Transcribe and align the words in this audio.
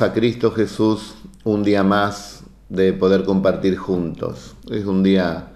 a 0.00 0.12
Cristo 0.12 0.50
Jesús 0.50 1.14
un 1.44 1.62
día 1.62 1.84
más 1.84 2.42
de 2.68 2.92
poder 2.92 3.22
compartir 3.22 3.76
juntos. 3.76 4.56
Es 4.68 4.86
un 4.86 5.04
día 5.04 5.52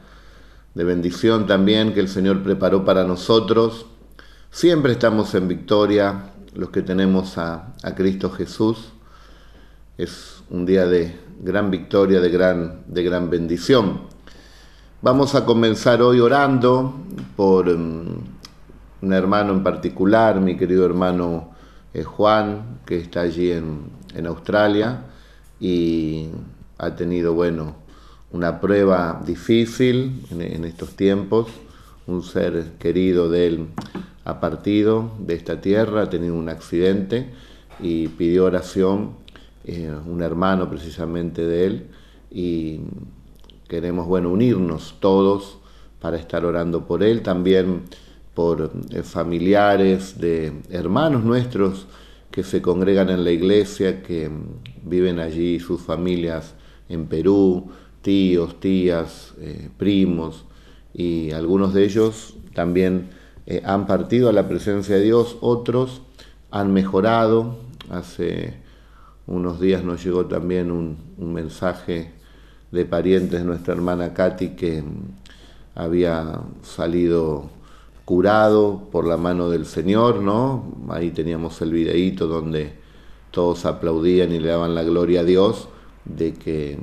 de 0.75 0.84
bendición 0.84 1.49
también 1.49 1.92
que 1.92 1.99
el 1.99 2.08
Señor 2.08 2.45
preparó 2.45 2.85
para 2.85 3.03
nosotros. 3.03 3.87
Siempre 4.53 4.93
estamos 4.93 5.35
en 5.35 5.48
victoria 5.48 6.30
los 6.54 6.71
que 6.71 6.82
tenemos 6.82 7.37
a, 7.37 7.74
a 7.82 7.96
Cristo 7.96 8.30
Jesús. 8.30 8.93
Es 9.96 10.45
un 10.50 10.66
día 10.66 10.86
de 10.86 11.18
gran 11.43 11.73
victoria, 11.73 12.20
de 12.20 12.30
gran, 12.30 12.82
de 12.86 13.02
gran 13.02 13.30
bendición. 13.30 14.02
Vamos 15.02 15.34
a 15.34 15.45
comenzar 15.45 16.00
hoy 16.00 16.20
orando 16.20 16.95
por 17.34 17.68
um, 17.68 18.18
un 19.02 19.12
hermano 19.12 19.52
en 19.52 19.64
particular, 19.64 20.41
mi 20.41 20.57
querido 20.57 20.86
hermano 20.86 21.50
eh, 21.93 22.05
Juan, 22.05 22.79
que 22.86 22.98
está 22.98 23.23
allí 23.23 23.50
en, 23.50 23.98
en 24.19 24.27
Australia 24.27 25.05
y 25.61 26.29
ha 26.77 26.95
tenido, 26.95 27.33
bueno, 27.34 27.77
una 28.33 28.61
prueba 28.61 29.23
difícil 29.25 30.27
en, 30.30 30.65
estos 30.65 30.91
tiempos. 30.97 31.48
Un 32.06 32.23
ser 32.23 32.73
querido 32.78 33.30
de 33.30 33.47
él 33.47 33.66
ha 34.25 34.41
partido 34.41 35.12
de 35.19 35.34
esta 35.34 35.61
tierra, 35.61 36.02
ha 36.02 36.11
tenido 36.11 36.34
un 36.34 36.48
accidente 36.48 37.30
y 37.80 38.09
pidió 38.09 38.45
oración, 38.45 39.12
eh, 39.65 39.92
un 40.06 40.23
hermano 40.23 40.69
precisamente 40.69 41.45
de 41.47 41.66
él, 41.66 41.87
y 42.30 42.80
queremos, 43.69 44.06
bueno, 44.06 44.30
unirnos 44.30 44.97
todos 45.00 45.59
para 46.00 46.16
estar 46.16 46.45
orando 46.45 46.87
por 46.87 47.03
él, 47.03 47.23
también 47.23 47.83
por 48.34 48.70
eh, 48.91 49.03
familiares 49.03 50.19
de 50.19 50.53
hermanos 50.70 51.25
nuestros 51.25 51.87
que 52.38 52.45
se 52.45 52.62
congregan 52.62 53.10
en 53.10 53.24
la 53.24 53.33
iglesia, 53.33 54.01
que 54.01 54.30
viven 54.84 55.19
allí 55.19 55.59
sus 55.59 55.83
familias 55.83 56.55
en 56.88 57.06
Perú, 57.06 57.73
tíos, 58.01 58.61
tías, 58.61 59.34
eh, 59.41 59.70
primos, 59.77 60.44
y 60.94 61.33
algunos 61.33 61.75
de 61.75 61.83
ellos 61.83 62.36
también 62.55 63.09
eh, 63.47 63.61
han 63.64 63.89
partido 63.89 64.28
a 64.28 64.33
la 64.33 64.47
presencia 64.47 64.94
de 64.94 65.03
Dios, 65.03 65.36
otros 65.41 66.03
han 66.53 66.72
mejorado. 66.72 67.56
Hace 67.91 68.55
unos 69.27 69.59
días 69.59 69.83
nos 69.83 70.05
llegó 70.05 70.27
también 70.27 70.70
un, 70.70 70.97
un 71.16 71.33
mensaje 71.33 72.12
de 72.70 72.84
parientes 72.84 73.41
de 73.41 73.44
nuestra 73.44 73.75
hermana 73.75 74.14
Katy 74.14 74.50
que 74.50 74.84
había 75.75 76.39
salido 76.62 77.50
curado 78.09 78.89
por 78.91 79.06
la 79.06 79.19
mano 79.19 79.51
del 79.51 79.67
Señor, 79.67 80.23
¿no? 80.23 80.64
Ahí 80.89 81.11
teníamos 81.11 81.61
el 81.61 81.73
videíto 81.73 82.27
donde 82.27 82.73
todos 83.31 83.67
aplaudían 83.67 84.33
y 84.33 84.39
le 84.39 84.48
daban 84.48 84.75
la 84.75 84.83
gloria 84.83 85.20
a 85.20 85.25
Dios 85.25 85.69
de 86.06 86.33
que 86.33 86.78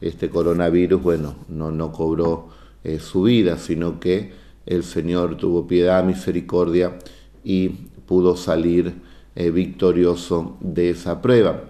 este 0.00 0.30
coronavirus, 0.30 1.02
bueno, 1.02 1.34
no, 1.50 1.70
no 1.70 1.92
cobró 1.92 2.48
eh, 2.84 3.00
su 3.00 3.24
vida, 3.24 3.58
sino 3.58 4.00
que 4.00 4.32
el 4.64 4.82
Señor 4.82 5.36
tuvo 5.36 5.66
piedad, 5.66 6.02
misericordia 6.04 6.98
y 7.44 7.68
pudo 8.06 8.34
salir 8.34 8.94
eh, 9.34 9.50
victorioso 9.50 10.56
de 10.60 10.88
esa 10.88 11.20
prueba. 11.20 11.64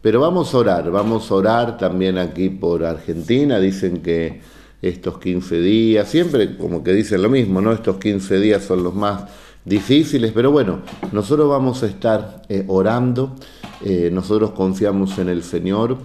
Pero 0.00 0.20
vamos 0.20 0.54
a 0.54 0.56
orar, 0.56 0.90
vamos 0.90 1.30
a 1.30 1.34
orar 1.34 1.76
también 1.76 2.16
aquí 2.16 2.48
por 2.48 2.86
Argentina, 2.86 3.60
dicen 3.60 3.98
que 3.98 4.40
estos 4.88 5.18
15 5.18 5.60
días, 5.60 6.08
siempre 6.08 6.56
como 6.56 6.82
que 6.82 6.92
dicen 6.92 7.22
lo 7.22 7.28
mismo, 7.28 7.60
¿no? 7.60 7.72
Estos 7.72 7.96
15 7.96 8.40
días 8.40 8.64
son 8.64 8.82
los 8.82 8.94
más 8.94 9.24
difíciles, 9.66 10.32
pero 10.32 10.50
bueno, 10.50 10.80
nosotros 11.12 11.50
vamos 11.50 11.82
a 11.82 11.86
estar 11.86 12.42
eh, 12.48 12.64
orando, 12.68 13.34
eh, 13.84 14.10
nosotros 14.12 14.52
confiamos 14.52 15.18
en 15.18 15.28
el 15.28 15.42
Señor, 15.42 15.98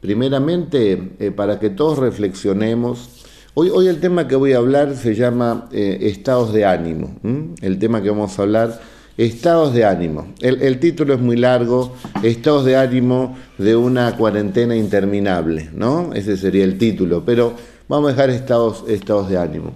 primeramente 0.00 1.12
eh, 1.18 1.30
para 1.30 1.60
que 1.60 1.70
todos 1.70 1.98
reflexionemos. 1.98 3.24
Hoy, 3.54 3.70
hoy 3.70 3.86
el 3.86 4.00
tema 4.00 4.26
que 4.26 4.36
voy 4.36 4.52
a 4.52 4.58
hablar 4.58 4.94
se 4.96 5.14
llama 5.14 5.68
estados 5.72 6.52
de 6.52 6.64
ánimo, 6.64 7.16
el 7.60 7.78
tema 7.80 8.00
que 8.00 8.10
vamos 8.10 8.38
a 8.38 8.42
hablar, 8.42 8.80
estados 9.16 9.74
de 9.74 9.84
ánimo. 9.84 10.32
El, 10.40 10.62
el 10.62 10.78
título 10.78 11.14
es 11.14 11.20
muy 11.20 11.36
largo, 11.36 11.92
estados 12.22 12.64
de 12.64 12.76
ánimo 12.76 13.36
de 13.58 13.74
una 13.74 14.16
cuarentena 14.16 14.76
interminable, 14.76 15.70
¿no? 15.74 16.12
Ese 16.14 16.36
sería 16.36 16.62
el 16.62 16.78
título, 16.78 17.24
pero 17.24 17.54
vamos 17.88 18.08
a 18.08 18.12
dejar 18.12 18.30
estados, 18.30 18.84
estados 18.86 19.28
de 19.28 19.38
ánimo. 19.38 19.72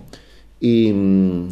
Y 0.61 0.93
mm, 0.93 1.49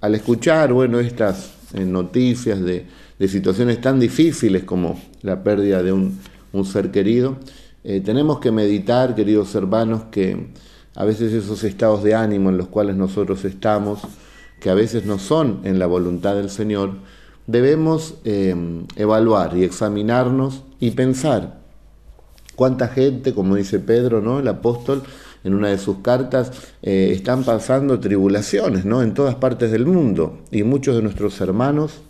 al 0.00 0.14
escuchar, 0.14 0.72
bueno, 0.72 0.98
estas 0.98 1.52
eh, 1.74 1.84
noticias 1.84 2.60
de, 2.60 2.86
situaciones 3.28 3.80
tan 3.80 3.98
difíciles 3.98 4.64
como 4.64 5.00
la 5.22 5.42
pérdida 5.42 5.82
de 5.82 5.92
un, 5.92 6.18
ser 6.64 6.90
querido, 6.90 7.36
eh, 7.84 8.00
tenemos 8.00 8.40
que 8.40 8.50
meditar, 8.50 9.14
queridos 9.14 9.54
hermanos, 9.54 10.04
que 10.10 10.48
a 10.94 11.04
veces 11.04 11.32
esos 11.32 11.62
estados 11.62 12.02
de 12.02 12.14
ánimo 12.14 12.48
en 12.50 12.58
los 12.58 12.68
cuales 12.68 12.96
nosotros 12.96 13.44
estamos, 13.44 14.00
que 14.60 14.70
a 14.70 14.74
veces 14.74 15.04
no 15.04 15.18
son 15.18 15.60
en 15.64 15.78
la 15.78 15.86
voluntad 15.86 16.34
del 16.34 16.50
Señor, 16.50 16.94
debemos 17.46 18.14
eh, 18.24 18.54
evaluar 18.96 19.56
y 19.56 19.62
examinarnos 19.62 20.64
y 20.80 20.90
pensar 20.92 21.60
cuánta 22.56 22.88
gente, 22.88 23.34
como 23.34 23.54
dice 23.54 23.78
Pedro, 23.78 24.20
¿no? 24.20 24.40
el 24.40 24.48
apóstol, 24.48 25.04
en 25.48 25.54
una 25.54 25.68
de 25.68 25.78
sus 25.78 25.98
cartas, 25.98 26.52
eh, 26.82 27.10
están 27.12 27.42
pasando 27.42 27.98
tribulaciones 27.98 28.84
¿no? 28.84 29.02
en 29.02 29.14
todas 29.14 29.34
partes 29.34 29.72
del 29.72 29.86
mundo 29.86 30.38
y 30.50 30.62
muchos 30.62 30.94
de 30.94 31.02
nuestros 31.02 31.40
hermanos, 31.40 32.00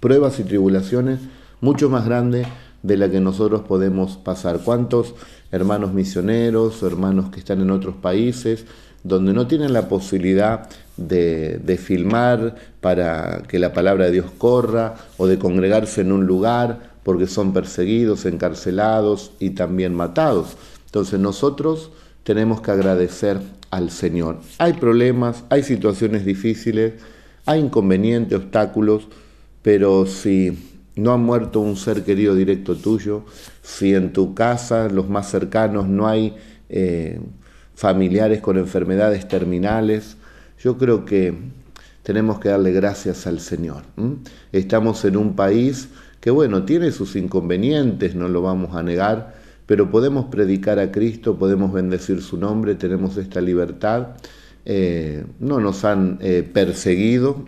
pruebas 0.00 0.38
y 0.38 0.44
tribulaciones 0.44 1.20
mucho 1.60 1.88
más 1.88 2.04
grandes 2.04 2.46
de 2.82 2.96
la 2.96 3.08
que 3.08 3.20
nosotros 3.20 3.62
podemos 3.62 4.16
pasar. 4.16 4.60
¿Cuántos 4.64 5.14
hermanos 5.50 5.92
misioneros 5.92 6.82
hermanos 6.82 7.30
que 7.30 7.38
están 7.38 7.60
en 7.60 7.70
otros 7.70 7.94
países 7.96 8.66
donde 9.04 9.32
no 9.32 9.46
tienen 9.46 9.72
la 9.72 9.88
posibilidad 9.88 10.68
de, 10.96 11.78
filmar 11.80 12.54
para 12.80 13.42
que 13.48 13.58
la 13.58 13.72
palabra 13.72 14.06
de 14.06 14.12
Dios 14.12 14.26
corra 14.38 14.94
o 15.16 15.26
de 15.26 15.38
congregarse 15.38 16.00
en 16.00 16.12
un 16.12 16.26
lugar 16.26 16.92
porque 17.02 17.26
son 17.26 17.52
perseguidos, 17.52 18.26
encarcelados 18.26 19.32
y 19.38 19.50
también 19.50 19.94
matados? 19.94 20.56
Entonces 20.86 21.18
nosotros 21.18 21.90
tenemos 22.24 22.60
que 22.60 22.70
agradecer 22.70 23.38
al 23.70 23.90
Señor. 23.90 24.40
Hay 24.58 24.74
problemas, 24.74 25.44
hay 25.48 25.62
situaciones 25.62 26.24
difíciles, 26.24 26.94
hay 27.46 27.60
inconvenientes, 27.60 28.38
obstáculos, 28.38 29.08
pero 29.62 30.06
si 30.06 30.58
no 30.94 31.12
ha 31.12 31.16
muerto 31.16 31.60
un 31.60 31.76
ser 31.76 32.04
querido 32.04 32.34
directo 32.34 32.76
tuyo, 32.76 33.24
si 33.62 33.94
en 33.94 34.12
tu 34.12 34.34
casa, 34.34 34.88
los 34.88 35.08
más 35.08 35.30
cercanos, 35.30 35.88
no 35.88 36.06
hay 36.06 36.36
eh, 36.68 37.20
familiares 37.74 38.40
con 38.40 38.58
enfermedades 38.58 39.26
terminales, 39.26 40.16
yo 40.62 40.78
creo 40.78 41.04
que 41.04 41.34
tenemos 42.02 42.38
que 42.38 42.50
darle 42.50 42.72
gracias 42.72 43.26
al 43.26 43.40
Señor. 43.40 43.82
Estamos 44.52 45.04
en 45.04 45.16
un 45.16 45.34
país 45.34 45.88
que, 46.20 46.30
bueno, 46.30 46.64
tiene 46.64 46.92
sus 46.92 47.16
inconvenientes, 47.16 48.14
no 48.14 48.28
lo 48.28 48.42
vamos 48.42 48.76
a 48.76 48.82
negar, 48.82 49.41
pero 49.66 49.90
podemos 49.90 50.26
predicar 50.26 50.78
a 50.78 50.90
Cristo, 50.90 51.38
podemos 51.38 51.72
bendecir 51.72 52.22
su 52.22 52.36
nombre, 52.36 52.74
tenemos 52.74 53.16
esta 53.16 53.40
libertad. 53.40 54.08
Eh, 54.64 55.24
no 55.40 55.58
nos 55.58 55.84
han 55.84 56.18
eh, 56.20 56.48
perseguido, 56.50 57.46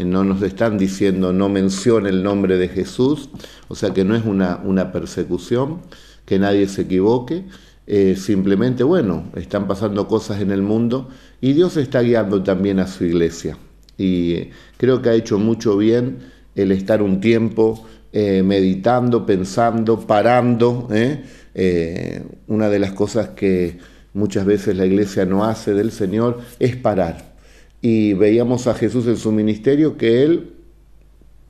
no 0.00 0.24
nos 0.24 0.42
están 0.42 0.78
diciendo 0.78 1.32
no 1.32 1.48
mencione 1.48 2.08
el 2.08 2.24
nombre 2.24 2.56
de 2.58 2.66
Jesús, 2.66 3.30
o 3.68 3.76
sea 3.76 3.94
que 3.94 4.04
no 4.04 4.16
es 4.16 4.24
una, 4.24 4.60
una 4.64 4.90
persecución, 4.90 5.78
que 6.26 6.40
nadie 6.40 6.66
se 6.66 6.82
equivoque, 6.82 7.44
eh, 7.86 8.16
simplemente, 8.16 8.82
bueno, 8.82 9.24
están 9.36 9.68
pasando 9.68 10.08
cosas 10.08 10.40
en 10.40 10.50
el 10.50 10.62
mundo 10.62 11.08
y 11.40 11.52
Dios 11.52 11.76
está 11.76 12.00
guiando 12.00 12.42
también 12.42 12.80
a 12.80 12.86
su 12.86 13.04
iglesia. 13.04 13.58
Y 13.98 14.48
creo 14.78 15.02
que 15.02 15.10
ha 15.10 15.14
hecho 15.14 15.38
mucho 15.38 15.76
bien 15.76 16.18
el 16.54 16.72
estar 16.72 17.02
un 17.02 17.20
tiempo 17.20 17.86
eh, 18.16 18.44
meditando, 18.44 19.26
pensando, 19.26 19.98
parando. 19.98 20.86
¿eh? 20.92 21.24
¿eh? 21.52 22.22
una 22.46 22.68
de 22.68 22.78
las 22.78 22.92
cosas 22.92 23.30
que 23.30 23.78
muchas 24.12 24.46
veces 24.46 24.76
la 24.76 24.86
iglesia 24.86 25.24
no 25.24 25.44
hace 25.44 25.74
del 25.74 25.90
Señor 25.90 26.38
es 26.60 26.76
parar. 26.76 27.34
Y 27.82 28.12
veíamos 28.12 28.68
a 28.68 28.74
Jesús 28.74 29.08
en 29.08 29.16
su 29.16 29.32
ministerio 29.32 29.96
que 29.96 30.22
él 30.22 30.52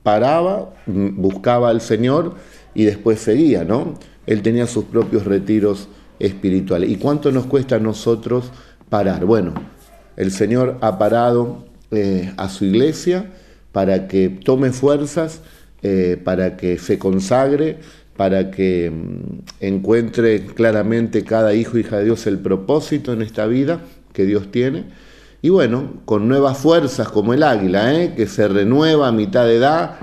paraba, 0.01 0.73
buscaba 0.87 1.69
al 1.69 1.81
Señor 1.81 2.33
y 2.73 2.85
después 2.85 3.19
seguía, 3.19 3.63
¿no? 3.63 3.93
Él 4.25 4.41
tenía 4.41 4.65
sus 4.65 4.85
propios 4.85 5.25
retiros 5.25 5.87
espirituales. 6.17 6.89
¿Y 6.89 6.95
cuánto 6.95 7.31
nos 7.31 7.45
cuesta 7.45 7.75
a 7.75 7.79
nosotros 7.79 8.51
parar? 8.89 9.25
Bueno, 9.25 9.53
el 10.17 10.31
Señor 10.31 10.79
ha 10.81 10.97
parado 10.97 11.65
eh, 11.91 12.33
a 12.37 12.49
su 12.49 12.65
iglesia 12.65 13.31
para 13.71 14.07
que 14.07 14.29
tome 14.29 14.71
fuerzas 14.71 15.41
eh, 15.87 16.17
para 16.17 16.57
que 16.57 16.79
se 16.79 16.97
consagre, 16.97 17.77
para 18.17 18.49
que 18.49 18.89
mm, 18.89 19.63
encuentre 19.63 20.43
claramente 20.43 21.23
cada 21.23 21.53
hijo, 21.53 21.77
hija 21.77 21.99
de 21.99 22.05
Dios, 22.05 22.25
el 22.25 22.39
propósito 22.39 23.13
en 23.13 23.21
esta 23.21 23.45
vida 23.45 23.81
que 24.11 24.25
Dios 24.25 24.49
tiene. 24.49 24.85
Y 25.43 25.49
bueno, 25.49 26.01
con 26.05 26.27
nuevas 26.27 26.57
fuerzas 26.57 27.09
como 27.09 27.35
el 27.35 27.43
águila, 27.43 27.93
¿eh? 27.93 28.15
que 28.17 28.25
se 28.25 28.47
renueva 28.47 29.09
a 29.09 29.11
mitad 29.11 29.45
de 29.45 29.57
edad, 29.57 29.99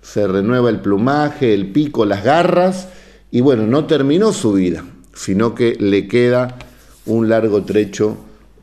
se 0.00 0.26
renueva 0.26 0.70
el 0.70 0.80
plumaje, 0.80 1.52
el 1.52 1.66
pico, 1.66 2.06
las 2.06 2.24
garras, 2.24 2.88
y 3.30 3.42
bueno, 3.42 3.66
no 3.66 3.84
terminó 3.84 4.32
su 4.32 4.54
vida, 4.54 4.86
sino 5.12 5.54
que 5.54 5.76
le 5.78 6.08
queda 6.08 6.56
un 7.04 7.28
largo 7.28 7.62
trecho 7.64 8.16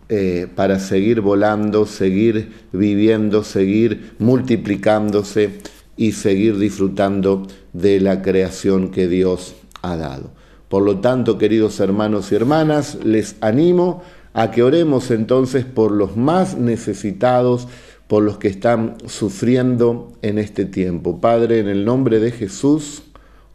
eh, 0.10 0.48
para 0.56 0.80
seguir 0.80 1.22
volando, 1.22 1.86
seguir 1.86 2.52
viviendo, 2.72 3.44
seguir 3.44 4.14
multiplicándose 4.18 5.62
y 5.96 6.14
seguir 6.14 6.58
disfrutando 6.58 7.48
de 7.74 8.00
la 8.00 8.22
creación 8.22 8.90
que 8.90 9.08
Dios 9.08 9.56
ha 9.82 9.96
dado. 9.96 10.32
Por 10.70 10.84
lo 10.84 11.00
tanto, 11.00 11.38
queridos 11.38 11.80
hermanos 11.80 12.32
y 12.32 12.36
hermanas, 12.36 12.98
les 13.04 13.36
animo 13.42 14.02
a 14.34 14.50
que 14.50 14.64
oremos 14.64 15.12
entonces 15.12 15.66
por 15.66 15.92
los 15.92 16.18
más 16.18 16.58
necesitados, 16.58 17.68
por 18.08 18.24
los 18.24 18.38
que 18.38 18.48
están 18.48 18.98
sufriendo 19.06 20.12
en 20.22 20.40
este 20.40 20.66
tiempo. 20.66 21.22
Padre, 21.22 21.60
en 21.60 21.68
el 21.68 21.86
nombre 21.86 22.20
de 22.20 22.32
Jesús, 22.32 23.04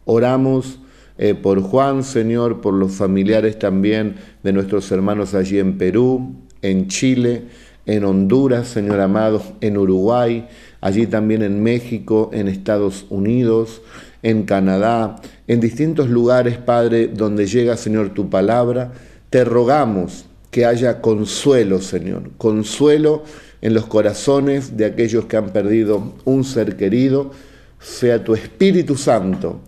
oramos 0.05 0.79
eh, 1.17 1.35
por 1.35 1.61
Juan, 1.61 2.03
Señor, 2.03 2.61
por 2.61 2.73
los 2.73 2.93
familiares 2.93 3.59
también 3.59 4.15
de 4.41 4.53
nuestros 4.53 4.89
hermanos 4.91 5.33
allí 5.33 5.59
en 5.59 5.77
Perú, 5.77 6.35
en 6.61 6.87
Chile, 6.87 7.43
en 7.85 8.05
Honduras, 8.05 8.69
Señor 8.69 9.01
amado, 9.01 9.43
en 9.59 9.77
Uruguay, 9.77 10.47
allí 10.81 11.07
también 11.07 11.41
en 11.41 11.61
México, 11.61 12.29
en 12.33 12.47
Estados 12.47 13.05
Unidos, 13.09 13.81
en 14.23 14.43
Canadá, 14.43 15.17
en 15.47 15.59
distintos 15.59 16.09
lugares, 16.09 16.57
Padre, 16.57 17.07
donde 17.07 17.47
llega, 17.47 17.77
Señor, 17.77 18.13
tu 18.13 18.29
palabra. 18.29 18.91
Te 19.29 19.43
rogamos 19.43 20.25
que 20.51 20.65
haya 20.65 21.01
consuelo, 21.01 21.79
Señor, 21.79 22.31
consuelo 22.37 23.23
en 23.61 23.73
los 23.73 23.85
corazones 23.85 24.77
de 24.77 24.85
aquellos 24.85 25.25
que 25.25 25.37
han 25.37 25.49
perdido 25.49 26.15
un 26.25 26.43
ser 26.43 26.75
querido, 26.75 27.31
sea 27.79 28.23
tu 28.23 28.33
Espíritu 28.33 28.95
Santo 28.95 29.61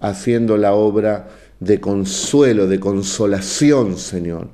haciendo 0.00 0.56
la 0.56 0.74
obra 0.74 1.28
de 1.60 1.80
consuelo, 1.80 2.66
de 2.66 2.78
consolación, 2.78 3.98
Señor, 3.98 4.48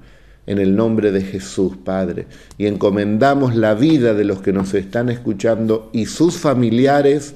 en 0.47 0.59
el 0.59 0.77
nombre 0.77 1.11
de 1.13 1.23
Jesús, 1.23 1.77
Padre. 1.83 2.27
Y 2.59 2.67
encomendamos 2.67 3.55
la 3.55 3.75
vida 3.75 4.15
de 4.15 4.25
los 4.25 4.43
que 4.43 4.53
nos 4.53 4.75
están 4.75 5.09
escuchando 5.09 5.91
y 5.93 6.07
sus 6.07 6.37
familiares 6.37 7.35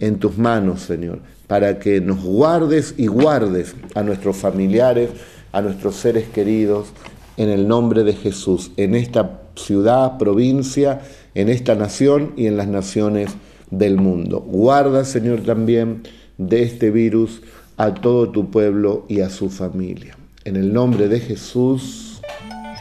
en 0.00 0.18
tus 0.18 0.38
manos, 0.38 0.82
Señor, 0.82 1.20
para 1.46 1.78
que 1.78 2.00
nos 2.00 2.22
guardes 2.22 2.94
y 2.96 3.06
guardes 3.06 3.74
a 3.94 4.02
nuestros 4.02 4.36
familiares, 4.36 5.10
a 5.52 5.62
nuestros 5.62 5.96
seres 5.96 6.28
queridos, 6.28 6.88
en 7.36 7.48
el 7.48 7.66
nombre 7.66 8.04
de 8.04 8.12
Jesús, 8.12 8.70
en 8.76 8.94
esta 8.94 9.40
ciudad, 9.56 10.18
provincia, 10.18 11.00
en 11.34 11.48
esta 11.48 11.74
nación 11.74 12.32
y 12.36 12.46
en 12.46 12.56
las 12.56 12.68
naciones 12.68 13.30
del 13.70 13.96
mundo. 13.96 14.40
Guarda, 14.40 15.04
Señor, 15.04 15.40
también 15.40 16.02
de 16.38 16.62
este 16.62 16.90
virus 16.90 17.42
a 17.76 17.94
todo 17.94 18.30
tu 18.30 18.50
pueblo 18.50 19.04
y 19.08 19.20
a 19.20 19.30
su 19.30 19.50
familia. 19.50 20.16
En 20.44 20.56
el 20.56 20.72
nombre 20.72 21.08
de 21.08 21.20
Jesús, 21.20 22.13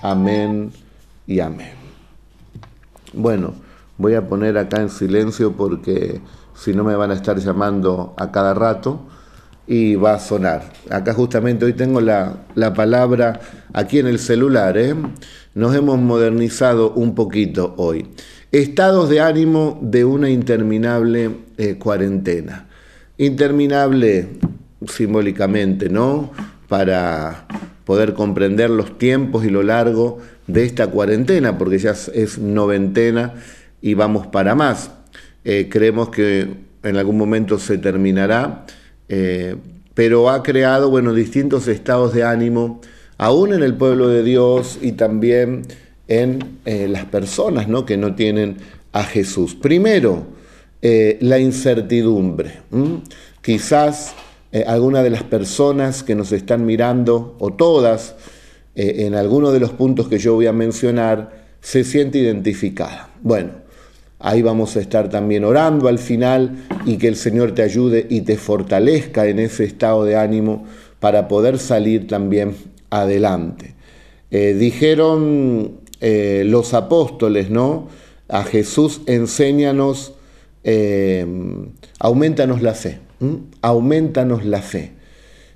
amén 0.03 0.71
y 1.25 1.39
amén. 1.39 1.71
Bueno, 3.13 3.55
voy 3.97 4.15
a 4.15 4.27
poner 4.27 4.57
acá 4.57 4.81
en 4.81 4.89
silencio 4.89 5.53
porque 5.53 6.21
si 6.53 6.73
no 6.73 6.83
me 6.83 6.95
van 6.95 7.11
a 7.11 7.13
estar 7.13 7.37
llamando 7.39 8.13
a 8.17 8.31
cada 8.31 8.53
rato 8.53 8.99
y 9.65 9.95
va 9.95 10.15
a 10.15 10.19
sonar. 10.19 10.73
Acá 10.89 11.13
justamente 11.13 11.63
hoy 11.63 11.73
tengo 11.73 12.01
la, 12.01 12.43
palabra 12.75 13.39
aquí 13.71 13.99
en 13.99 14.07
el 14.07 14.19
celular. 14.19 14.77
¿eh? 14.77 14.93
Nos 15.55 15.73
hemos 15.73 15.97
modernizado 15.99 16.91
un 16.91 17.15
poquito 17.15 17.73
hoy. 17.77 18.07
Estados 18.51 19.09
de 19.09 19.21
ánimo 19.21 19.79
de 19.81 20.03
una 20.03 20.29
interminable 20.29 21.31
eh, 21.57 21.75
cuarentena. 21.75 22.67
Interminable 23.17 24.27
simbólicamente, 24.85 25.89
¿no? 25.89 26.31
Para 26.67 27.47
poder 27.85 28.13
comprender 28.13 28.69
los 28.69 28.97
tiempos 28.97 29.45
y 29.45 29.49
lo 29.49 29.63
largo 29.63 30.19
de 30.47 30.65
esta 30.65 30.87
cuarentena, 30.87 31.57
porque 31.57 31.79
ya 31.79 31.91
es 31.91 32.37
noventena 32.39 33.33
y 33.81 33.93
vamos 33.93 34.27
para 34.27 34.55
más. 34.55 34.91
Eh, 35.45 35.67
creemos 35.69 36.09
que 36.09 36.47
en 36.83 36.97
algún 36.97 37.17
momento 37.17 37.59
se 37.59 37.77
terminará 37.77 38.65
eh, 39.09 39.55
pero 39.93 40.29
ha 40.29 40.41
creado 40.41 40.89
bueno, 40.89 41.13
distintos 41.13 41.67
estados 41.67 42.13
de 42.13 42.23
ánimo, 42.23 42.81
aún 43.17 43.53
en 43.53 43.61
el 43.61 43.75
pueblo 43.75 44.07
de 44.07 44.23
Dios 44.23 44.79
y 44.81 44.93
también 44.93 45.63
en 46.07 46.57
eh, 46.65 46.87
las 46.89 47.05
personas 47.05 47.67
¿no? 47.67 47.85
que 47.85 47.97
no 47.97 48.15
tienen 48.15 48.57
a 48.91 49.03
Jesús. 49.03 49.55
Primero, 49.55 50.25
la 50.81 51.39
incertidumbre. 51.39 52.59
Quizás 53.41 54.13
alguna 54.67 55.01
de 55.01 55.09
las 55.09 55.23
personas 55.23 56.03
que 56.03 56.15
nos 56.15 56.31
están 56.31 56.65
mirando, 56.65 57.35
o 57.39 57.53
todas, 57.53 58.15
en 58.75 59.15
alguno 59.15 59.51
de 59.51 59.59
los 59.59 59.71
puntos 59.71 60.07
que 60.07 60.19
yo 60.19 60.35
voy 60.35 60.45
a 60.47 60.53
mencionar, 60.53 61.43
se 61.61 61.83
siente 61.83 62.19
identificada. 62.19 63.09
Bueno, 63.21 63.63
Ahí 64.25 64.41
vamos 64.41 64.77
a 64.77 64.79
estar 64.79 65.09
también 65.09 65.43
orando 65.43 65.89
al 65.89 65.99
final 65.99 66.65
y 66.85 66.97
que 66.97 67.09
el 67.09 67.17
Señor 67.17 67.51
te 67.51 67.61
ayude 67.61 68.07
y 68.09 68.21
te 68.21 68.37
fortalezca 68.37 69.27
en 69.27 69.37
ese 69.37 69.65
estado 69.65 70.05
de 70.05 70.15
ánimo 70.15 70.65
para 71.01 71.27
poder 71.27 71.59
salir 71.59 72.07
también 72.07 72.55
adelante. 72.89 73.75
Eh, 74.31 74.53
dijeron 74.53 75.81
eh, 75.99 76.43
los 76.45 76.73
apóstoles, 76.73 77.49
¿no? 77.49 77.89
A 78.29 78.45
Jesús, 78.45 79.01
enséñanos, 79.07 80.13
eh, 80.63 81.25
aumentanos 81.99 82.61
la 82.61 82.75
fe, 82.75 82.99
aumentanos 83.61 84.45
la 84.45 84.61
fe. 84.61 84.91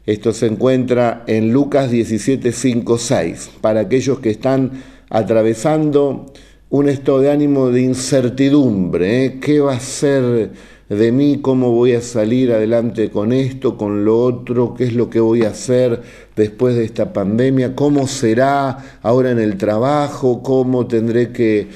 Esto 0.06 0.32
se 0.32 0.46
encuentra 0.48 1.24
en 1.28 1.52
Lucas 1.52 1.92
17, 1.92 2.52
5, 2.52 2.98
6. 2.98 3.50
Para 3.60 3.82
aquellos 3.82 4.20
que 4.20 4.30
están 4.30 4.82
atravesando 5.10 6.32
un 6.70 6.90
estado 6.90 7.22
de 7.22 7.32
ánimo 7.32 7.70
de 7.70 7.82
incertidumbre. 7.82 9.26
¿eh? 9.26 9.40
¿Qué 9.40 9.60
va 9.60 9.74
a 9.74 9.80
ser 9.80 10.52
de 10.90 11.12
mí? 11.12 11.40
¿Cómo 11.42 11.72
voy 11.72 11.94
a 11.94 12.02
salir 12.02 12.52
adelante 12.52 13.10
con 13.10 13.32
esto, 13.32 13.78
con 13.78 14.06
lo 14.06 14.22
otro? 14.22 14.74
¿Qué 14.74 14.86
es 14.86 14.94
lo 14.94 15.10
que 15.10 15.20
voy 15.20 15.44
a 15.44 15.50
hacer 15.50 16.02
después 16.36 16.76
de 16.76 16.86
esta 16.86 17.14
pandemia? 17.14 17.76
¿Cómo 17.76 18.08
será 18.08 19.00
ahora 19.02 19.32
en 19.32 19.40
el 19.40 19.58
trabajo? 19.58 20.44
¿Cómo 20.44 20.88
tendré 20.88 21.32
que, 21.32 21.68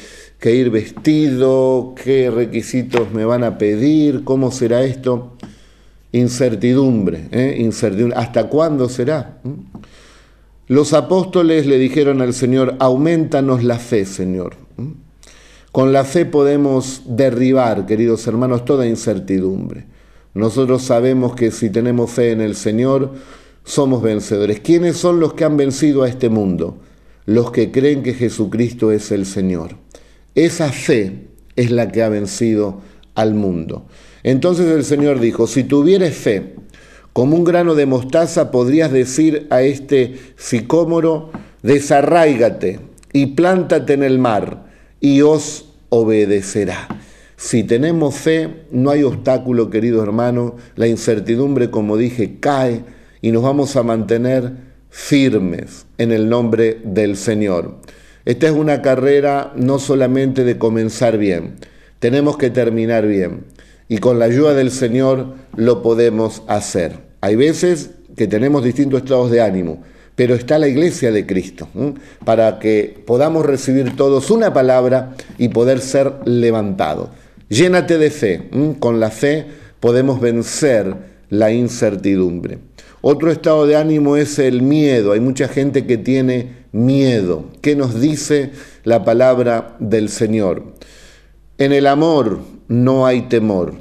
ir 0.43 0.69
vestido? 0.69 1.95
¿Qué 2.01 2.29
requisitos 2.29 3.11
me 3.11 3.25
van 3.25 3.43
a 3.43 3.57
pedir? 3.57 4.23
¿Cómo 4.23 4.51
será 4.51 4.83
esto? 4.83 5.37
Incertidumbre, 6.13 7.27
¿eh? 7.31 7.55
incertidumbre. 7.59 8.17
¿Hasta 8.17 8.47
cuándo 8.47 8.89
será? 8.89 9.39
¿Mm? 9.43 9.51
Los 10.67 10.93
apóstoles 10.93 11.65
le 11.65 11.77
dijeron 11.77 12.21
al 12.21 12.33
Señor, 12.33 12.75
aumentanos 12.79 13.63
la 13.63 13.77
fe, 13.77 14.05
Señor. 14.05 14.55
Con 15.71 15.91
la 15.91 16.05
fe 16.05 16.25
podemos 16.25 17.03
derribar, 17.05 17.85
queridos 17.85 18.25
hermanos, 18.27 18.63
toda 18.65 18.87
incertidumbre. 18.87 19.85
Nosotros 20.33 20.83
sabemos 20.83 21.35
que 21.35 21.51
si 21.51 21.69
tenemos 21.69 22.11
fe 22.11 22.31
en 22.31 22.41
el 22.41 22.55
Señor, 22.55 23.13
somos 23.63 24.01
vencedores. 24.01 24.61
¿Quiénes 24.61 24.97
son 24.97 25.19
los 25.19 25.33
que 25.33 25.43
han 25.43 25.57
vencido 25.57 26.03
a 26.03 26.09
este 26.09 26.29
mundo? 26.29 26.77
Los 27.25 27.51
que 27.51 27.71
creen 27.71 28.01
que 28.01 28.13
Jesucristo 28.13 28.91
es 28.91 29.11
el 29.11 29.25
Señor. 29.25 29.75
Esa 30.35 30.71
fe 30.71 31.27
es 31.55 31.71
la 31.71 31.91
que 31.91 32.01
ha 32.01 32.09
vencido 32.09 32.81
al 33.15 33.33
mundo. 33.33 33.87
Entonces 34.23 34.67
el 34.67 34.83
Señor 34.83 35.19
dijo, 35.19 35.47
si 35.47 35.63
tuvieres 35.63 36.15
fe, 36.15 36.55
como 37.13 37.35
un 37.35 37.43
grano 37.43 37.75
de 37.75 37.85
mostaza, 37.85 38.51
podrías 38.51 38.91
decir 38.91 39.47
a 39.49 39.61
este 39.61 40.17
sicómoro, 40.37 41.31
desarráigate 41.61 42.79
y 43.11 43.27
plántate 43.27 43.93
en 43.93 44.03
el 44.03 44.17
mar 44.19 44.65
y 44.99 45.21
os 45.21 45.65
obedecerá. 45.89 46.87
Si 47.35 47.63
tenemos 47.63 48.15
fe, 48.15 48.65
no 48.71 48.91
hay 48.91 49.03
obstáculo, 49.03 49.69
querido 49.69 50.03
hermano. 50.03 50.55
La 50.75 50.87
incertidumbre, 50.87 51.71
como 51.71 51.97
dije, 51.97 52.37
cae 52.39 52.83
y 53.21 53.31
nos 53.31 53.43
vamos 53.43 53.75
a 53.75 53.83
mantener 53.83 54.53
firmes 54.91 55.87
en 55.97 56.11
el 56.11 56.29
nombre 56.29 56.79
del 56.83 57.17
Señor. 57.17 57.79
Esta 58.25 58.47
es 58.47 58.53
una 58.53 58.81
carrera 58.83 59.53
no 59.55 59.79
solamente 59.79 60.43
de 60.43 60.59
comenzar 60.59 61.17
bien, 61.17 61.55
tenemos 61.99 62.37
que 62.37 62.51
terminar 62.51 63.07
bien. 63.07 63.45
Y 63.91 63.97
con 63.97 64.19
la 64.19 64.25
ayuda 64.25 64.53
del 64.53 64.71
Señor 64.71 65.35
lo 65.57 65.81
podemos 65.81 66.43
hacer. 66.47 66.93
Hay 67.19 67.35
veces 67.35 67.89
que 68.15 68.25
tenemos 68.25 68.63
distintos 68.63 69.01
estados 69.01 69.29
de 69.29 69.41
ánimo 69.41 69.83
pero 70.15 70.35
está 70.35 70.59
la 70.59 70.67
iglesia 70.67 71.11
de 71.11 71.25
Cristo, 71.25 71.67
para 72.23 72.59
que 72.59 73.01
podamos 73.07 73.45
recibir 73.45 73.95
todos 73.95 74.29
una 74.29 74.53
palabra 74.53 75.15
y 75.39 75.49
poder 75.49 75.79
ser 75.79 76.13
levantados. 76.25 77.09
Llénate 77.49 77.97
de 77.97 78.11
fe, 78.11 78.49
con 78.79 78.99
la 78.99 79.09
fe 79.09 79.47
podemos 79.79 80.21
vencer 80.21 80.93
la 81.29 81.51
incertidumbre. 81.51 82.59
Otro 83.01 83.31
estado 83.31 83.65
de 83.65 83.77
ánimo 83.77 84.15
es 84.15 84.37
el 84.37 84.61
miedo. 84.61 85.13
Hay 85.13 85.21
mucha 85.21 85.47
gente 85.47 85.87
que 85.87 85.97
tiene 85.97 86.65
miedo. 86.71 87.45
¿Qué 87.61 87.75
nos 87.75 87.99
dice 87.99 88.51
la 88.83 89.03
palabra 89.03 89.75
del 89.79 90.09
Señor? 90.09 90.75
En 91.57 91.71
el 91.71 91.87
amor 91.87 92.41
no 92.71 93.05
hay 93.05 93.23
temor, 93.23 93.75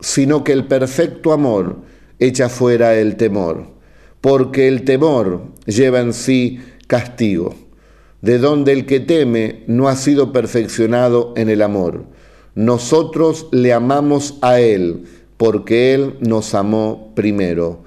sino 0.00 0.44
que 0.44 0.52
el 0.52 0.66
perfecto 0.66 1.32
amor 1.32 1.78
echa 2.18 2.48
fuera 2.48 2.94
el 2.94 3.16
temor 3.16 3.74
porque 4.24 4.68
el 4.68 4.84
temor 4.84 5.42
lleva 5.66 6.00
en 6.00 6.14
sí 6.14 6.58
castigo, 6.86 7.56
de 8.22 8.38
donde 8.38 8.72
el 8.72 8.86
que 8.86 8.98
teme 8.98 9.64
no 9.66 9.86
ha 9.86 9.96
sido 9.96 10.32
perfeccionado 10.32 11.34
en 11.36 11.50
el 11.50 11.60
amor. 11.60 12.06
Nosotros 12.54 13.48
le 13.52 13.74
amamos 13.74 14.38
a 14.40 14.60
Él, 14.60 15.04
porque 15.36 15.92
Él 15.92 16.14
nos 16.20 16.54
amó 16.54 17.12
primero. 17.14 17.82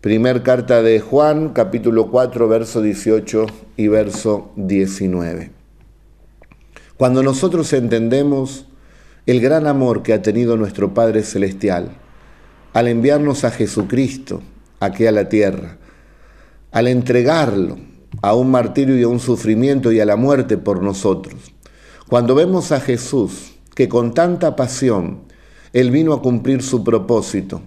Primer 0.00 0.42
carta 0.42 0.80
de 0.80 1.00
Juan, 1.00 1.50
capítulo 1.50 2.10
4, 2.10 2.48
verso 2.48 2.80
18 2.80 3.44
y 3.76 3.88
verso 3.88 4.52
19. 4.56 5.50
Cuando 6.96 7.22
nosotros 7.22 7.70
entendemos 7.74 8.64
el 9.26 9.40
gran 9.40 9.66
amor 9.66 10.04
que 10.04 10.12
ha 10.12 10.22
tenido 10.22 10.56
nuestro 10.56 10.94
Padre 10.94 11.24
Celestial 11.24 11.90
al 12.72 12.86
enviarnos 12.86 13.42
a 13.42 13.50
Jesucristo, 13.50 14.40
aquí 14.78 15.06
a 15.06 15.12
la 15.12 15.28
tierra, 15.28 15.78
al 16.70 16.86
entregarlo 16.86 17.78
a 18.22 18.34
un 18.34 18.50
martirio 18.50 18.96
y 18.96 19.02
a 19.02 19.08
un 19.08 19.18
sufrimiento 19.18 19.90
y 19.90 19.98
a 19.98 20.04
la 20.04 20.16
muerte 20.16 20.58
por 20.58 20.82
nosotros. 20.82 21.34
Cuando 22.08 22.34
vemos 22.34 22.70
a 22.70 22.80
Jesús, 22.80 23.54
que 23.74 23.88
con 23.88 24.14
tanta 24.14 24.54
pasión, 24.54 25.22
Él 25.72 25.90
vino 25.90 26.12
a 26.12 26.22
cumplir 26.22 26.62
su 26.62 26.84
propósito, 26.84 27.62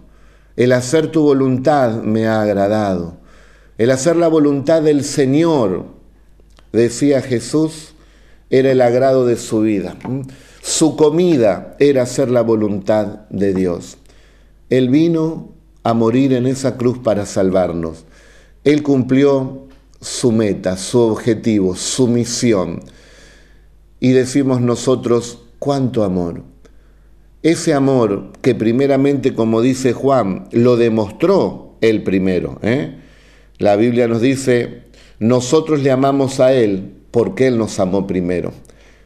el 0.55 0.71
hacer 0.71 1.11
tu 1.11 1.23
voluntad 1.23 2.03
me 2.03 2.27
ha 2.27 2.41
agradado, 2.41 3.17
el 3.77 3.91
hacer 3.91 4.15
la 4.15 4.27
voluntad 4.27 4.81
del 4.81 5.03
Señor, 5.03 5.85
decía 6.71 7.21
Jesús, 7.21 7.93
era 8.49 8.71
el 8.71 8.81
agrado 8.81 9.25
de 9.25 9.35
su 9.35 9.61
vida. 9.61 9.97
Su 10.69 10.95
comida 10.95 11.75
era 11.79 12.03
hacer 12.03 12.29
la 12.29 12.43
voluntad 12.43 13.27
de 13.31 13.55
Dios. 13.55 13.97
Él 14.69 14.89
vino 14.89 15.49
a 15.83 15.95
morir 15.95 16.31
en 16.31 16.45
esa 16.45 16.77
cruz 16.77 16.99
para 16.99 17.25
salvarnos. 17.25 18.05
Él 18.63 18.83
cumplió 18.83 19.67
su 19.99 20.31
meta, 20.31 20.77
su 20.77 20.99
objetivo, 20.99 21.75
su 21.75 22.07
misión. 22.07 22.81
Y 23.99 24.11
decimos 24.11 24.61
nosotros, 24.61 25.39
cuánto 25.57 26.03
amor. 26.03 26.43
Ese 27.41 27.73
amor 27.73 28.31
que 28.43 28.53
primeramente, 28.53 29.33
como 29.33 29.61
dice 29.61 29.93
Juan, 29.93 30.49
lo 30.51 30.77
demostró 30.77 31.77
él 31.81 32.03
primero. 32.03 32.59
¿eh? 32.61 32.95
La 33.57 33.75
Biblia 33.75 34.07
nos 34.07 34.21
dice, 34.21 34.83
nosotros 35.17 35.81
le 35.81 35.89
amamos 35.89 36.39
a 36.39 36.53
Él 36.53 36.93
porque 37.09 37.47
Él 37.47 37.57
nos 37.57 37.79
amó 37.79 38.05
primero. 38.05 38.53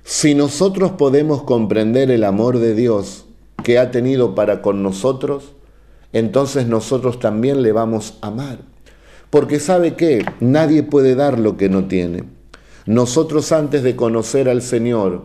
Si 0.04 0.36
nosotros 0.36 0.92
podemos 0.92 1.44
comprender 1.44 2.12
el 2.12 2.26
amor 2.26 2.60
de 2.60 2.76
Dios 2.76 3.26
que 3.64 3.80
ha 3.80 3.90
tenido 3.90 4.36
para 4.36 4.62
con 4.62 4.84
nosotros, 4.84 5.54
entonces 6.12 6.68
nosotros 6.68 7.20
también 7.20 7.62
le 7.62 7.72
vamos 7.72 8.18
a 8.22 8.28
amar. 8.28 8.60
Porque 9.30 9.60
sabe 9.60 9.96
que 9.96 10.26
nadie 10.42 10.84
puede 10.84 11.16
dar 11.16 11.40
lo 11.40 11.56
que 11.56 11.70
no 11.70 11.86
tiene. 11.86 12.26
Nosotros 12.86 13.54
antes 13.54 13.82
de 13.82 13.96
conocer 13.96 14.50
al 14.50 14.62
Señor 14.62 15.24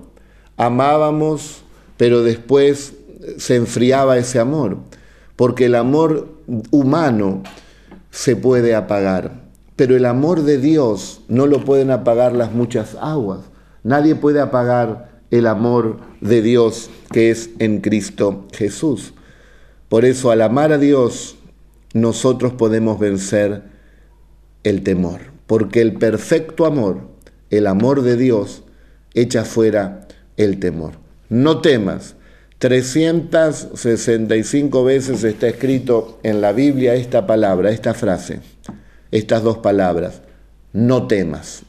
amábamos, 0.57 1.63
pero 1.97 2.23
después 2.23 2.95
se 3.37 3.57
enfriaba 3.57 4.17
ese 4.17 4.39
amor, 4.39 4.79
porque 5.35 5.65
el 5.67 5.75
amor 5.75 6.29
humano 6.71 7.43
se 8.11 8.37
puede 8.37 8.77
apagar, 8.77 9.43
pero 9.75 9.97
el 9.97 10.05
amor 10.05 10.43
de 10.43 10.59
Dios 10.59 11.21
no 11.29 11.47
lo 11.47 11.65
pueden 11.65 11.91
apagar 11.91 12.33
las 12.33 12.53
muchas 12.53 12.97
aguas. 13.01 13.41
Nadie 13.83 14.15
puede 14.15 14.41
apagar 14.41 15.09
el 15.31 15.47
amor 15.47 15.99
de 16.21 16.43
Dios 16.43 16.91
que 17.13 17.31
es 17.31 17.51
en 17.59 17.81
Cristo 17.81 18.47
Jesús. 18.53 19.15
Por 19.89 20.05
eso 20.05 20.31
al 20.31 20.43
amar 20.43 20.73
a 20.73 20.79
Dios, 20.79 21.37
nosotros 21.95 22.53
podemos 22.53 22.99
vencer 22.99 23.63
el 24.65 24.83
temor, 24.83 25.21
porque 25.47 25.81
el 25.81 25.95
perfecto 25.95 26.67
amor, 26.67 27.09
el 27.51 27.67
amor 27.67 28.03
de 28.03 28.17
Dios, 28.17 28.65
echa 29.15 29.45
fuera 29.45 30.07
el 30.37 30.61
temor. 30.61 30.95
No 31.29 31.61
temas. 31.61 32.15
365 32.59 34.85
veces 34.85 35.23
está 35.23 35.47
escrito 35.47 36.19
en 36.25 36.41
la 36.41 36.53
Biblia 36.53 36.95
esta 36.95 37.25
palabra, 37.27 37.71
esta 37.71 37.95
frase, 37.95 38.41
estas 39.13 39.45
dos 39.45 39.59
palabras. 39.59 40.23
No 40.73 41.07
temas. 41.07 41.63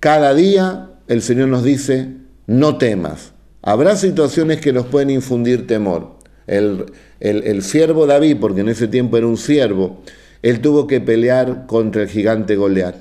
Cada 0.00 0.34
día 0.34 0.90
el 1.08 1.22
Señor 1.22 1.48
nos 1.48 1.64
dice, 1.64 2.08
no 2.46 2.78
temas. 2.78 3.32
Habrá 3.62 3.96
situaciones 3.96 4.60
que 4.60 4.72
nos 4.72 4.86
pueden 4.86 5.10
infundir 5.10 5.66
temor. 5.66 6.14
El, 6.46 6.86
el, 7.20 7.62
siervo 7.62 8.06
David, 8.06 8.36
porque 8.40 8.60
en 8.60 8.68
ese 8.68 8.88
tiempo 8.88 9.16
era 9.16 9.26
un 9.26 9.38
siervo, 9.38 10.02
él 10.42 10.60
tuvo 10.60 10.86
que 10.86 11.00
pelear 11.00 11.64
contra 11.66 12.02
el 12.02 12.08
gigante 12.08 12.56
Goliat. 12.56 12.96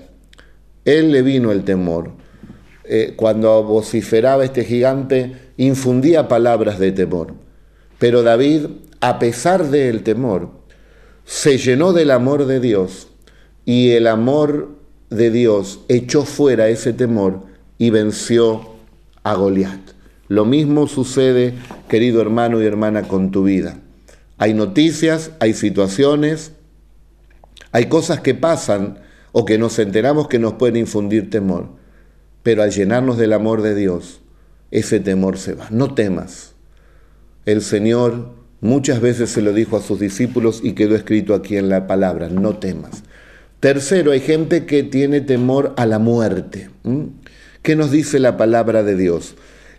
Él 0.86 1.12
le 1.12 1.22
vino 1.22 1.52
el 1.52 1.64
temor. 1.64 2.12
Eh, 2.86 3.14
cuando 3.16 3.64
vociferaba 3.64 4.46
este 4.46 4.64
gigante, 4.64 5.34
infundía 5.58 6.30
palabras 6.30 6.80
de 6.80 6.94
temor. 6.94 7.34
Pero 8.00 8.24
David, 8.24 8.68
a 9.02 9.20
pesar 9.20 9.70
del 9.70 10.04
temor, 10.04 10.52
se 11.26 11.58
llenó 11.58 11.94
del 11.94 12.12
amor 12.12 12.46
de 12.46 12.60
Dios 12.60 13.10
y 13.66 13.92
el 13.92 14.08
amor 14.08 14.70
de 15.10 15.32
Dios 15.32 15.82
echó 15.88 16.26
fuera 16.26 16.70
ese 16.70 16.92
temor 16.92 17.53
y 17.84 17.90
venció 17.90 18.62
a 19.24 19.34
Goliat. 19.34 19.78
Lo 20.30 20.46
mismo 20.46 20.88
sucede, 20.88 21.54
querido 21.90 22.22
hermano 22.22 22.62
y 22.62 22.66
hermana, 22.66 23.10
con 23.10 23.30
tu 23.30 23.44
vida. 23.44 23.78
Hay 24.38 24.54
noticias, 24.54 25.32
hay 25.42 25.54
situaciones, 25.54 26.54
hay 27.74 27.88
cosas 27.88 28.22
que 28.22 28.36
pasan 28.36 29.00
o 29.34 29.44
que 29.44 29.58
nos 29.58 29.80
enteramos 29.80 30.30
que 30.30 30.40
nos 30.40 30.54
pueden 30.54 30.78
infundir 30.78 31.30
temor. 31.30 31.72
Pero 32.42 32.63
al 32.63 32.72
llenarnos 32.72 33.18
del 33.18 33.34
amor 33.34 33.62
de 33.62 33.75
Dios, 33.75 34.22
ese 34.72 35.02
temor 35.02 35.38
se 35.38 35.54
va. 35.54 35.68
No 35.70 35.94
temas. 35.94 36.54
El 37.46 37.62
Señor 37.62 38.30
muchas 38.62 39.02
veces 39.02 39.30
se 39.30 39.42
lo 39.42 39.52
dijo 39.52 39.75
a 39.75 39.82
sus 39.82 40.00
discípulos 40.00 40.62
y 40.63 40.72
quedó 40.72 40.96
escrito 40.96 41.34
aquí 41.34 41.58
en 41.58 41.68
la 41.68 41.86
palabra, 41.86 42.30
no 42.30 42.56
temas. 42.60 43.04
Tercero, 43.60 44.13
hay 44.13 44.22
gente 44.22 44.66
que 44.66 44.84
tiene 44.84 45.20
temor 45.20 45.74
a 45.75 45.86
la 45.86 46.00
muerte. 46.00 46.70
¿Qué 47.63 47.77
nos 47.77 47.91
dice 47.91 48.20
la 48.20 48.36
palabra 48.36 48.84
de 48.84 48.98
Dios? 48.98 49.36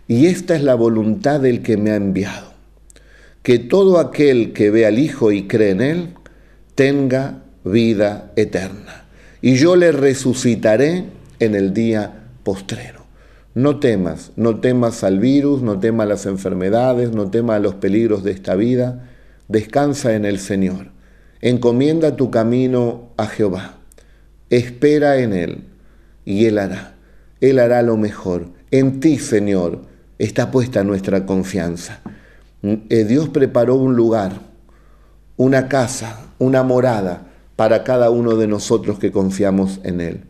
Y 0.07 0.25
esta 0.25 0.55
es 0.55 0.63
la 0.63 0.73
voluntad 0.73 1.39
del 1.39 1.61
que 1.61 1.77
me 1.77 1.91
ha 1.91 1.95
enviado, 1.95 2.53
que 3.43 3.59
todo 3.59 3.99
aquel 3.99 4.53
que 4.53 4.71
ve 4.71 4.87
al 4.87 4.97
Hijo 4.97 5.31
y 5.31 5.43
cree 5.43 5.69
en 5.69 5.81
Él 5.81 6.09
tenga 6.73 7.43
vida 7.63 8.31
eterna. 8.35 9.05
Y 9.39 9.57
yo 9.57 9.75
le 9.75 9.91
resucitaré 9.91 11.05
en 11.39 11.53
el 11.53 11.75
día 11.75 12.23
postrero. 12.41 13.05
No 13.53 13.79
temas, 13.79 14.31
no 14.35 14.59
temas 14.59 15.03
al 15.03 15.19
virus, 15.19 15.61
no 15.61 15.79
temas 15.79 16.07
las 16.07 16.25
enfermedades, 16.25 17.11
no 17.11 17.29
temas 17.29 17.57
a 17.57 17.59
los 17.59 17.75
peligros 17.75 18.23
de 18.23 18.31
esta 18.31 18.55
vida. 18.55 19.11
Descansa 19.47 20.15
en 20.15 20.25
el 20.25 20.39
Señor. 20.39 20.87
Encomienda 21.39 22.15
tu 22.15 22.31
camino 22.31 23.11
a 23.15 23.27
Jehová. 23.27 23.77
Espera 24.49 25.19
en 25.19 25.33
Él 25.33 25.63
y 26.25 26.45
Él 26.45 26.57
hará. 26.57 26.94
Él 27.41 27.59
hará 27.59 27.81
lo 27.81 27.97
mejor. 27.97 28.47
En 28.71 28.99
ti, 28.99 29.17
Señor, 29.19 29.81
está 30.17 30.51
puesta 30.51 30.83
nuestra 30.83 31.25
confianza. 31.25 32.01
Eh, 32.63 33.05
Dios 33.05 33.29
preparó 33.29 33.75
un 33.75 33.95
lugar, 33.95 34.39
una 35.37 35.67
casa, 35.67 36.27
una 36.39 36.63
morada 36.63 37.27
para 37.55 37.83
cada 37.83 38.09
uno 38.09 38.35
de 38.35 38.47
nosotros 38.47 38.99
que 38.99 39.11
confiamos 39.11 39.79
en 39.83 40.01
Él. 40.01 40.23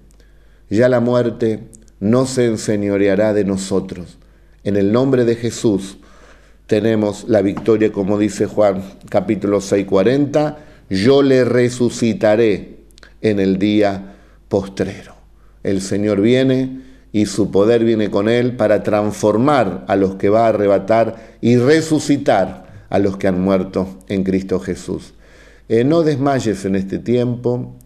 Ya 0.70 0.90
la 0.90 1.00
muerte 1.00 1.70
no 2.00 2.26
se 2.26 2.46
enseñoreará 2.46 3.34
de 3.34 3.46
nosotros. 3.46 4.18
En 4.64 4.76
el 4.76 4.92
nombre 4.92 5.26
de 5.26 5.36
Jesús 5.36 5.98
tenemos 6.68 7.26
la 7.28 7.42
victoria, 7.42 7.92
como 7.92 8.18
dice 8.18 8.48
Juan 8.48 8.84
capítulo 9.10 9.62
6, 9.62 9.86
40, 9.86 10.58
yo 10.90 11.22
le 11.22 11.46
resucitaré 11.46 12.80
en 13.22 13.40
el 13.40 13.58
día 13.58 14.16
postrero. 14.50 15.16
El 15.64 15.82
Señor 15.82 16.22
viene 16.22 16.82
y 17.16 17.28
su 17.28 17.50
poder 17.50 17.86
viene 17.86 18.12
con 18.12 18.28
él 18.28 18.58
para 18.58 18.84
transformar 18.84 19.86
a 19.88 19.96
los 19.96 20.16
que 20.16 20.28
va 20.28 20.48
a 20.48 20.50
arrebatar 20.50 21.38
y 21.40 21.56
resucitar 21.56 22.86
a 22.90 23.00
los 23.00 23.16
que 23.16 23.30
han 23.30 23.40
muerto 23.40 23.88
en 24.10 24.26
Cristo 24.26 24.60
Jesús. 24.60 25.14
Eh, 25.70 25.86
no 25.86 26.04
desmayes 26.04 26.66
en 26.66 26.76
este 26.76 27.00
tiempo, 27.00 27.78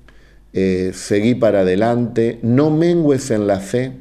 eh, 0.51 0.93
seguí 0.95 1.35
para 1.35 1.59
adelante, 1.59 2.39
no 2.41 2.71
mengues 2.71 3.29
en 3.29 3.45
la 3.45 3.59
fe. 3.59 3.99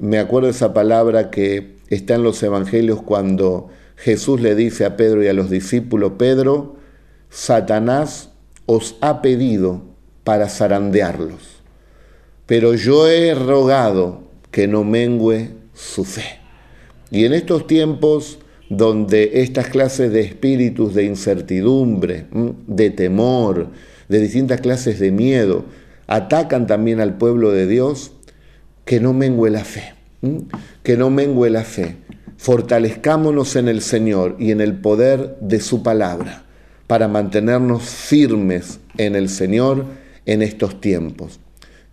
Me 0.00 0.18
acuerdo 0.18 0.48
esa 0.48 0.74
palabra 0.74 1.30
que 1.30 1.76
está 1.86 2.16
en 2.16 2.24
los 2.24 2.42
evangelios 2.42 3.02
cuando 3.02 3.68
Jesús 3.94 4.40
le 4.40 4.56
dice 4.56 4.86
a 4.86 4.96
Pedro 4.96 5.22
y 5.22 5.28
a 5.28 5.34
los 5.34 5.50
discípulos, 5.50 6.14
Pedro, 6.18 6.74
Satanás 7.28 8.30
os 8.66 8.96
ha 9.02 9.22
pedido 9.22 9.84
para 10.24 10.48
zarandearlos 10.48 11.59
pero 12.50 12.74
yo 12.74 13.06
he 13.06 13.32
rogado 13.32 14.22
que 14.50 14.66
no 14.66 14.82
mengüe 14.82 15.50
su 15.72 16.04
fe. 16.04 16.40
Y 17.12 17.24
en 17.24 17.32
estos 17.32 17.68
tiempos 17.68 18.40
donde 18.68 19.30
estas 19.34 19.68
clases 19.68 20.10
de 20.10 20.22
espíritus 20.22 20.92
de 20.92 21.04
incertidumbre, 21.04 22.26
de 22.66 22.90
temor, 22.90 23.68
de 24.08 24.18
distintas 24.18 24.60
clases 24.60 24.98
de 24.98 25.12
miedo, 25.12 25.64
atacan 26.08 26.66
también 26.66 26.98
al 26.98 27.18
pueblo 27.18 27.52
de 27.52 27.68
Dios, 27.68 28.14
que 28.84 28.98
no 28.98 29.12
mengue 29.12 29.50
la 29.50 29.62
fe, 29.62 29.94
que 30.82 30.96
no 30.96 31.08
mengue 31.08 31.50
la 31.50 31.62
fe. 31.62 31.98
Fortalezcámonos 32.36 33.54
en 33.54 33.68
el 33.68 33.80
Señor 33.80 34.34
y 34.40 34.50
en 34.50 34.60
el 34.60 34.74
poder 34.74 35.36
de 35.40 35.60
su 35.60 35.84
palabra 35.84 36.42
para 36.88 37.06
mantenernos 37.06 37.84
firmes 37.84 38.80
en 38.98 39.14
el 39.14 39.28
Señor 39.28 39.84
en 40.26 40.42
estos 40.42 40.80
tiempos. 40.80 41.38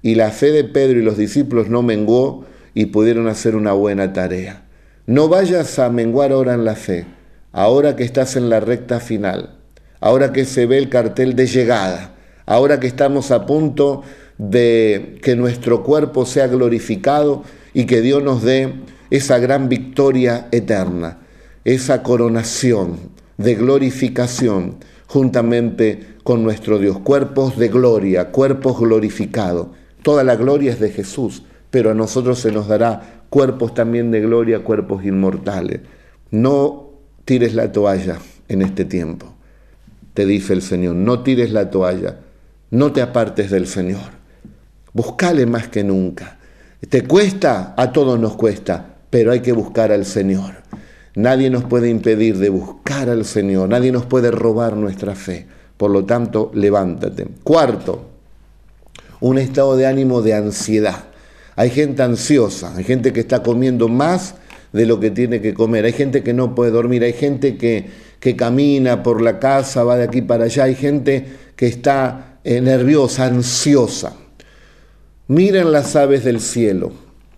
Y 0.01 0.15
la 0.15 0.31
fe 0.31 0.51
de 0.51 0.63
Pedro 0.63 0.99
y 0.99 1.03
los 1.03 1.17
discípulos 1.17 1.69
no 1.69 1.81
menguó 1.81 2.45
y 2.73 2.87
pudieron 2.87 3.27
hacer 3.27 3.55
una 3.55 3.73
buena 3.73 4.13
tarea. 4.13 4.63
No 5.05 5.27
vayas 5.27 5.79
a 5.79 5.89
menguar 5.89 6.31
ahora 6.31 6.53
en 6.53 6.65
la 6.65 6.75
fe, 6.75 7.05
ahora 7.51 7.95
que 7.95 8.03
estás 8.03 8.35
en 8.35 8.49
la 8.49 8.59
recta 8.59 8.99
final, 8.99 9.57
ahora 9.99 10.33
que 10.33 10.45
se 10.45 10.65
ve 10.65 10.77
el 10.77 10.89
cartel 10.89 11.35
de 11.35 11.47
llegada, 11.47 12.15
ahora 12.45 12.79
que 12.79 12.87
estamos 12.87 13.31
a 13.31 13.45
punto 13.45 14.03
de 14.37 15.17
que 15.23 15.35
nuestro 15.35 15.83
cuerpo 15.83 16.25
sea 16.25 16.47
glorificado 16.47 17.43
y 17.73 17.85
que 17.85 18.01
Dios 18.01 18.21
nos 18.21 18.43
dé 18.43 18.73
esa 19.09 19.39
gran 19.39 19.69
victoria 19.69 20.47
eterna, 20.51 21.19
esa 21.63 22.03
coronación 22.03 22.97
de 23.37 23.55
glorificación 23.55 24.75
juntamente 25.07 26.15
con 26.23 26.43
nuestro 26.43 26.79
Dios, 26.79 26.99
cuerpos 26.99 27.57
de 27.57 27.69
gloria, 27.69 28.31
cuerpos 28.31 28.79
glorificados. 28.79 29.67
Toda 30.07 30.23
la 30.23 30.37
gloria 30.37 30.71
es 30.71 30.79
de 30.79 30.89
Jesús, 30.89 31.43
pero 31.69 31.91
a 31.91 31.93
nosotros 31.93 32.39
se 32.39 32.49
nos 32.49 32.69
dará 32.69 33.25
cuerpos 33.29 33.73
también 33.73 34.09
de 34.09 34.21
gloria, 34.21 34.63
cuerpos 34.63 35.03
inmortales. 35.03 35.81
No 36.31 36.91
tires 37.25 37.53
la 37.53 37.73
toalla 37.73 38.17
en 38.47 38.61
este 38.61 38.85
tiempo, 38.85 39.33
te 40.13 40.25
dice 40.25 40.53
el 40.53 40.61
Señor, 40.61 40.95
no 40.95 41.23
tires 41.23 41.51
la 41.51 41.69
toalla, 41.69 42.19
no 42.71 42.93
te 42.93 43.01
apartes 43.01 43.51
del 43.51 43.67
Señor. 43.67 43.99
Buscale 44.93 45.45
más 45.45 45.67
que 45.67 45.83
nunca. 45.83 46.39
¿Te 46.87 47.03
cuesta? 47.03 47.73
A 47.75 47.91
todos 47.91 48.17
nos 48.17 48.37
cuesta, 48.37 48.99
pero 49.09 49.33
hay 49.33 49.41
que 49.41 49.51
buscar 49.51 49.91
al 49.91 50.05
Señor. 50.05 50.53
Nadie 51.15 51.49
nos 51.49 51.65
puede 51.65 51.89
impedir 51.89 52.37
de 52.37 52.47
buscar 52.47 53.09
al 53.09 53.25
Señor, 53.25 53.67
nadie 53.67 53.91
nos 53.91 54.05
puede 54.05 54.31
robar 54.31 54.77
nuestra 54.77 55.15
fe. 55.15 55.47
Por 55.75 55.91
lo 55.91 56.05
tanto, 56.05 56.49
levántate. 56.53 57.27
Cuarto, 57.43 58.16
un 59.19 59.37
estado 59.37 59.75
de 59.75 59.87
ánimo 59.87 60.21
de 60.21 60.33
ansiedad. 60.33 61.05
Hay 61.55 61.69
gente 61.69 62.03
ansiosa, 62.03 62.75
hay 62.75 62.83
gente 62.83 63.13
que 63.13 63.19
está 63.19 63.41
comiendo 63.41 63.87
más 63.87 64.35
de 64.73 64.85
lo 64.85 64.99
que 64.99 65.09
tiene 65.09 65.41
que 65.41 65.53
comer, 65.53 65.85
hay 65.85 65.93
gente 65.93 66.23
que 66.23 66.33
no 66.33 66.53
puede 66.53 66.71
dormir, 66.71 67.03
hay 67.03 67.13
gente 67.13 67.57
que, 67.57 67.89
que 68.19 68.35
camina 68.35 69.01
por 69.01 69.21
la 69.21 69.39
casa, 69.39 69.83
va 69.83 69.97
de 69.97 70.03
aquí 70.03 70.21
para 70.21 70.45
allá, 70.45 70.65
hay 70.65 70.75
gente 70.75 71.25
que 71.55 71.67
está 71.67 72.39
eh, 72.43 72.61
nerviosa, 72.61 73.25
ansiosa. 73.25 74.13
Miren 75.27 75.71
las 75.71 75.95
aves 75.95 76.23
del 76.23 76.39
cielo, 76.39 76.91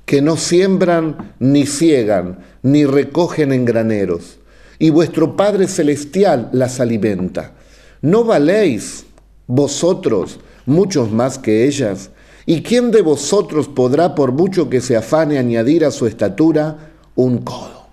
que 0.06 0.22
no 0.22 0.38
siembran 0.38 1.34
ni 1.40 1.66
ciegan, 1.66 2.40
ni 2.62 2.86
recogen 2.86 3.54
en 3.54 3.66
graneros, 3.66 4.40
y 4.80 4.90
vuestro 4.90 5.36
Padre 5.36 5.68
Celestial 5.68 6.50
las 6.52 6.80
alimenta. 6.80 7.54
¿No 8.02 8.24
valéis 8.24 9.06
vosotros 9.48 10.40
muchos 10.66 11.12
más 11.12 11.38
que 11.38 11.66
ellas? 11.66 12.12
¿Y 12.46 12.62
quién 12.62 12.92
de 12.92 13.02
vosotros 13.02 13.68
podrá, 13.68 14.16
por 14.16 14.32
mucho 14.32 14.70
que 14.70 14.82
se 14.82 14.96
afane, 14.96 15.38
añadir 15.38 15.86
a 15.86 15.92
su 15.92 16.08
estatura 16.08 16.92
un 17.16 17.40
codo? 17.40 17.88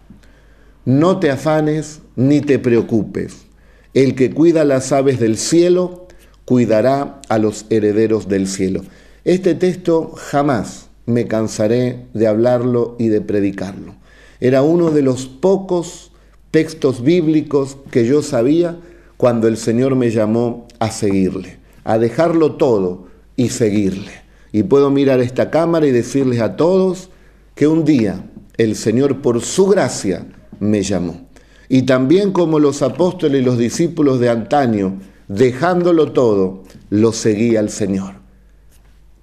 No 0.85 1.19
te 1.19 1.31
afanes 1.31 2.01
ni 2.15 2.41
te 2.41 2.59
preocupes. 2.59 3.47
El 3.93 4.15
que 4.15 4.31
cuida 4.31 4.65
las 4.65 4.93
aves 4.93 5.19
del 5.19 5.37
cielo, 5.37 6.07
cuidará 6.45 7.21
a 7.29 7.39
los 7.39 7.67
herederos 7.71 8.29
del 8.29 8.47
cielo. 8.47 8.83
Este 9.25 9.55
texto 9.55 10.13
jamás 10.17 10.89
me 11.07 11.27
cansaré 11.27 12.07
de 12.15 12.27
hablarlo 12.27 12.97
y 12.99 13.09
de 13.09 13.21
predicarlo. 13.21 13.95
Era 14.41 14.63
uno 14.63 14.91
de 14.91 15.03
los 15.03 15.27
pocos 15.27 16.13
textos 16.51 17.03
bíblicos 17.03 17.79
que 17.91 18.07
yo 18.07 18.23
sabía 18.23 18.77
cuando 19.17 19.49
el 19.49 19.57
Señor 19.57 19.97
me 19.97 20.11
llamó 20.11 20.67
a 20.79 20.91
seguirle, 20.91 21.59
a 21.87 21.97
dejarlo 21.97 22.57
todo 22.57 23.07
y 23.35 23.49
seguirle. 23.49 24.13
Y 24.53 24.65
puedo 24.65 24.91
mirar 24.91 25.21
esta 25.21 25.51
cámara 25.51 25.87
y 25.87 25.91
decirles 25.91 26.41
a 26.41 26.57
todos 26.57 27.09
que 27.55 27.67
un 27.67 27.87
día 27.87 28.31
el 28.59 28.77
Señor 28.77 29.23
por 29.23 29.41
su 29.41 29.67
gracia 29.67 30.27
me 30.61 30.83
llamó. 30.83 31.27
Y 31.71 31.83
también 31.83 32.33
como 32.33 32.59
los 32.59 32.83
apóstoles 32.83 33.41
y 33.41 33.45
los 33.45 33.57
discípulos 33.57 34.21
de 34.21 34.29
antaño, 34.29 34.99
dejándolo 35.29 36.13
todo, 36.13 36.65
lo 36.91 37.13
seguí 37.13 37.57
al 37.57 37.71
Señor 37.71 38.27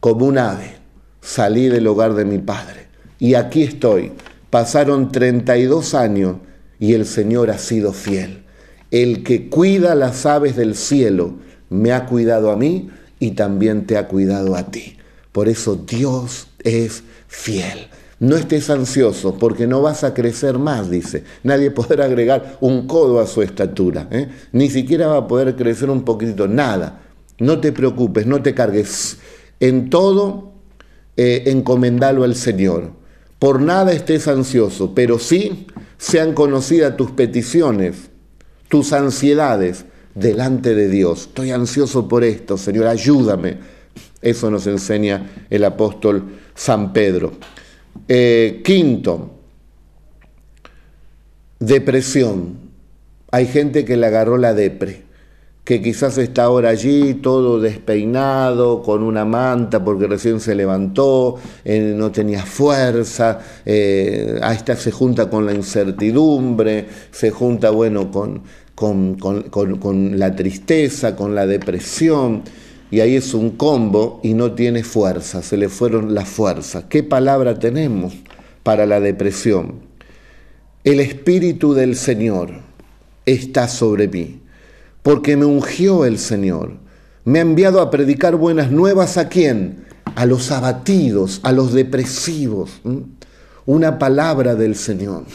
como 0.03 0.25
un 0.25 0.37
ave, 0.37 0.73
salí 1.21 1.69
del 1.69 1.87
hogar 1.87 2.13
de 2.13 2.25
mi 2.25 2.37
padre. 2.37 2.87
Y 3.19 3.35
aquí 3.35 3.63
estoy. 3.63 4.11
Pasaron 4.49 5.13
32 5.13 5.93
años 5.93 6.35
y 6.77 6.93
el 6.93 7.05
Señor 7.05 7.49
ha 7.49 7.57
sido 7.57 7.93
fiel. 7.93 8.43
El 8.91 9.23
que 9.23 9.47
cuida 9.47 9.95
las 9.95 10.25
aves 10.25 10.57
del 10.57 10.75
cielo 10.75 11.35
me 11.73 11.91
ha 11.91 12.05
cuidado 12.05 12.51
a 12.51 12.55
mí 12.55 12.89
y 13.19 13.31
también 13.31 13.85
te 13.85 13.97
ha 13.97 14.07
cuidado 14.07 14.55
a 14.55 14.69
ti. 14.71 14.97
Por 15.31 15.49
eso 15.49 15.75
Dios 15.75 16.47
es 16.63 17.03
fiel. 17.27 17.87
No 18.19 18.37
estés 18.37 18.69
ansioso 18.69 19.37
porque 19.37 19.67
no 19.67 19.81
vas 19.81 20.03
a 20.03 20.13
crecer 20.13 20.57
más, 20.59 20.89
dice. 20.89 21.23
Nadie 21.43 21.71
podrá 21.71 22.05
agregar 22.05 22.57
un 22.61 22.87
codo 22.87 23.19
a 23.19 23.27
su 23.27 23.41
estatura. 23.41 24.07
¿eh? 24.11 24.29
Ni 24.51 24.69
siquiera 24.69 25.07
va 25.07 25.17
a 25.17 25.27
poder 25.27 25.55
crecer 25.55 25.89
un 25.89 26.03
poquitito. 26.03 26.47
Nada. 26.47 27.01
No 27.39 27.59
te 27.59 27.71
preocupes, 27.71 28.25
no 28.27 28.41
te 28.41 28.53
cargues. 28.53 29.17
En 29.59 29.89
todo, 29.89 30.53
eh, 31.17 31.43
encomendalo 31.47 32.23
al 32.23 32.35
Señor. 32.35 32.91
Por 33.39 33.61
nada 33.61 33.91
estés 33.91 34.27
ansioso, 34.27 34.93
pero 34.95 35.19
sí 35.19 35.67
sean 35.97 36.33
conocidas 36.33 36.95
tus 36.95 37.11
peticiones, 37.11 38.09
tus 38.69 38.93
ansiedades 38.93 39.85
delante 40.15 40.75
de 40.75 40.89
Dios. 40.89 41.27
Estoy 41.27 41.51
ansioso 41.51 42.07
por 42.07 42.23
esto, 42.23 42.57
Señor, 42.57 42.87
ayúdame. 42.87 43.57
Eso 44.21 44.49
nos 44.49 44.67
enseña 44.67 45.45
el 45.49 45.63
apóstol 45.65 46.39
San 46.55 46.93
Pedro. 46.93 47.33
Eh, 48.07 48.61
quinto, 48.63 49.31
depresión. 51.59 52.57
Hay 53.31 53.47
gente 53.47 53.85
que 53.85 53.97
le 53.97 54.07
agarró 54.07 54.37
la 54.37 54.53
depre 54.53 55.02
que 55.63 55.81
quizás 55.81 56.17
está 56.17 56.43
ahora 56.43 56.69
allí 56.69 57.13
todo 57.15 57.59
despeinado, 57.59 58.81
con 58.81 59.01
una 59.01 59.23
manta 59.23 59.83
porque 59.83 60.07
recién 60.07 60.41
se 60.41 60.55
levantó, 60.55 61.37
no 61.65 62.11
tenía 62.11 62.45
fuerza, 62.45 63.39
eh, 63.65 64.39
a 64.41 64.53
esta 64.53 64.75
se 64.75 64.91
junta 64.91 65.29
con 65.29 65.45
la 65.45 65.53
incertidumbre, 65.53 66.87
se 67.11 67.31
junta, 67.31 67.69
bueno, 67.69 68.11
con, 68.11 68.43
con, 68.75 69.15
con 69.15 70.19
la 70.19 70.35
tristeza, 70.35 71.15
con 71.15 71.33
la 71.33 71.47
depresión, 71.47 72.43
y 72.91 72.99
ahí 72.99 73.15
es 73.15 73.33
un 73.33 73.51
combo 73.51 74.19
y 74.21 74.33
no 74.33 74.51
tiene 74.51 74.83
fuerza, 74.83 75.41
se 75.41 75.55
le 75.55 75.69
fueron 75.69 76.13
las 76.13 76.27
fuerzas. 76.27 76.85
¿Qué 76.89 77.03
palabra 77.03 77.57
tenemos 77.57 78.13
para 78.63 78.85
la 78.85 78.99
depresión? 78.99 79.75
El 80.83 80.99
Espíritu 80.99 81.73
del 81.73 81.95
Señor 81.95 82.51
está 83.25 83.69
sobre 83.69 84.09
mí 84.09 84.42
porque 85.03 85.37
me 85.37 85.45
ungió 85.45 86.05
el 86.05 86.17
Señor. 86.17 86.77
Me 87.25 87.39
ha 87.39 87.43
enviado 87.43 87.81
a 87.81 87.91
predicar 87.91 88.35
buenas 88.37 88.71
nuevas 88.71 89.17
a 89.17 89.29
quién? 89.29 89.85
A 90.15 90.25
los 90.25 90.51
abatidos, 90.51 91.39
a 91.43 91.51
los 91.51 91.73
depresivos. 91.73 92.81
Una 93.65 93.99
palabra 93.99 94.55
del 94.55 94.75
Señor. 94.75 95.25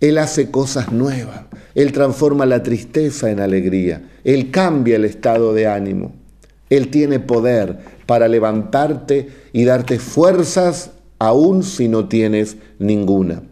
Él 0.00 0.18
hace 0.18 0.50
cosas 0.50 0.92
nuevas. 0.92 1.42
Él 1.74 1.92
transforma 1.92 2.46
la 2.46 2.62
tristeza 2.62 3.30
en 3.30 3.40
alegría. 3.40 4.10
Él 4.24 4.50
cambia 4.50 4.96
el 4.96 5.04
estado 5.04 5.54
de 5.54 5.66
ánimo. 5.66 6.14
Él 6.68 6.88
tiene 6.88 7.20
poder 7.20 7.78
para 8.06 8.28
levantarte 8.28 9.28
y 9.52 9.64
darte 9.64 9.98
fuerzas 9.98 10.92
aun 11.18 11.62
si 11.62 11.88
no 11.88 12.08
tienes 12.08 12.56
ninguna. 12.78 13.42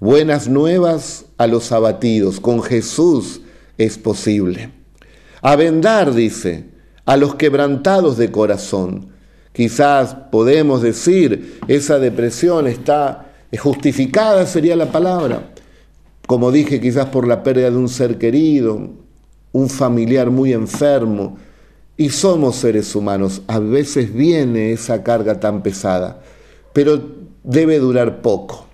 Buenas 0.00 0.48
nuevas 0.48 1.26
a 1.36 1.46
los 1.46 1.70
abatidos. 1.70 2.40
Con 2.40 2.62
Jesús 2.62 3.40
es 3.78 3.98
posible. 3.98 4.70
A 5.42 5.56
vendar, 5.56 6.14
dice, 6.14 6.64
a 7.04 7.16
los 7.16 7.34
quebrantados 7.34 8.16
de 8.16 8.30
corazón. 8.30 9.08
Quizás 9.52 10.14
podemos 10.32 10.82
decir, 10.82 11.60
esa 11.68 11.98
depresión 11.98 12.66
está 12.66 13.30
justificada, 13.58 14.46
sería 14.46 14.74
la 14.76 14.90
palabra. 14.90 15.50
Como 16.26 16.50
dije, 16.50 16.80
quizás 16.80 17.06
por 17.06 17.26
la 17.28 17.42
pérdida 17.42 17.70
de 17.70 17.76
un 17.76 17.88
ser 17.88 18.18
querido, 18.18 18.90
un 19.52 19.68
familiar 19.68 20.30
muy 20.30 20.52
enfermo. 20.52 21.36
Y 21.96 22.08
somos 22.08 22.56
seres 22.56 22.94
humanos. 22.96 23.42
A 23.46 23.58
veces 23.60 24.12
viene 24.12 24.72
esa 24.72 25.04
carga 25.04 25.38
tan 25.38 25.62
pesada, 25.62 26.20
pero 26.72 27.00
debe 27.44 27.78
durar 27.78 28.22
poco. 28.22 28.66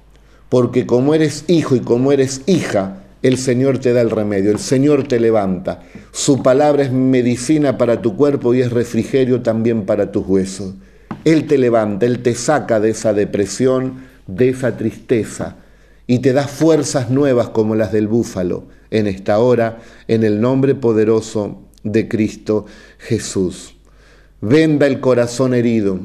Porque 0.49 0.87
como 0.87 1.15
eres 1.15 1.45
hijo 1.49 1.77
y 1.77 1.81
como 1.81 2.13
eres 2.13 2.43
hija, 2.47 3.05
el 3.23 3.37
Señor 3.37 3.79
te 3.79 3.93
da 3.93 4.01
el 4.01 4.11
remedio, 4.11 4.51
el 4.51 4.59
Señor 4.59 5.07
te 5.07 5.21
levanta. 5.21 5.81
Su 6.11 6.43
palabra 6.43 6.83
es 6.83 6.93
medicina 6.93 7.77
para 7.77 8.01
tu 8.01 8.17
cuerpo 8.17 8.55
y 8.55 8.63
es 8.63 8.73
refrigerio 8.73 9.43
también 9.43 9.85
para 9.85 10.11
tus 10.11 10.27
huesos. 10.27 10.75
Él 11.25 11.47
te 11.47 11.59
levanta, 11.59 12.07
Él 12.07 12.23
te 12.23 12.35
saca 12.35 12.81
de 12.81 12.91
esa 12.91 13.13
depresión, 13.13 14.05
de 14.27 14.49
esa 14.49 14.77
tristeza 14.77 15.57
y 16.07 16.21
te 16.21 16.33
da 16.33 16.49
fuerzas 16.49 17.11
nuevas 17.11 17.51
como 17.51 17.75
las 17.75 17.93
del 17.93 18.09
búfalo 18.09 18.65
en 18.91 19.07
esta 19.07 19.39
hora, 19.39 19.79
en 20.09 20.25
el 20.25 20.41
nombre 20.41 20.75
poderoso 20.75 21.63
de 21.85 22.09
Cristo 22.09 22.67
Jesús. 22.99 23.77
Venda 24.41 24.87
el 24.87 25.01
corazón 25.01 25.55
herido. 25.55 26.01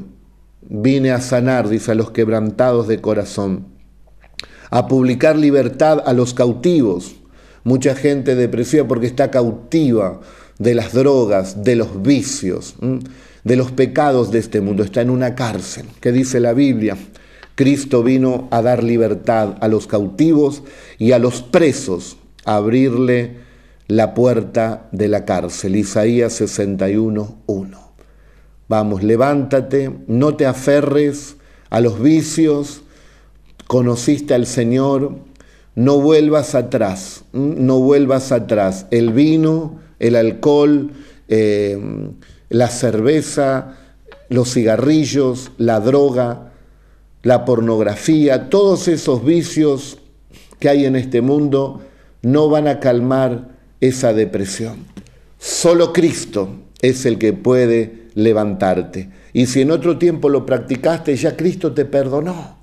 Vine 0.68 1.12
a 1.12 1.20
sanar, 1.20 1.68
dice 1.68 1.92
a 1.92 1.94
los 1.94 2.10
quebrantados 2.10 2.88
de 2.88 3.00
corazón 3.00 3.75
a 4.70 4.86
publicar 4.88 5.36
libertad 5.36 6.02
a 6.04 6.12
los 6.12 6.34
cautivos. 6.34 7.16
Mucha 7.64 7.94
gente 7.94 8.34
depresiva 8.34 8.86
porque 8.86 9.06
está 9.06 9.30
cautiva 9.30 10.20
de 10.58 10.74
las 10.74 10.92
drogas, 10.92 11.64
de 11.64 11.76
los 11.76 12.02
vicios, 12.02 12.76
de 13.44 13.56
los 13.56 13.72
pecados 13.72 14.30
de 14.30 14.38
este 14.38 14.60
mundo. 14.60 14.82
Está 14.82 15.00
en 15.00 15.10
una 15.10 15.34
cárcel. 15.34 15.86
¿Qué 16.00 16.12
dice 16.12 16.40
la 16.40 16.52
Biblia? 16.52 16.96
Cristo 17.54 18.02
vino 18.02 18.48
a 18.50 18.62
dar 18.62 18.84
libertad 18.84 19.56
a 19.60 19.68
los 19.68 19.86
cautivos 19.86 20.62
y 20.98 21.12
a 21.12 21.18
los 21.18 21.42
presos, 21.42 22.18
a 22.44 22.56
abrirle 22.56 23.36
la 23.88 24.14
puerta 24.14 24.88
de 24.92 25.08
la 25.08 25.24
cárcel. 25.24 25.76
Isaías 25.76 26.40
61.1. 26.40 27.78
Vamos, 28.68 29.02
levántate, 29.02 29.90
no 30.06 30.34
te 30.36 30.44
aferres 30.44 31.36
a 31.70 31.80
los 31.80 32.00
vicios, 32.02 32.82
conociste 33.66 34.34
al 34.34 34.46
Señor, 34.46 35.16
no 35.74 36.00
vuelvas 36.00 36.54
atrás, 36.54 37.24
no 37.32 37.80
vuelvas 37.80 38.32
atrás. 38.32 38.86
El 38.90 39.12
vino, 39.12 39.78
el 39.98 40.16
alcohol, 40.16 40.92
eh, 41.28 41.78
la 42.48 42.68
cerveza, 42.68 43.76
los 44.28 44.52
cigarrillos, 44.54 45.52
la 45.58 45.80
droga, 45.80 46.52
la 47.22 47.44
pornografía, 47.44 48.48
todos 48.48 48.88
esos 48.88 49.24
vicios 49.24 49.98
que 50.58 50.68
hay 50.68 50.86
en 50.86 50.96
este 50.96 51.20
mundo 51.20 51.82
no 52.22 52.48
van 52.48 52.68
a 52.68 52.80
calmar 52.80 53.56
esa 53.80 54.12
depresión. 54.12 54.86
Solo 55.38 55.92
Cristo 55.92 56.48
es 56.80 57.04
el 57.04 57.18
que 57.18 57.32
puede 57.32 58.08
levantarte. 58.14 59.10
Y 59.32 59.46
si 59.46 59.60
en 59.60 59.70
otro 59.70 59.98
tiempo 59.98 60.30
lo 60.30 60.46
practicaste, 60.46 61.14
ya 61.16 61.36
Cristo 61.36 61.72
te 61.72 61.84
perdonó 61.84 62.55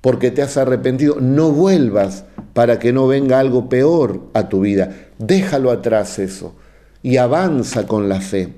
porque 0.00 0.30
te 0.30 0.42
has 0.42 0.56
arrepentido, 0.56 1.16
no 1.20 1.50
vuelvas 1.50 2.24
para 2.54 2.78
que 2.78 2.92
no 2.92 3.06
venga 3.06 3.38
algo 3.38 3.68
peor 3.68 4.28
a 4.34 4.48
tu 4.48 4.60
vida. 4.60 4.94
Déjalo 5.18 5.70
atrás 5.70 6.18
eso 6.18 6.54
y 7.02 7.18
avanza 7.18 7.86
con 7.86 8.08
la 8.08 8.20
fe. 8.20 8.54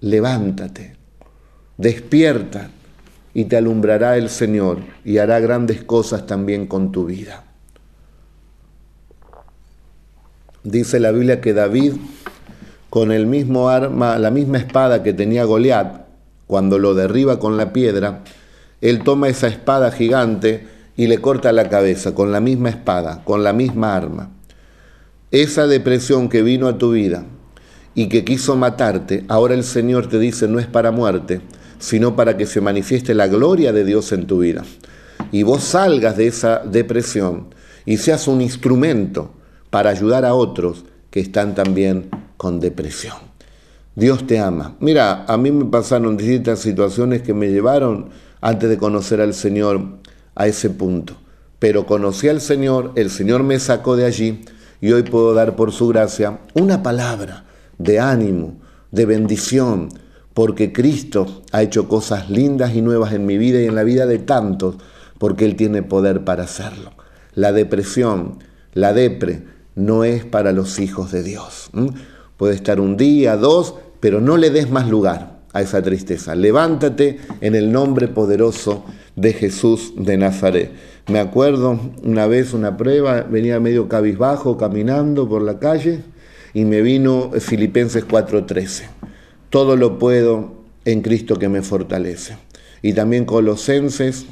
Levántate, 0.00 0.96
despierta 1.76 2.70
y 3.32 3.46
te 3.46 3.56
alumbrará 3.56 4.16
el 4.16 4.28
Señor 4.28 4.78
y 5.04 5.18
hará 5.18 5.40
grandes 5.40 5.82
cosas 5.82 6.26
también 6.26 6.66
con 6.66 6.92
tu 6.92 7.06
vida. 7.06 7.44
Dice 10.62 11.00
la 11.00 11.10
Biblia 11.10 11.40
que 11.40 11.52
David, 11.52 11.94
con 12.88 13.12
el 13.12 13.26
mismo 13.26 13.68
arma, 13.68 14.18
la 14.18 14.30
misma 14.30 14.58
espada 14.58 15.02
que 15.02 15.12
tenía 15.12 15.44
Goliat, 15.44 16.04
cuando 16.46 16.78
lo 16.78 16.94
derriba 16.94 17.38
con 17.38 17.56
la 17.56 17.72
piedra, 17.72 18.22
él 18.80 19.02
toma 19.02 19.28
esa 19.28 19.48
espada 19.48 19.90
gigante 19.90 20.73
y 20.96 21.06
le 21.06 21.20
corta 21.20 21.52
la 21.52 21.68
cabeza 21.68 22.14
con 22.14 22.32
la 22.32 22.40
misma 22.40 22.70
espada, 22.70 23.22
con 23.24 23.42
la 23.42 23.52
misma 23.52 23.96
arma. 23.96 24.30
Esa 25.30 25.66
depresión 25.66 26.28
que 26.28 26.42
vino 26.42 26.68
a 26.68 26.78
tu 26.78 26.92
vida 26.92 27.24
y 27.94 28.08
que 28.08 28.24
quiso 28.24 28.56
matarte, 28.56 29.24
ahora 29.28 29.54
el 29.54 29.64
Señor 29.64 30.08
te 30.08 30.18
dice 30.18 30.46
no 30.46 30.58
es 30.58 30.66
para 30.66 30.92
muerte, 30.92 31.40
sino 31.78 32.16
para 32.16 32.36
que 32.36 32.46
se 32.46 32.60
manifieste 32.60 33.14
la 33.14 33.26
gloria 33.26 33.72
de 33.72 33.84
Dios 33.84 34.12
en 34.12 34.26
tu 34.26 34.38
vida. 34.38 34.64
Y 35.32 35.42
vos 35.42 35.64
salgas 35.64 36.16
de 36.16 36.28
esa 36.28 36.60
depresión 36.60 37.48
y 37.84 37.96
seas 37.96 38.28
un 38.28 38.40
instrumento 38.40 39.32
para 39.70 39.90
ayudar 39.90 40.24
a 40.24 40.34
otros 40.34 40.84
que 41.10 41.20
están 41.20 41.54
también 41.54 42.08
con 42.36 42.60
depresión. 42.60 43.16
Dios 43.96 44.26
te 44.26 44.38
ama. 44.38 44.76
Mira, 44.80 45.24
a 45.26 45.36
mí 45.36 45.52
me 45.52 45.64
pasaron 45.66 46.16
distintas 46.16 46.60
situaciones 46.60 47.22
que 47.22 47.34
me 47.34 47.50
llevaron 47.50 48.10
antes 48.40 48.68
de 48.68 48.76
conocer 48.76 49.20
al 49.20 49.34
Señor 49.34 49.98
a 50.34 50.46
ese 50.46 50.70
punto. 50.70 51.16
Pero 51.58 51.86
conocí 51.86 52.28
al 52.28 52.40
Señor, 52.40 52.92
el 52.94 53.10
Señor 53.10 53.42
me 53.42 53.58
sacó 53.58 53.96
de 53.96 54.04
allí 54.04 54.44
y 54.80 54.92
hoy 54.92 55.02
puedo 55.02 55.34
dar 55.34 55.56
por 55.56 55.72
su 55.72 55.88
gracia 55.88 56.40
una 56.54 56.82
palabra 56.82 57.44
de 57.78 58.00
ánimo, 58.00 58.56
de 58.90 59.06
bendición, 59.06 59.88
porque 60.34 60.72
Cristo 60.72 61.42
ha 61.52 61.62
hecho 61.62 61.88
cosas 61.88 62.28
lindas 62.28 62.74
y 62.74 62.82
nuevas 62.82 63.12
en 63.12 63.24
mi 63.24 63.38
vida 63.38 63.60
y 63.60 63.66
en 63.66 63.74
la 63.74 63.84
vida 63.84 64.06
de 64.06 64.18
tantos, 64.18 64.76
porque 65.18 65.44
Él 65.44 65.56
tiene 65.56 65.82
poder 65.82 66.24
para 66.24 66.44
hacerlo. 66.44 66.92
La 67.34 67.52
depresión, 67.52 68.38
la 68.74 68.92
depre, 68.92 69.44
no 69.74 70.04
es 70.04 70.24
para 70.24 70.52
los 70.52 70.78
hijos 70.78 71.12
de 71.12 71.22
Dios. 71.22 71.70
Puede 72.36 72.54
estar 72.54 72.80
un 72.80 72.96
día, 72.96 73.36
dos, 73.36 73.76
pero 74.00 74.20
no 74.20 74.36
le 74.36 74.50
des 74.50 74.70
más 74.70 74.88
lugar 74.88 75.38
a 75.52 75.62
esa 75.62 75.80
tristeza. 75.82 76.34
Levántate 76.34 77.20
en 77.40 77.54
el 77.54 77.72
nombre 77.72 78.08
poderoso 78.08 78.84
de 79.16 79.32
Jesús 79.32 79.92
de 79.96 80.16
Nazaret. 80.16 80.70
Me 81.08 81.18
acuerdo 81.18 81.78
una 82.02 82.26
vez 82.26 82.52
una 82.52 82.76
prueba, 82.76 83.22
venía 83.22 83.60
medio 83.60 83.88
cabizbajo 83.88 84.56
caminando 84.56 85.28
por 85.28 85.42
la 85.42 85.58
calle 85.58 86.00
y 86.52 86.64
me 86.64 86.82
vino 86.82 87.30
Filipenses 87.38 88.04
4:13. 88.04 88.84
Todo 89.50 89.76
lo 89.76 89.98
puedo 89.98 90.54
en 90.84 91.02
Cristo 91.02 91.36
que 91.36 91.48
me 91.48 91.62
fortalece. 91.62 92.36
Y 92.82 92.92
también 92.92 93.24
Colosenses, 93.24 94.26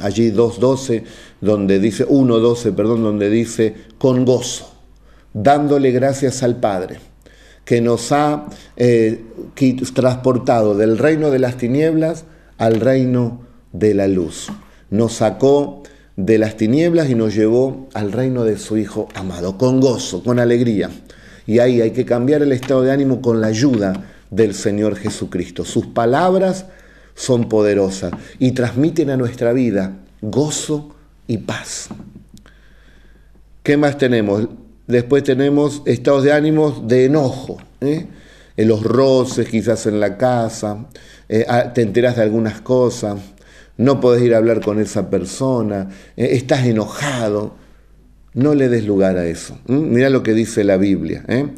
allí 0.00 0.30
2:12, 0.30 1.04
donde 1.40 1.78
dice 1.78 2.06
1:12, 2.06 2.72
perdón, 2.72 3.02
donde 3.02 3.30
dice 3.30 3.74
con 3.98 4.24
gozo, 4.24 4.72
dándole 5.32 5.90
gracias 5.90 6.42
al 6.42 6.60
Padre 6.60 6.98
que 7.64 7.80
nos 7.80 8.10
ha 8.12 8.46
eh, 8.76 9.22
transportado 9.94 10.76
del 10.76 10.98
reino 10.98 11.30
de 11.30 11.38
las 11.38 11.56
tinieblas 11.56 12.24
al 12.58 12.80
reino 12.80 13.51
de 13.72 13.94
la 13.94 14.08
luz. 14.08 14.48
Nos 14.90 15.14
sacó 15.14 15.82
de 16.16 16.38
las 16.38 16.56
tinieblas 16.56 17.10
y 17.10 17.14
nos 17.14 17.34
llevó 17.34 17.88
al 17.94 18.12
reino 18.12 18.44
de 18.44 18.58
su 18.58 18.76
Hijo 18.76 19.08
amado, 19.14 19.58
con 19.58 19.80
gozo, 19.80 20.22
con 20.22 20.38
alegría. 20.38 20.90
Y 21.46 21.58
ahí 21.58 21.80
hay 21.80 21.90
que 21.90 22.04
cambiar 22.04 22.42
el 22.42 22.52
estado 22.52 22.82
de 22.82 22.92
ánimo 22.92 23.20
con 23.20 23.40
la 23.40 23.48
ayuda 23.48 24.04
del 24.30 24.54
Señor 24.54 24.96
Jesucristo. 24.96 25.64
Sus 25.64 25.86
palabras 25.86 26.66
son 27.14 27.48
poderosas 27.48 28.12
y 28.38 28.52
transmiten 28.52 29.10
a 29.10 29.16
nuestra 29.16 29.52
vida 29.52 29.96
gozo 30.20 30.94
y 31.26 31.38
paz. 31.38 31.88
¿Qué 33.62 33.76
más 33.76 33.98
tenemos? 33.98 34.48
Después 34.86 35.22
tenemos 35.24 35.82
estados 35.84 36.24
de 36.24 36.32
ánimo 36.32 36.82
de 36.86 37.06
enojo. 37.06 37.58
¿eh? 37.80 38.06
En 38.56 38.68
los 38.68 38.82
roces, 38.82 39.48
quizás 39.48 39.86
en 39.86 40.00
la 40.00 40.16
casa, 40.16 40.86
eh, 41.28 41.46
te 41.74 41.82
enteras 41.82 42.16
de 42.16 42.22
algunas 42.22 42.60
cosas, 42.60 43.18
no 43.82 44.00
podés 44.00 44.22
ir 44.22 44.34
a 44.34 44.38
hablar 44.38 44.60
con 44.60 44.80
esa 44.80 45.10
persona, 45.10 45.88
eh, 46.16 46.28
estás 46.32 46.64
enojado. 46.66 47.56
No 48.34 48.54
le 48.54 48.68
des 48.68 48.86
lugar 48.86 49.18
a 49.18 49.26
eso. 49.26 49.58
Mira 49.66 50.08
lo 50.08 50.22
que 50.22 50.32
dice 50.32 50.64
la 50.64 50.78
Biblia. 50.78 51.24
¿eh? 51.28 51.48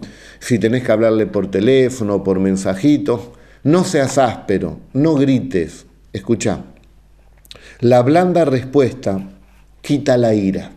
Si 0.41 0.59
tenés 0.59 0.83
que 0.83 0.91
hablarle 0.91 1.27
por 1.27 1.51
teléfono 1.51 2.17
o 2.17 2.25
por 2.25 2.41
mensajito, 2.41 3.35
no 3.63 3.85
seas 3.85 4.19
áspero, 4.19 4.81
no 4.93 5.15
grites. 5.15 5.87
Escucha, 6.13 6.65
la 7.81 8.03
blanda 8.03 8.45
respuesta 8.45 9.21
quita 9.83 10.17
la 10.17 10.35
ira, 10.35 10.73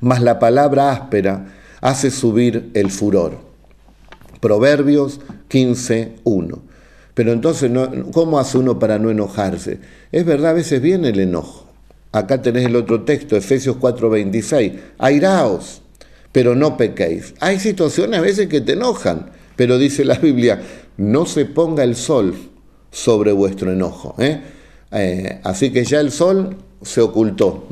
mas 0.00 0.22
la 0.22 0.38
palabra 0.38 0.92
áspera 0.92 1.46
hace 1.80 2.10
subir 2.10 2.70
el 2.74 2.90
furor. 2.90 3.38
Proverbios 4.40 5.20
15.1. 5.50 6.67
Pero 7.18 7.32
entonces, 7.32 7.68
¿cómo 8.12 8.38
hace 8.38 8.58
uno 8.58 8.78
para 8.78 9.00
no 9.00 9.10
enojarse? 9.10 9.80
Es 10.12 10.24
verdad, 10.24 10.52
a 10.52 10.54
veces 10.54 10.80
viene 10.80 11.08
el 11.08 11.18
enojo. 11.18 11.66
Acá 12.12 12.40
tenés 12.42 12.64
el 12.66 12.76
otro 12.76 13.02
texto, 13.02 13.36
Efesios 13.36 13.76
4:26. 13.78 14.74
Airaos, 14.98 15.82
pero 16.30 16.54
no 16.54 16.76
pequéis. 16.76 17.34
Hay 17.40 17.58
situaciones 17.58 18.20
a 18.20 18.22
veces 18.22 18.46
que 18.46 18.60
te 18.60 18.74
enojan, 18.74 19.32
pero 19.56 19.78
dice 19.78 20.04
la 20.04 20.14
Biblia, 20.14 20.62
no 20.96 21.26
se 21.26 21.44
ponga 21.44 21.82
el 21.82 21.96
sol 21.96 22.36
sobre 22.92 23.32
vuestro 23.32 23.72
enojo. 23.72 24.14
¿eh? 24.20 24.40
Eh, 24.92 25.40
así 25.42 25.72
que 25.72 25.82
ya 25.82 25.98
el 25.98 26.12
sol 26.12 26.56
se 26.82 27.00
ocultó. 27.00 27.66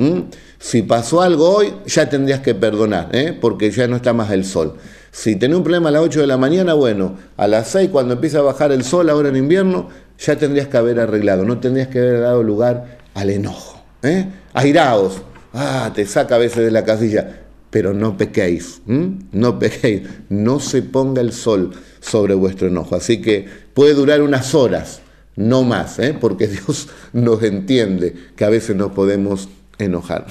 Si 0.59 0.83
pasó 0.83 1.23
algo 1.23 1.51
hoy, 1.51 1.73
ya 1.87 2.09
tendrías 2.09 2.41
que 2.41 2.57
perdonar, 2.57 3.11
¿eh? 3.13 3.33
porque 3.41 3.71
ya 3.71 3.87
no 3.87 3.95
está 3.95 4.13
más 4.13 4.33
el 4.33 4.45
sol. 4.45 4.75
Si 5.17 5.35
tenés 5.35 5.57
un 5.57 5.63
problema 5.63 5.89
a 5.89 5.93
las 5.93 6.03
8 6.03 6.21
de 6.21 6.27
la 6.27 6.37
mañana, 6.37 6.75
bueno, 6.75 7.17
a 7.39 7.49
las 7.49 7.69
6 7.69 7.89
cuando 7.91 8.13
empieza 8.13 8.41
a 8.41 8.43
bajar 8.43 8.71
el 8.71 8.85
sol 8.85 9.09
ahora 9.09 9.31
en 9.31 9.37
invierno, 9.37 9.89
ya 10.19 10.37
tendrías 10.37 10.69
que 10.69 10.77
haber 10.77 11.01
arreglado, 11.01 11.47
no 11.47 11.59
tendrías 11.59 11.89
que 11.89 12.01
haber 12.01 12.21
dado 12.21 12.43
lugar 12.43 12.99
al 13.15 13.31
enojo. 13.31 13.83
¿eh? 14.03 14.27
Airaos, 14.53 15.23
ah, 15.55 15.91
te 15.95 16.05
saca 16.05 16.35
a 16.35 16.39
veces 16.39 16.67
de 16.67 16.71
la 16.71 16.85
casilla. 16.85 17.45
pero 17.71 17.95
no 17.95 18.19
pequéis, 18.19 18.83
no 18.87 19.59
pequéis, 19.59 20.03
no 20.29 20.61
se 20.61 20.83
ponga 20.83 21.23
el 21.23 21.33
sol 21.33 21.73
sobre 22.01 22.35
vuestro 22.35 22.69
enojo. 22.69 22.95
Así 22.95 23.23
que 23.23 23.47
puede 23.73 23.95
durar 23.95 24.21
unas 24.21 24.55
horas, 24.55 25.01
no 25.35 25.63
más, 25.63 25.99
¿eh? 25.99 26.15
porque 26.21 26.47
Dios 26.47 26.89
nos 27.15 27.43
entiende 27.43 28.15
que 28.37 28.45
a 28.45 28.51
veces 28.51 28.77
nos 28.77 28.93
podemos 28.93 29.49
enojar. 29.79 30.27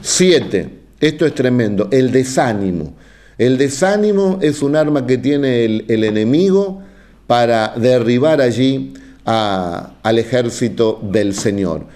Siete, 0.00 0.70
esto 0.98 1.26
es 1.26 1.34
tremendo, 1.34 1.88
el 1.92 2.10
desánimo. 2.10 2.96
El 3.38 3.58
desánimo 3.58 4.38
es 4.42 4.62
un 4.62 4.76
arma 4.76 5.06
que 5.06 5.18
tiene 5.18 5.64
el, 5.64 6.04
enemigo 6.04 6.82
para 7.26 7.74
derribar 7.76 8.40
allí 8.40 8.94
al 9.24 10.18
ejército 10.18 11.00
del 11.02 11.34
Señor. 11.34 11.86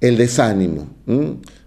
El 0.00 0.16
desánimo. 0.16 0.86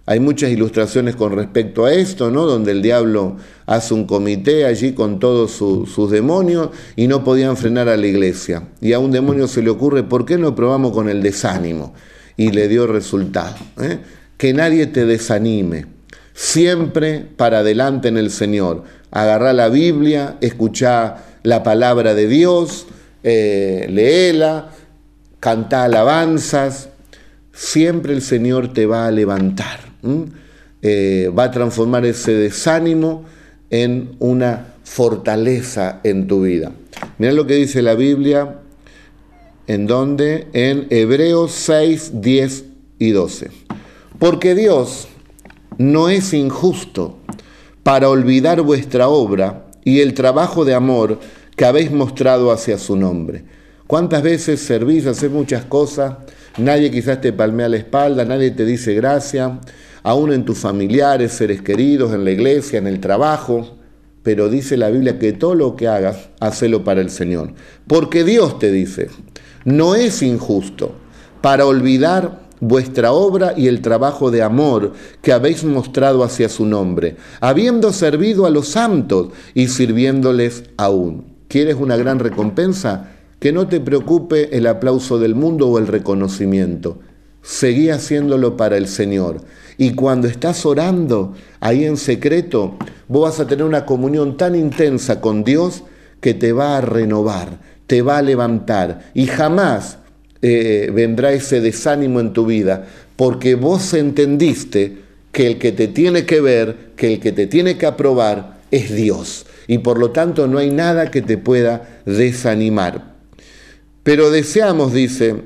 Hay 0.04 0.18
muchas 0.18 0.50
ilustraciones 0.50 1.14
con 1.14 1.32
respecto 1.32 1.84
a 1.84 1.94
esto, 1.94 2.30
¿no? 2.30 2.44
Donde 2.44 2.72
el 2.72 2.82
diablo 2.82 3.36
hace 3.66 3.94
un 3.94 4.04
comité 4.04 4.64
allí 4.64 4.94
con 4.94 5.20
todos 5.20 5.52
sus 5.52 6.10
demonios 6.10 6.70
y 6.96 7.06
no 7.06 7.22
podían 7.22 7.56
frenar 7.56 7.88
a 7.88 7.96
la 7.96 8.06
iglesia. 8.06 8.64
Y 8.80 8.94
a 8.94 8.98
un 8.98 9.12
demonio 9.12 9.46
se 9.46 9.62
le 9.62 9.70
ocurre, 9.70 10.02
¿por 10.02 10.24
qué 10.24 10.38
no 10.38 10.56
probamos 10.56 10.90
con 10.92 11.08
el 11.08 11.22
desánimo? 11.22 11.94
Y 12.36 12.50
le 12.50 12.66
dio 12.66 12.88
resultado. 12.88 13.54
¿eh? 13.80 14.00
Que 14.38 14.52
nadie 14.52 14.86
te 14.86 15.06
desanime. 15.06 15.86
Siempre 16.34 17.20
para 17.20 17.58
adelante 17.58 18.08
en 18.08 18.16
el 18.16 18.30
Señor. 18.30 18.82
Agarrá 19.12 19.52
la 19.52 19.68
Biblia, 19.68 20.38
escuchá 20.40 21.18
la 21.42 21.62
palabra 21.62 22.14
de 22.14 22.26
Dios, 22.26 22.86
eh, 23.22 23.86
léela, 23.90 24.70
cantá 25.38 25.84
alabanzas. 25.84 26.88
Siempre 27.52 28.14
el 28.14 28.22
Señor 28.22 28.72
te 28.72 28.86
va 28.86 29.06
a 29.06 29.10
levantar. 29.10 29.80
Eh, 30.80 31.30
va 31.38 31.44
a 31.44 31.50
transformar 31.50 32.06
ese 32.06 32.32
desánimo 32.32 33.24
en 33.70 34.16
una 34.18 34.74
fortaleza 34.82 36.00
en 36.04 36.26
tu 36.26 36.42
vida. 36.42 36.72
Mira 37.18 37.32
lo 37.32 37.46
que 37.46 37.54
dice 37.54 37.82
la 37.82 37.94
Biblia, 37.94 38.60
en 39.66 39.86
donde 39.86 40.48
en 40.54 40.86
Hebreos 40.90 41.52
6, 41.52 42.20
10 42.20 42.64
y 42.98 43.10
12. 43.10 43.50
Porque 44.18 44.54
Dios 44.54 45.08
no 45.78 46.08
es 46.08 46.32
injusto 46.32 47.18
para 47.82 48.08
olvidar 48.08 48.62
vuestra 48.62 49.08
obra 49.08 49.66
y 49.84 50.00
el 50.00 50.14
trabajo 50.14 50.64
de 50.64 50.74
amor 50.74 51.18
que 51.56 51.64
habéis 51.64 51.90
mostrado 51.90 52.50
hacia 52.50 52.78
su 52.78 52.96
nombre. 52.96 53.44
¿Cuántas 53.86 54.22
veces 54.22 54.60
servís, 54.60 55.06
hacer 55.06 55.30
muchas 55.30 55.64
cosas? 55.64 56.14
Nadie 56.56 56.90
quizás 56.90 57.20
te 57.20 57.32
palmea 57.32 57.68
la 57.68 57.76
espalda, 57.76 58.24
nadie 58.24 58.50
te 58.52 58.64
dice 58.64 58.94
gracias, 58.94 59.50
aún 60.02 60.32
en 60.32 60.44
tus 60.44 60.58
familiares, 60.58 61.32
seres 61.32 61.62
queridos, 61.62 62.12
en 62.14 62.24
la 62.24 62.30
iglesia, 62.30 62.78
en 62.78 62.86
el 62.86 63.00
trabajo. 63.00 63.76
Pero 64.22 64.48
dice 64.48 64.76
la 64.76 64.88
Biblia 64.88 65.18
que 65.18 65.32
todo 65.32 65.54
lo 65.54 65.74
que 65.74 65.88
hagas, 65.88 66.30
hacelo 66.40 66.84
para 66.84 67.00
el 67.00 67.10
Señor. 67.10 67.52
Porque 67.86 68.22
Dios 68.22 68.58
te 68.58 68.70
dice, 68.70 69.08
no 69.64 69.94
es 69.94 70.22
injusto 70.22 70.94
para 71.40 71.66
olvidar 71.66 72.42
vuestra 72.62 73.10
obra 73.12 73.54
y 73.56 73.66
el 73.66 73.82
trabajo 73.82 74.30
de 74.30 74.40
amor 74.40 74.92
que 75.20 75.32
habéis 75.32 75.64
mostrado 75.64 76.22
hacia 76.22 76.48
su 76.48 76.64
nombre, 76.64 77.16
habiendo 77.40 77.92
servido 77.92 78.46
a 78.46 78.50
los 78.50 78.68
santos 78.68 79.30
y 79.52 79.66
sirviéndoles 79.66 80.62
aún. 80.76 81.24
¿Quieres 81.48 81.74
una 81.74 81.96
gran 81.96 82.20
recompensa? 82.20 83.10
Que 83.40 83.52
no 83.52 83.66
te 83.66 83.80
preocupe 83.80 84.56
el 84.56 84.68
aplauso 84.68 85.18
del 85.18 85.34
mundo 85.34 85.68
o 85.68 85.78
el 85.78 85.88
reconocimiento. 85.88 87.00
Seguí 87.42 87.90
haciéndolo 87.90 88.56
para 88.56 88.76
el 88.76 88.86
Señor. 88.86 89.38
Y 89.76 89.94
cuando 89.94 90.28
estás 90.28 90.64
orando 90.64 91.34
ahí 91.58 91.84
en 91.84 91.96
secreto, 91.96 92.76
vos 93.08 93.22
vas 93.22 93.40
a 93.40 93.48
tener 93.48 93.64
una 93.64 93.84
comunión 93.84 94.36
tan 94.36 94.54
intensa 94.54 95.20
con 95.20 95.42
Dios 95.42 95.82
que 96.20 96.34
te 96.34 96.52
va 96.52 96.76
a 96.76 96.80
renovar, 96.80 97.58
te 97.88 98.02
va 98.02 98.18
a 98.18 98.22
levantar 98.22 99.10
y 99.14 99.26
jamás 99.26 99.98
eh, 100.42 100.90
vendrá 100.92 101.32
ese 101.32 101.60
desánimo 101.60 102.20
en 102.20 102.32
tu 102.32 102.46
vida 102.46 102.86
porque 103.16 103.54
vos 103.54 103.94
entendiste 103.94 104.98
que 105.30 105.46
el 105.46 105.58
que 105.58 105.72
te 105.72 105.88
tiene 105.88 106.26
que 106.26 106.40
ver, 106.40 106.90
que 106.96 107.14
el 107.14 107.20
que 107.20 107.32
te 107.32 107.46
tiene 107.46 107.78
que 107.78 107.86
aprobar 107.86 108.60
es 108.70 108.94
Dios. 108.94 109.46
Y 109.68 109.78
por 109.78 109.98
lo 109.98 110.10
tanto 110.10 110.48
no 110.48 110.58
hay 110.58 110.70
nada 110.70 111.10
que 111.10 111.22
te 111.22 111.38
pueda 111.38 112.00
desanimar. 112.04 113.14
Pero 114.02 114.30
deseamos, 114.30 114.92
dice, 114.92 115.36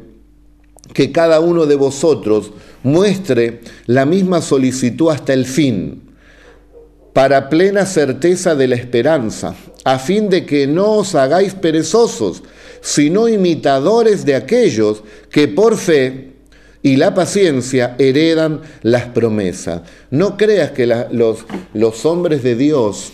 que 0.92 1.12
cada 1.12 1.40
uno 1.40 1.66
de 1.66 1.74
vosotros 1.74 2.52
muestre 2.82 3.60
la 3.86 4.06
misma 4.06 4.40
solicitud 4.40 5.10
hasta 5.10 5.32
el 5.32 5.44
fin, 5.44 6.02
para 7.12 7.48
plena 7.48 7.86
certeza 7.86 8.54
de 8.54 8.68
la 8.68 8.76
esperanza, 8.76 9.54
a 9.84 9.98
fin 9.98 10.28
de 10.28 10.46
que 10.46 10.66
no 10.66 10.92
os 10.92 11.14
hagáis 11.14 11.54
perezosos, 11.54 12.42
sino 12.86 13.26
imitadores 13.26 14.24
de 14.24 14.36
aquellos 14.36 15.02
que 15.28 15.48
por 15.48 15.76
fe 15.76 16.34
y 16.82 16.94
la 16.94 17.14
paciencia 17.14 17.96
heredan 17.98 18.60
las 18.82 19.06
promesas. 19.06 19.82
No 20.12 20.36
creas 20.36 20.70
que 20.70 20.86
los, 20.86 22.06
hombres 22.06 22.44
de 22.44 22.54
Dios, 22.54 23.12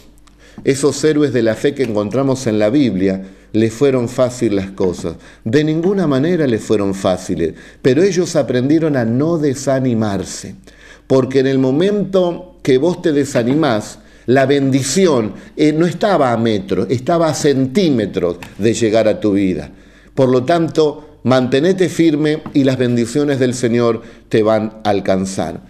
esos 0.62 1.02
héroes 1.02 1.32
de 1.32 1.42
la 1.42 1.54
fe 1.54 1.74
que 1.74 1.84
encontramos 1.84 2.46
en 2.46 2.58
la 2.58 2.68
Biblia, 2.68 3.22
le 3.54 3.70
fueron 3.70 4.10
fáciles 4.10 4.62
las 4.62 4.72
cosas. 4.72 5.16
De 5.42 5.64
ninguna 5.64 6.06
manera 6.06 6.46
le 6.46 6.58
fueron 6.58 6.94
fáciles, 6.94 7.54
pero 7.80 8.02
ellos 8.02 8.36
aprendieron 8.36 8.94
a 8.94 9.06
no 9.06 9.38
desanimarse, 9.38 10.54
porque 11.06 11.38
en 11.38 11.46
el 11.46 11.58
momento 11.58 12.58
que 12.62 12.76
vos 12.76 13.00
te 13.00 13.12
desanimás, 13.12 14.00
la 14.26 14.46
bendición 14.46 15.34
eh, 15.56 15.72
no 15.72 15.86
estaba 15.86 16.32
a 16.32 16.36
metros, 16.36 16.86
estaba 16.90 17.28
a 17.28 17.34
centímetros 17.34 18.38
de 18.58 18.74
llegar 18.74 19.08
a 19.08 19.20
tu 19.20 19.32
vida. 19.32 19.70
Por 20.14 20.28
lo 20.28 20.44
tanto, 20.44 21.18
mantenete 21.24 21.88
firme 21.88 22.42
y 22.52 22.64
las 22.64 22.78
bendiciones 22.78 23.38
del 23.38 23.54
Señor 23.54 24.02
te 24.28 24.42
van 24.42 24.80
a 24.84 24.90
alcanzar. 24.90 25.62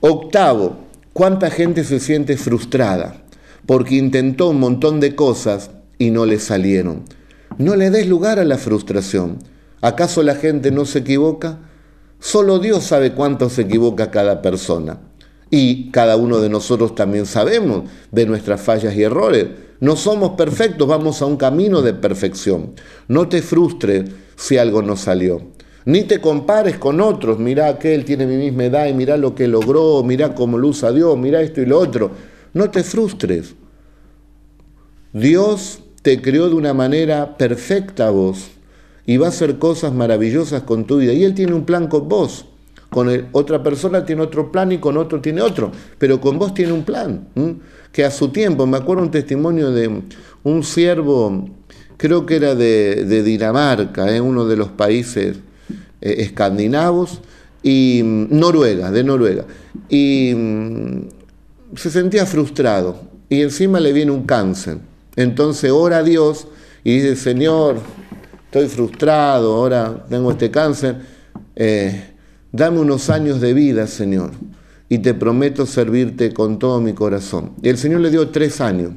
Octavo, 0.00 0.78
¿cuánta 1.12 1.50
gente 1.50 1.84
se 1.84 2.00
siente 2.00 2.36
frustrada? 2.36 3.22
Porque 3.66 3.96
intentó 3.96 4.50
un 4.50 4.60
montón 4.60 5.00
de 5.00 5.14
cosas 5.14 5.70
y 5.98 6.10
no 6.10 6.26
le 6.26 6.38
salieron. 6.38 7.04
No 7.58 7.76
le 7.76 7.90
des 7.90 8.06
lugar 8.06 8.38
a 8.38 8.44
la 8.44 8.58
frustración. 8.58 9.38
¿Acaso 9.80 10.22
la 10.22 10.34
gente 10.34 10.70
no 10.70 10.84
se 10.84 11.00
equivoca? 11.00 11.58
Solo 12.20 12.58
Dios 12.58 12.84
sabe 12.84 13.12
cuánto 13.12 13.48
se 13.48 13.62
equivoca 13.62 14.10
cada 14.10 14.42
persona. 14.42 14.98
Y 15.50 15.90
cada 15.90 16.16
uno 16.16 16.40
de 16.40 16.48
nosotros 16.48 16.94
también 16.94 17.26
sabemos 17.26 17.84
de 18.10 18.26
nuestras 18.26 18.60
fallas 18.60 18.94
y 18.94 19.02
errores. 19.02 19.46
No 19.80 19.96
somos 19.96 20.30
perfectos, 20.30 20.86
vamos 20.88 21.22
a 21.22 21.26
un 21.26 21.36
camino 21.36 21.82
de 21.82 21.94
perfección. 21.94 22.74
No 23.06 23.28
te 23.28 23.42
frustres 23.42 24.10
si 24.36 24.58
algo 24.58 24.82
no 24.82 24.96
salió. 24.96 25.40
Ni 25.84 26.02
te 26.02 26.20
compares 26.20 26.76
con 26.76 27.00
otros. 27.00 27.38
Mira 27.38 27.68
aquel 27.68 28.04
tiene 28.04 28.26
mi 28.26 28.36
misma 28.36 28.64
edad 28.64 28.86
y 28.88 28.92
mira 28.92 29.16
lo 29.16 29.34
que 29.34 29.48
logró, 29.48 30.02
mira 30.02 30.34
cómo 30.34 30.58
lo 30.58 30.68
usa 30.68 30.92
Dios, 30.92 31.16
mira 31.16 31.40
esto 31.40 31.62
y 31.62 31.66
lo 31.66 31.78
otro. 31.78 32.10
No 32.52 32.70
te 32.70 32.82
frustres. 32.82 33.54
Dios 35.12 35.80
te 36.02 36.20
creó 36.20 36.48
de 36.48 36.54
una 36.54 36.74
manera 36.74 37.38
perfecta 37.38 38.10
vos 38.10 38.50
y 39.06 39.16
va 39.16 39.26
a 39.26 39.30
hacer 39.30 39.58
cosas 39.58 39.94
maravillosas 39.94 40.62
con 40.64 40.86
tu 40.86 40.98
vida. 40.98 41.14
Y 41.14 41.24
Él 41.24 41.34
tiene 41.34 41.54
un 41.54 41.64
plan 41.64 41.86
con 41.86 42.08
vos. 42.08 42.44
Con 42.90 43.28
otra 43.32 43.62
persona 43.62 44.04
tiene 44.04 44.22
otro 44.22 44.50
plan 44.50 44.72
y 44.72 44.78
con 44.78 44.96
otro 44.96 45.20
tiene 45.20 45.42
otro. 45.42 45.70
Pero 45.98 46.20
con 46.20 46.38
vos 46.38 46.54
tiene 46.54 46.72
un 46.72 46.84
plan. 46.84 47.28
Que 47.92 48.04
a 48.04 48.10
su 48.10 48.28
tiempo, 48.28 48.66
me 48.66 48.78
acuerdo 48.78 49.02
un 49.02 49.10
testimonio 49.10 49.70
de 49.70 50.02
un 50.42 50.62
siervo, 50.62 51.48
creo 51.96 52.24
que 52.24 52.36
era 52.36 52.54
de, 52.54 53.22
Dinamarca, 53.22 54.14
¿eh? 54.14 54.20
uno 54.20 54.46
de 54.46 54.56
los 54.56 54.68
países 54.68 55.36
eh, 56.00 56.14
escandinavos, 56.18 57.20
y 57.62 58.00
mm, 58.02 58.38
Noruega, 58.38 58.90
de 58.90 59.04
Noruega. 59.04 59.44
Y 59.88 60.32
mm, 60.34 61.08
se 61.76 61.90
sentía 61.90 62.24
frustrado. 62.24 63.00
Y 63.28 63.42
encima 63.42 63.80
le 63.80 63.92
viene 63.92 64.10
un 64.10 64.24
cáncer. 64.24 64.78
Entonces 65.16 65.70
ora 65.70 65.98
a 65.98 66.02
Dios 66.02 66.46
y 66.84 67.00
dice, 67.00 67.16
Señor, 67.16 67.80
estoy 68.46 68.68
frustrado, 68.68 69.56
ahora 69.56 70.06
tengo 70.08 70.30
este 70.30 70.50
cáncer, 70.50 70.96
eh, 71.56 72.14
dame 72.52 72.78
unos 72.78 73.10
años 73.10 73.40
de 73.40 73.54
vida, 73.54 73.86
Señor, 73.86 74.32
y 74.88 74.98
te 74.98 75.14
prometo 75.14 75.66
servirte 75.66 76.32
con 76.32 76.58
todo 76.58 76.80
mi 76.80 76.92
corazón. 76.92 77.52
Y 77.62 77.68
el 77.68 77.78
Señor 77.78 78.00
le 78.00 78.10
dio 78.10 78.28
tres 78.28 78.60
años. 78.60 78.92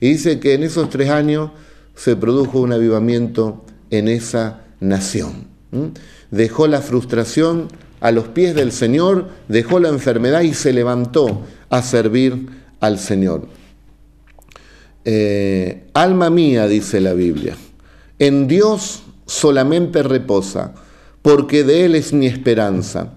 Y 0.00 0.10
dice 0.10 0.40
que 0.40 0.54
en 0.54 0.62
esos 0.62 0.90
tres 0.90 1.10
años 1.10 1.50
se 1.94 2.16
produjo 2.16 2.60
un 2.60 2.72
avivamiento 2.72 3.64
en 3.90 4.08
esa 4.08 4.62
nación. 4.80 5.48
Dejó 6.30 6.66
la 6.66 6.80
frustración 6.80 7.68
a 8.00 8.10
los 8.10 8.28
pies 8.28 8.54
del 8.54 8.72
Señor, 8.72 9.28
dejó 9.48 9.80
la 9.80 9.88
enfermedad 9.88 10.42
y 10.42 10.54
se 10.54 10.72
levantó 10.72 11.42
a 11.70 11.82
servir 11.82 12.48
al 12.80 12.98
Señor. 12.98 13.48
Eh, 15.04 15.88
alma 15.94 16.30
mía, 16.30 16.66
dice 16.66 17.00
la 17.00 17.12
Biblia, 17.12 17.56
en 18.18 18.46
Dios 18.46 19.02
solamente 19.26 20.02
reposa, 20.02 20.74
porque 21.24 21.64
de 21.64 21.86
Él 21.86 21.94
es 21.94 22.12
mi 22.12 22.26
esperanza. 22.26 23.14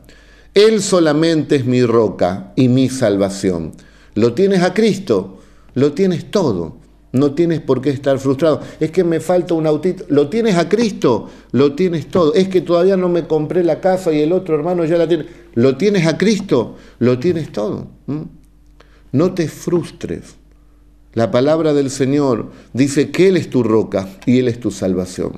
Él 0.54 0.82
solamente 0.82 1.58
es 1.58 1.66
mi 1.66 1.84
roca 1.84 2.54
y 2.56 2.70
mi 2.70 2.88
salvación. 2.88 3.74
lo 4.16 4.34
tienes 4.34 4.64
a 4.64 4.74
Cristo, 4.74 5.40
lo 5.74 5.92
tienes 5.92 6.32
todo. 6.32 6.78
No 7.12 7.34
tienes 7.34 7.60
por 7.60 7.82
qué 7.82 7.90
estar 7.90 8.18
frustrado. 8.18 8.62
Es 8.80 8.92
que 8.92 9.04
me 9.04 9.20
falta 9.20 9.56
un 9.56 9.68
autito. 9.68 10.06
Lo 10.08 10.30
tienes 10.30 10.56
a 10.56 10.70
Cristo, 10.70 11.30
lo 11.52 11.76
tienes 11.76 12.08
todo. 12.08 12.34
Es 12.34 12.48
que 12.48 12.62
todavía 12.62 12.96
no 12.96 13.10
me 13.10 13.28
compré 13.28 13.62
la 13.62 13.82
casa 13.82 14.14
y 14.14 14.22
el 14.22 14.32
otro 14.32 14.56
hermano 14.56 14.86
ya 14.86 14.98
la 14.98 15.08
tiene. 15.10 15.26
Lo 15.56 15.76
tienes 15.76 16.08
a 16.08 16.18
Cristo, 16.18 16.78
lo 17.00 17.20
tienes 17.20 17.52
todo. 17.52 17.88
No 19.12 19.34
te 19.34 19.50
frustres. 19.50 20.36
La 21.14 21.30
palabra 21.30 21.74
del 21.74 21.90
Señor 21.90 22.52
dice 22.72 23.12
que 23.12 23.28
Él 23.28 23.36
es 23.36 23.50
tu 23.50 23.64
roca 23.64 24.08
y 24.26 24.40
Él 24.40 24.48
es 24.48 24.62
tu 24.62 24.72
salvación. 24.72 25.34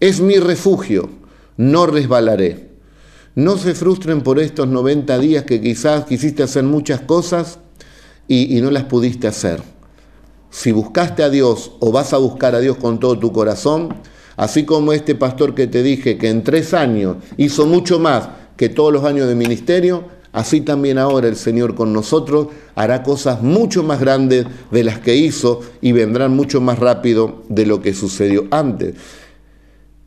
Es 0.00 0.20
mi 0.20 0.38
refugio, 0.38 1.20
no 1.56 1.86
resbalaré. 1.86 2.70
No 3.34 3.56
se 3.56 3.74
frustren 3.74 4.22
por 4.22 4.38
estos 4.38 4.68
90 4.68 5.18
días 5.18 5.44
que 5.44 5.60
quizás 5.60 6.04
quisiste 6.04 6.42
hacer 6.42 6.64
muchas 6.64 7.00
cosas 7.00 7.58
y, 8.28 8.60
no 8.60 8.70
las 8.70 8.84
pudiste 8.84 9.26
hacer 9.26 9.62
si 10.52 10.70
buscaste 10.70 11.22
a 11.22 11.30
Dios 11.30 11.72
o 11.80 11.90
vas 11.90 12.12
a 12.12 12.18
buscar 12.18 12.54
a 12.54 12.60
Dios 12.60 12.76
con 12.76 13.00
todo 13.00 13.18
tu 13.18 13.32
corazón, 13.32 13.96
así 14.36 14.64
como 14.64 14.92
este 14.92 15.14
pastor 15.14 15.54
que 15.54 15.66
te 15.66 15.82
dije 15.82 16.18
que 16.18 16.28
en 16.28 16.44
tres 16.44 16.74
años 16.74 17.16
hizo 17.38 17.66
mucho 17.66 17.98
más 17.98 18.28
que 18.56 18.68
todos 18.68 18.92
los 18.92 19.04
años 19.04 19.26
de 19.28 19.34
ministerio, 19.34 20.04
así 20.30 20.60
también 20.60 20.98
ahora 20.98 21.26
el 21.26 21.36
Señor 21.36 21.74
con 21.74 21.94
nosotros 21.94 22.48
hará 22.74 23.02
cosas 23.02 23.42
mucho 23.42 23.82
más 23.82 23.98
grandes 23.98 24.46
de 24.70 24.84
las 24.84 24.98
que 24.98 25.16
hizo 25.16 25.62
y 25.80 25.92
vendrán 25.92 26.36
mucho 26.36 26.60
más 26.60 26.78
rápido 26.78 27.42
de 27.48 27.64
lo 27.64 27.80
que 27.80 27.94
sucedió 27.94 28.46
antes. 28.50 28.94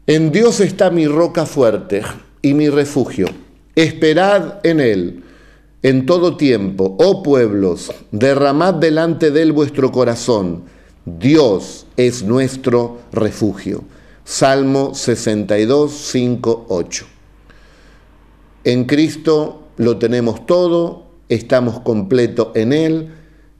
En 0.07 0.31
Dios 0.31 0.59
está 0.59 0.89
mi 0.89 1.07
roca 1.07 1.45
fuerte 1.45 2.03
y 2.41 2.53
mi 2.53 2.69
refugio. 2.69 3.27
Esperad 3.75 4.59
en 4.63 4.79
Él 4.79 5.23
en 5.85 6.07
todo 6.07 6.35
tiempo, 6.35 6.95
oh 6.97 7.21
pueblos, 7.21 7.91
derramad 8.09 8.73
delante 8.73 9.29
de 9.29 9.43
él 9.43 9.51
vuestro 9.51 9.91
corazón. 9.91 10.63
Dios 11.05 11.85
es 11.95 12.23
nuestro 12.23 13.01
refugio. 13.11 13.83
Salmo 14.23 14.95
62, 14.95 15.91
5, 15.91 16.65
8. 16.69 17.05
En 18.63 18.85
Cristo 18.85 19.67
lo 19.77 19.99
tenemos 19.99 20.47
todo, 20.47 21.05
estamos 21.29 21.81
completos 21.81 22.47
en 22.55 22.73
Él, 22.73 23.09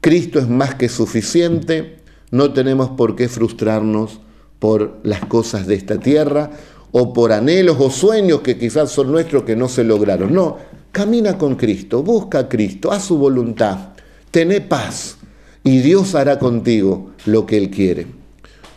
Cristo 0.00 0.40
es 0.40 0.48
más 0.48 0.74
que 0.74 0.88
suficiente, 0.88 1.98
no 2.32 2.52
tenemos 2.52 2.88
por 2.88 3.14
qué 3.14 3.28
frustrarnos 3.28 4.18
por 4.58 4.98
las 5.02 5.24
cosas 5.26 5.66
de 5.66 5.74
esta 5.74 5.98
tierra 5.98 6.50
o 6.92 7.12
por 7.12 7.32
anhelos 7.32 7.76
o 7.78 7.90
sueños 7.90 8.40
que 8.40 8.58
quizás 8.58 8.90
son 8.90 9.12
nuestros 9.12 9.44
que 9.44 9.56
no 9.56 9.68
se 9.68 9.84
lograron. 9.84 10.32
No, 10.32 10.56
Camina 10.96 11.36
con 11.36 11.56
Cristo, 11.56 12.02
busca 12.02 12.38
a 12.38 12.48
Cristo, 12.48 12.90
haz 12.90 13.04
su 13.04 13.18
voluntad, 13.18 13.90
tené 14.30 14.62
paz 14.62 15.18
y 15.62 15.80
Dios 15.80 16.14
hará 16.14 16.38
contigo 16.38 17.10
lo 17.26 17.44
que 17.44 17.58
Él 17.58 17.68
quiere. 17.68 18.06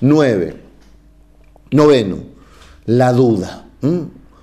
Nueve. 0.02 0.58
Noveno, 1.72 2.18
la 2.86 3.14
duda. 3.14 3.70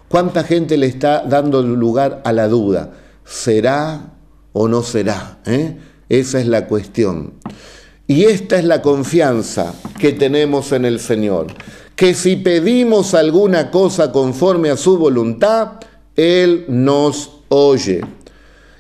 ¿Cuánta 0.08 0.42
gente 0.42 0.78
le 0.78 0.86
está 0.86 1.20
dando 1.20 1.60
lugar 1.60 2.22
a 2.24 2.32
la 2.32 2.48
duda? 2.48 2.94
¿Será 3.26 4.14
o 4.54 4.68
no 4.68 4.82
será? 4.82 5.40
¿Eh? 5.44 5.76
Esa 6.08 6.40
es 6.40 6.46
la 6.46 6.68
cuestión. 6.68 7.34
Y 8.06 8.24
esta 8.24 8.58
es 8.58 8.64
la 8.64 8.82
confianza 8.82 9.74
que 9.98 10.12
tenemos 10.12 10.72
en 10.72 10.84
el 10.84 11.00
Señor, 11.00 11.48
que 11.96 12.14
si 12.14 12.36
pedimos 12.36 13.14
alguna 13.14 13.70
cosa 13.70 14.12
conforme 14.12 14.70
a 14.70 14.76
su 14.76 14.96
voluntad, 14.96 15.80
Él 16.14 16.64
nos 16.68 17.40
oye. 17.48 18.02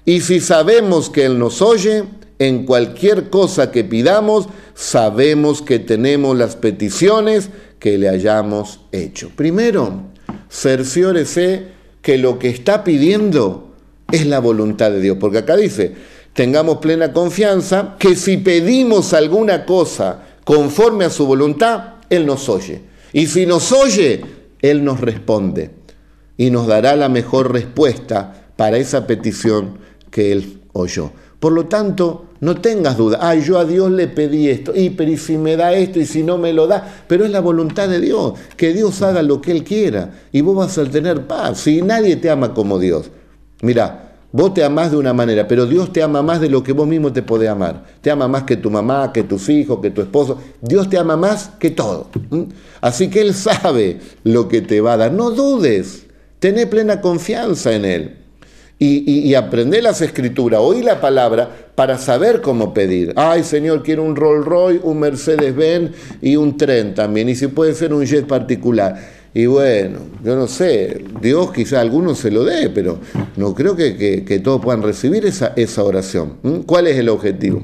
Y 0.04 0.20
si 0.20 0.38
sabemos 0.40 1.10
que 1.10 1.24
Él 1.24 1.38
nos 1.38 1.60
oye, 1.60 2.04
en 2.38 2.66
cualquier 2.66 3.30
cosa 3.30 3.70
que 3.72 3.82
pidamos, 3.82 4.48
sabemos 4.74 5.62
que 5.62 5.78
tenemos 5.78 6.36
las 6.36 6.54
peticiones 6.54 7.48
que 7.78 7.98
le 7.98 8.08
hayamos 8.08 8.80
hecho. 8.92 9.30
Primero, 9.34 10.02
cerciórese 10.50 11.68
que 12.02 12.18
lo 12.18 12.38
que 12.38 12.50
está 12.50 12.84
pidiendo 12.84 13.74
es 14.12 14.26
la 14.26 14.38
voluntad 14.38 14.90
de 14.92 15.00
Dios, 15.00 15.16
porque 15.18 15.38
acá 15.38 15.56
dice, 15.56 15.94
tengamos 16.36 16.78
plena 16.78 17.12
confianza 17.12 17.96
que 17.98 18.14
si 18.14 18.36
pedimos 18.36 19.12
alguna 19.12 19.64
cosa 19.64 20.22
conforme 20.44 21.06
a 21.06 21.10
su 21.10 21.26
voluntad, 21.26 21.94
Él 22.08 22.26
nos 22.26 22.48
oye. 22.48 22.82
Y 23.12 23.26
si 23.26 23.46
nos 23.46 23.72
oye, 23.72 24.22
Él 24.60 24.84
nos 24.84 25.00
responde 25.00 25.70
y 26.36 26.50
nos 26.50 26.66
dará 26.66 26.94
la 26.94 27.08
mejor 27.08 27.52
respuesta 27.52 28.50
para 28.56 28.76
esa 28.76 29.06
petición 29.06 29.78
que 30.10 30.32
él 30.32 30.60
oyó. 30.72 31.10
Por 31.40 31.52
lo 31.52 31.66
tanto, 31.66 32.26
no 32.40 32.60
tengas 32.60 32.96
duda, 32.96 33.18
ay, 33.22 33.42
yo 33.42 33.58
a 33.58 33.64
Dios 33.64 33.90
le 33.90 34.08
pedí 34.08 34.48
esto, 34.48 34.72
y 34.74 34.90
pero 34.90 35.10
y 35.10 35.16
si 35.16 35.38
me 35.38 35.56
da 35.56 35.72
esto 35.72 35.98
y 35.98 36.06
si 36.06 36.22
no 36.22 36.36
me 36.36 36.52
lo 36.52 36.66
da, 36.66 37.04
pero 37.06 37.24
es 37.24 37.30
la 37.30 37.40
voluntad 37.40 37.88
de 37.88 38.00
Dios, 38.00 38.34
que 38.56 38.74
Dios 38.74 39.00
haga 39.02 39.22
lo 39.22 39.40
que 39.40 39.52
Él 39.52 39.64
quiera 39.64 40.10
y 40.32 40.42
vos 40.42 40.56
vas 40.56 40.76
a 40.76 40.84
tener 40.84 41.26
paz. 41.26 41.60
Si 41.60 41.80
nadie 41.80 42.16
te 42.16 42.28
ama 42.28 42.52
como 42.52 42.78
Dios, 42.78 43.10
mira, 43.62 44.05
vos 44.36 44.52
te 44.52 44.62
amás 44.62 44.90
de 44.90 44.98
una 44.98 45.14
manera, 45.14 45.48
pero 45.48 45.64
Dios 45.66 45.92
te 45.92 46.02
ama 46.02 46.22
más 46.22 46.40
de 46.40 46.50
lo 46.50 46.62
que 46.62 46.72
vos 46.72 46.86
mismo 46.86 47.12
te 47.12 47.22
podés 47.22 47.48
amar. 47.48 47.84
Te 48.02 48.10
ama 48.10 48.28
más 48.28 48.42
que 48.42 48.56
tu 48.56 48.70
mamá, 48.70 49.10
que 49.12 49.22
tus 49.22 49.48
hijos, 49.48 49.80
que 49.80 49.90
tu 49.90 50.02
esposo. 50.02 50.38
Dios 50.60 50.90
te 50.90 50.98
ama 50.98 51.16
más 51.16 51.50
que 51.58 51.70
todo. 51.70 52.08
Así 52.82 53.08
que 53.08 53.22
Él 53.22 53.32
sabe 53.34 53.98
lo 54.24 54.48
que 54.48 54.60
te 54.60 54.82
va 54.82 54.92
a 54.92 54.96
dar. 54.98 55.12
No 55.12 55.30
dudes, 55.30 56.06
tené 56.38 56.66
plena 56.66 57.00
confianza 57.00 57.72
en 57.72 57.84
Él 57.86 58.16
y, 58.78 59.34
aprender 59.34 59.82
las 59.82 60.02
escrituras, 60.02 60.60
oír 60.62 60.84
la 60.84 61.00
palabra 61.00 61.48
para 61.74 61.96
saber 61.96 62.42
cómo 62.42 62.74
pedir. 62.74 63.14
Ay, 63.16 63.42
Señor, 63.42 63.82
quiero 63.82 64.02
un 64.02 64.16
Rolls 64.16 64.44
Royce, 64.44 64.80
un 64.82 65.00
Mercedes-Benz 65.00 65.92
y 66.20 66.36
un 66.36 66.58
tren 66.58 66.94
también. 66.94 67.30
Y 67.30 67.34
si 67.34 67.46
puede 67.46 67.72
ser 67.72 67.94
un 67.94 68.04
jet 68.04 68.26
particular. 68.26 68.96
Y 69.36 69.44
bueno, 69.44 69.98
yo 70.24 70.34
no 70.34 70.46
sé, 70.46 71.04
Dios 71.20 71.52
quizá 71.52 71.76
a 71.76 71.80
algunos 71.82 72.16
se 72.16 72.30
lo 72.30 72.42
dé, 72.42 72.70
pero 72.70 73.00
no 73.36 73.54
creo 73.54 73.76
que, 73.76 74.40
todos 74.42 74.62
puedan 74.62 74.80
recibir 74.80 75.26
esa, 75.26 75.52
esa 75.56 75.84
oración. 75.84 76.38
¿Cuál 76.64 76.86
es 76.86 76.96
el 76.96 77.10
objetivo? 77.10 77.62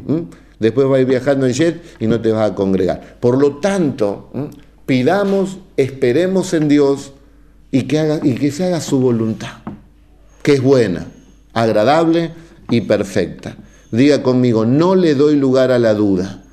Después 0.59 0.87
vas 0.87 0.99
a 0.99 1.01
ir 1.01 1.07
viajando 1.07 1.47
en 1.47 1.55
jet 1.55 1.83
y 1.99 2.07
no 2.07 2.21
te 2.21 2.31
vas 2.31 2.51
a 2.51 2.55
congregar. 2.55 3.17
Por 3.21 3.41
lo 3.41 3.57
tanto, 3.57 4.29
pidamos, 4.85 5.61
esperemos 5.79 6.53
en 6.53 6.69
Dios 6.69 7.15
y 7.71 7.85
que, 7.85 8.01
haga, 8.01 8.21
y 8.23 8.35
que 8.35 8.51
se 8.51 8.67
haga 8.67 8.83
su 8.83 9.01
voluntad 9.01 9.63
que 10.43 10.53
es 10.53 10.63
buena, 10.63 11.07
agradable 11.55 12.33
y 12.69 12.83
perfecta. 12.83 13.57
Diga 13.91 14.23
conmigo, 14.23 14.67
no 14.67 14.95
le 14.95 15.15
doy 15.15 15.37
lugar 15.37 15.71
a 15.71 15.79
la 15.79 15.95
duda. 15.95 16.45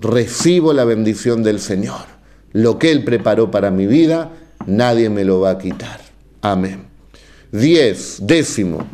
Recibo 0.00 0.72
la 0.72 0.86
bendición 0.86 1.42
del 1.42 1.60
Señor. 1.60 2.15
Lo 2.52 2.78
que 2.78 2.90
Él 2.90 3.04
preparó 3.04 3.50
para 3.50 3.70
mi 3.70 3.86
vida, 3.86 4.32
nadie 4.66 5.10
me 5.10 5.24
lo 5.24 5.40
va 5.40 5.50
a 5.50 5.58
quitar. 5.58 6.00
Amén. 6.42 6.84
Diez, 7.52 8.18
décimo, 8.22 8.86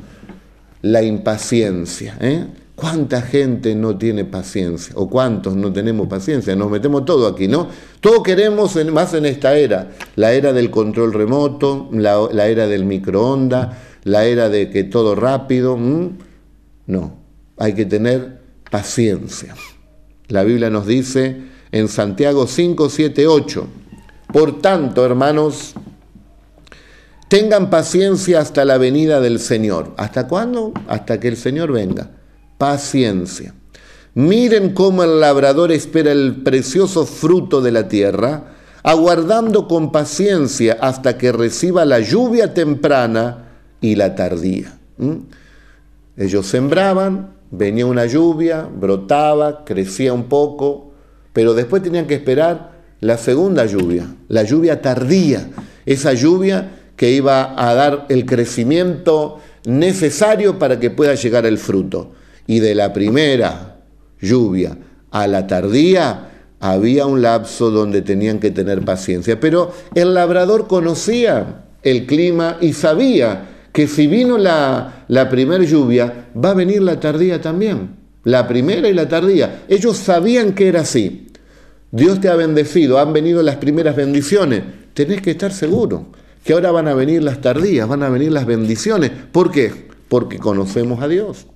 la 0.82 1.02
impaciencia. 1.02 2.16
¿eh? 2.20 2.46
¿Cuánta 2.74 3.22
gente 3.22 3.74
no 3.74 3.96
tiene 3.96 4.24
paciencia? 4.24 4.94
¿O 4.96 5.08
cuántos 5.08 5.54
no 5.54 5.72
tenemos 5.72 6.08
paciencia? 6.08 6.56
Nos 6.56 6.70
metemos 6.70 7.04
todo 7.04 7.28
aquí, 7.28 7.46
¿no? 7.46 7.68
Todo 8.00 8.22
queremos 8.22 8.74
más 8.86 9.14
en 9.14 9.26
esta 9.26 9.56
era. 9.56 9.92
La 10.16 10.32
era 10.32 10.52
del 10.52 10.70
control 10.70 11.12
remoto, 11.12 11.88
la, 11.92 12.48
era 12.48 12.66
del 12.66 12.84
microondas, 12.84 13.76
la 14.04 14.24
era 14.24 14.48
de 14.48 14.70
que 14.70 14.84
todo 14.84 15.14
rápido. 15.14 15.78
No, 16.86 17.16
hay 17.56 17.74
que 17.74 17.84
tener 17.84 18.40
paciencia. 18.70 19.54
La 20.28 20.42
Biblia 20.42 20.70
nos 20.70 20.86
dice 20.86 21.51
en 21.72 21.88
Santiago 21.88 22.46
5, 22.46 22.88
7, 22.88 23.26
8. 23.26 23.66
Por 24.32 24.62
tanto, 24.62 25.04
hermanos, 25.04 25.74
tengan 27.28 27.70
paciencia 27.70 28.40
hasta 28.40 28.64
la 28.64 28.78
venida 28.78 29.20
del 29.20 29.40
Señor. 29.40 29.92
¿Hasta 29.96 30.28
cuándo? 30.28 30.72
Hasta 30.86 31.18
que 31.18 31.28
el 31.28 31.36
Señor 31.36 31.72
venga 31.72 32.10
paciencia. 32.62 33.52
Miren 34.14 34.72
cómo 34.72 35.02
el 35.02 35.18
labrador 35.18 35.72
espera 35.72 36.12
el 36.12 36.44
precioso 36.44 37.06
fruto 37.06 37.60
de 37.60 37.72
la 37.72 37.88
tierra, 37.88 38.52
aguardando 38.84 39.66
con 39.66 39.90
paciencia 39.90 40.78
hasta 40.80 41.18
que 41.18 41.32
reciba 41.32 41.84
la 41.84 41.98
lluvia 41.98 42.54
temprana 42.54 43.48
y 43.80 43.96
la 43.96 44.14
tardía. 44.14 44.78
Ellos 46.16 46.46
sembraban, 46.46 47.32
venía 47.50 47.86
una 47.86 48.06
lluvia, 48.06 48.62
brotaba, 48.62 49.64
crecía 49.64 50.12
un 50.12 50.28
poco, 50.28 50.91
pero 51.32 51.54
después 51.54 51.82
tenían 51.82 52.06
que 52.06 52.14
esperar 52.14 52.72
la 53.00 53.18
segunda 53.18 53.66
lluvia, 53.66 54.06
la 54.28 54.42
lluvia 54.42 54.80
tardía, 54.80 55.48
esa 55.86 56.12
lluvia 56.12 56.70
que 56.96 57.10
iba 57.10 57.54
a 57.56 57.74
dar 57.74 58.06
el 58.08 58.26
crecimiento 58.26 59.40
necesario 59.64 60.58
para 60.58 60.78
que 60.78 60.90
pueda 60.90 61.14
llegar 61.14 61.46
el 61.46 61.58
fruto 61.58 62.12
y 62.46 62.60
de 62.60 62.74
la 62.74 62.92
primera 62.92 63.80
lluvia 64.20 64.76
a 65.10 65.26
la 65.26 65.46
tardía 65.46 66.28
había 66.60 67.06
un 67.06 67.22
lapso 67.22 67.70
donde 67.70 68.02
tenían 68.02 68.38
que 68.38 68.52
tener 68.52 68.84
paciencia. 68.84 69.40
Pero 69.40 69.72
el 69.94 70.14
labrador 70.14 70.68
conocía 70.68 71.64
el 71.82 72.06
clima 72.06 72.58
y 72.60 72.72
sabía 72.72 73.48
que 73.72 73.88
si 73.88 74.06
vino 74.06 74.38
la, 74.38 75.04
la 75.08 75.28
primera 75.28 75.64
lluvia, 75.64 76.28
va 76.36 76.50
a 76.50 76.54
venir 76.54 76.82
la 76.82 77.00
tardía 77.00 77.40
también. 77.40 78.01
La 78.24 78.46
primera 78.46 78.88
y 78.88 78.94
la 78.94 79.08
tardía. 79.08 79.64
Ellos 79.68 79.96
sabían 79.96 80.54
que 80.54 80.68
era 80.68 80.80
así. 80.80 81.28
Dios 81.90 82.20
te 82.20 82.28
ha 82.28 82.36
bendecido, 82.36 82.98
han 82.98 83.12
venido 83.12 83.42
las 83.42 83.56
primeras 83.56 83.96
bendiciones. 83.96 84.62
Tenés 84.94 85.20
que 85.20 85.32
estar 85.32 85.52
seguro 85.52 86.06
que 86.44 86.52
ahora 86.52 86.70
van 86.70 86.88
a 86.88 86.94
venir 86.94 87.22
las 87.22 87.40
tardías, 87.40 87.88
van 87.88 88.02
a 88.02 88.08
venir 88.08 88.32
las 88.32 88.46
bendiciones. 88.46 89.10
¿Por 89.30 89.50
qué? 89.50 89.88
Porque 90.08 90.38
conocemos 90.38 91.02
a 91.02 91.08
Dios. 91.08 91.46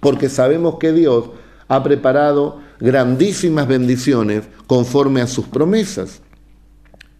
Porque 0.00 0.28
sabemos 0.28 0.78
que 0.78 0.92
Dios 0.92 1.30
ha 1.68 1.82
preparado 1.82 2.60
grandísimas 2.80 3.66
bendiciones 3.66 4.44
conforme 4.66 5.20
a 5.20 5.26
sus 5.26 5.46
promesas. 5.46 6.20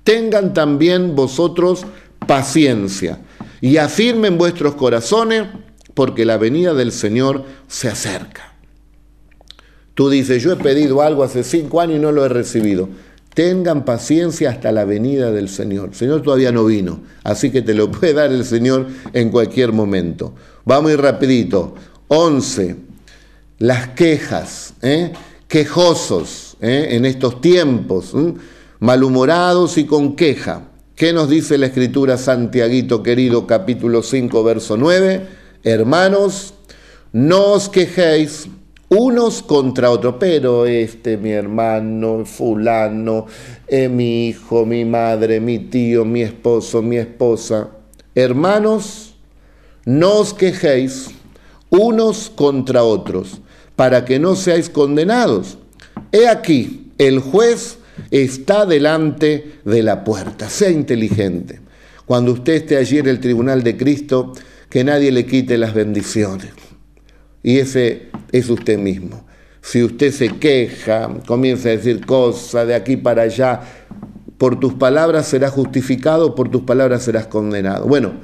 Tengan 0.02 0.52
también 0.52 1.14
vosotros 1.14 1.86
paciencia 2.26 3.20
y 3.60 3.78
afirmen 3.78 4.36
vuestros 4.36 4.74
corazones 4.74 5.46
porque 5.94 6.24
la 6.24 6.36
venida 6.36 6.74
del 6.74 6.92
Señor 6.92 7.44
se 7.68 7.88
acerca. 7.88 8.53
Tú 9.94 10.10
dices, 10.10 10.42
yo 10.42 10.52
he 10.52 10.56
pedido 10.56 11.02
algo 11.02 11.22
hace 11.22 11.44
cinco 11.44 11.80
años 11.80 11.96
y 11.98 12.00
no 12.00 12.12
lo 12.12 12.24
he 12.24 12.28
recibido. 12.28 12.88
Tengan 13.32 13.84
paciencia 13.84 14.50
hasta 14.50 14.72
la 14.72 14.84
venida 14.84 15.30
del 15.30 15.48
Señor. 15.48 15.90
El 15.90 15.94
Señor 15.94 16.22
todavía 16.22 16.52
no 16.52 16.64
vino, 16.64 17.00
así 17.22 17.50
que 17.50 17.62
te 17.62 17.74
lo 17.74 17.90
puede 17.90 18.12
dar 18.12 18.32
el 18.32 18.44
Señor 18.44 18.86
en 19.12 19.30
cualquier 19.30 19.72
momento. 19.72 20.34
Vamos 20.64 20.90
a 20.90 20.94
ir 20.94 21.00
rapidito. 21.00 21.74
11. 22.08 22.76
Las 23.58 23.88
quejas, 23.90 24.74
¿eh? 24.82 25.12
quejosos 25.48 26.56
¿eh? 26.60 26.88
en 26.90 27.04
estos 27.04 27.40
tiempos, 27.40 28.12
malhumorados 28.80 29.78
y 29.78 29.84
con 29.84 30.16
queja. 30.16 30.68
¿Qué 30.96 31.12
nos 31.12 31.28
dice 31.28 31.58
la 31.58 31.66
Escritura, 31.66 32.16
Santiaguito 32.16 33.02
querido, 33.02 33.46
capítulo 33.46 34.02
5, 34.02 34.44
verso 34.44 34.76
9? 34.76 35.26
Hermanos, 35.64 36.54
no 37.12 37.52
os 37.52 37.68
quejéis 37.68 38.48
unos 38.94 39.42
contra 39.42 39.90
otros, 39.90 40.16
pero 40.20 40.66
este, 40.66 41.16
mi 41.16 41.30
hermano, 41.30 42.24
fulano, 42.24 43.26
eh, 43.66 43.88
mi 43.88 44.28
hijo, 44.28 44.64
mi 44.64 44.84
madre, 44.84 45.40
mi 45.40 45.58
tío, 45.58 46.04
mi 46.04 46.22
esposo, 46.22 46.80
mi 46.82 46.96
esposa. 46.96 47.70
Hermanos, 48.14 49.16
no 49.84 50.14
os 50.20 50.32
quejéis 50.32 51.08
unos 51.70 52.30
contra 52.30 52.84
otros, 52.84 53.40
para 53.74 54.04
que 54.04 54.18
no 54.18 54.36
seáis 54.36 54.70
condenados. 54.70 55.58
He 56.12 56.28
aquí, 56.28 56.92
el 56.98 57.18
juez 57.18 57.78
está 58.10 58.66
delante 58.66 59.58
de 59.64 59.82
la 59.82 60.04
puerta. 60.04 60.48
Sea 60.48 60.70
inteligente. 60.70 61.60
Cuando 62.06 62.32
usted 62.32 62.54
esté 62.54 62.76
allí 62.76 62.98
en 62.98 63.08
el 63.08 63.18
tribunal 63.18 63.62
de 63.62 63.76
Cristo, 63.76 64.32
que 64.68 64.84
nadie 64.84 65.10
le 65.10 65.26
quite 65.26 65.58
las 65.58 65.74
bendiciones. 65.74 66.63
Y 67.44 67.58
ese 67.58 68.08
es 68.32 68.48
usted 68.48 68.78
mismo. 68.78 69.24
Si 69.60 69.84
usted 69.84 70.10
se 70.10 70.28
queja, 70.38 71.08
comienza 71.26 71.68
a 71.68 71.72
decir 71.72 72.04
cosas 72.04 72.66
de 72.66 72.74
aquí 72.74 72.96
para 72.96 73.22
allá, 73.22 73.60
por 74.38 74.58
tus 74.58 74.74
palabras 74.74 75.26
serás 75.26 75.52
justificado, 75.52 76.34
por 76.34 76.50
tus 76.50 76.62
palabras 76.62 77.04
serás 77.04 77.26
condenado. 77.26 77.86
Bueno, 77.86 78.14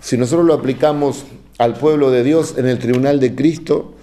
si 0.00 0.16
nosotros 0.16 0.46
lo 0.46 0.54
aplicamos 0.54 1.24
al 1.58 1.74
pueblo 1.74 2.10
de 2.10 2.24
Dios 2.24 2.54
en 2.56 2.66
el 2.66 2.78
tribunal 2.78 3.20
de 3.20 3.34
Cristo, 3.34 3.94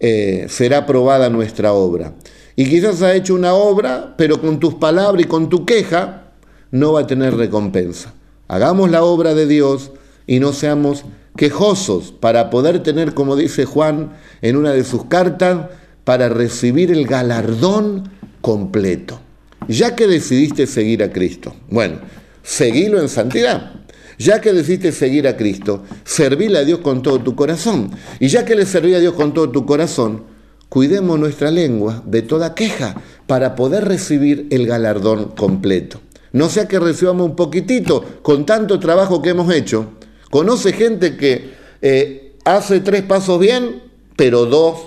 eh, 0.00 0.46
será 0.48 0.78
aprobada 0.78 1.28
nuestra 1.28 1.74
obra. 1.74 2.14
Y 2.56 2.68
quizás 2.68 3.02
ha 3.02 3.14
hecho 3.14 3.34
una 3.34 3.52
obra, 3.52 4.14
pero 4.16 4.40
con 4.40 4.58
tus 4.58 4.74
palabras 4.74 5.24
y 5.24 5.28
con 5.28 5.48
tu 5.48 5.66
queja 5.66 6.32
no 6.70 6.94
va 6.94 7.00
a 7.00 7.06
tener 7.06 7.36
recompensa. 7.36 8.14
Hagamos 8.48 8.90
la 8.90 9.04
obra 9.04 9.34
de 9.34 9.46
Dios 9.46 9.92
y 10.26 10.40
no 10.40 10.52
seamos 10.52 11.04
quejosos 11.36 12.12
para 12.12 12.50
poder 12.50 12.82
tener, 12.82 13.14
como 13.14 13.36
dice 13.36 13.64
Juan 13.64 14.12
en 14.42 14.56
una 14.56 14.72
de 14.72 14.84
sus 14.84 15.06
cartas, 15.06 15.68
para 16.04 16.28
recibir 16.28 16.90
el 16.90 17.06
galardón 17.06 18.10
completo. 18.40 19.20
Ya 19.68 19.94
que 19.94 20.06
decidiste 20.06 20.66
seguir 20.66 21.02
a 21.02 21.12
Cristo, 21.12 21.54
bueno, 21.68 22.00
seguilo 22.42 23.00
en 23.00 23.08
santidad. 23.08 23.72
Ya 24.18 24.40
que 24.40 24.52
decidiste 24.52 24.92
seguir 24.92 25.26
a 25.26 25.36
Cristo, 25.36 25.82
servile 26.04 26.58
a 26.58 26.64
Dios 26.64 26.80
con 26.80 27.02
todo 27.02 27.20
tu 27.20 27.34
corazón. 27.34 27.90
Y 28.20 28.28
ya 28.28 28.44
que 28.44 28.54
le 28.54 28.66
serví 28.66 28.94
a 28.94 29.00
Dios 29.00 29.14
con 29.14 29.32
todo 29.32 29.50
tu 29.50 29.64
corazón, 29.64 30.24
cuidemos 30.68 31.18
nuestra 31.18 31.50
lengua 31.50 32.02
de 32.06 32.22
toda 32.22 32.54
queja 32.54 32.94
para 33.26 33.54
poder 33.54 33.84
recibir 33.86 34.46
el 34.50 34.66
galardón 34.66 35.30
completo. 35.30 36.00
No 36.32 36.48
sea 36.48 36.68
que 36.68 36.78
recibamos 36.78 37.26
un 37.30 37.36
poquitito 37.36 38.04
con 38.22 38.46
tanto 38.46 38.78
trabajo 38.78 39.22
que 39.22 39.30
hemos 39.30 39.52
hecho 39.52 39.92
Conoce 40.32 40.72
gente 40.72 41.18
que 41.18 41.50
eh, 41.82 42.36
hace 42.46 42.80
tres 42.80 43.02
pasos 43.02 43.38
bien, 43.38 43.82
pero 44.16 44.46
dos 44.46 44.78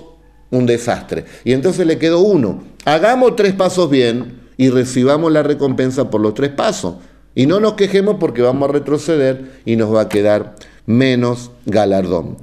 un 0.49 0.65
desastre. 0.65 1.25
Y 1.43 1.53
entonces 1.53 1.85
le 1.85 1.99
quedó 1.99 2.21
uno. 2.21 2.63
Hagamos 2.83 3.35
tres 3.35 3.53
pasos 3.53 3.91
bien 3.91 4.39
y 4.57 4.71
recibamos 4.71 5.31
la 5.31 5.43
recompensa 5.43 6.09
por 6.09 6.19
los 6.19 6.33
tres 6.33 6.49
pasos. 6.49 6.95
Y 7.35 7.45
no 7.45 7.59
nos 7.59 7.73
quejemos 7.73 8.15
porque 8.19 8.41
vamos 8.41 8.67
a 8.67 8.73
retroceder 8.73 9.61
y 9.65 9.75
nos 9.75 9.93
va 9.93 10.01
a 10.01 10.09
quedar 10.09 10.55
menos 10.87 11.51
galardón. 11.67 12.37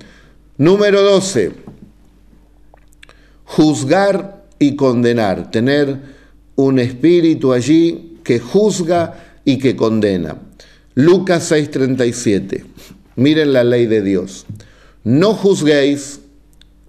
Número 0.57 1.03
12. 1.03 1.55
Juzgar 3.46 4.44
y 4.61 4.76
condenar. 4.76 5.50
Tener 5.50 5.98
un 6.55 6.78
espíritu 6.78 7.53
allí 7.53 8.20
que 8.22 8.38
juzga 8.38 9.40
y 9.44 9.59
que 9.59 9.74
condena. 9.74 10.36
Lucas 10.95 11.51
6:37. 11.51 12.64
Miren 13.16 13.53
la 13.53 13.64
ley 13.64 13.86
de 13.86 14.03
Dios. 14.03 14.47
No 15.05 15.34
juzguéis 15.34 16.20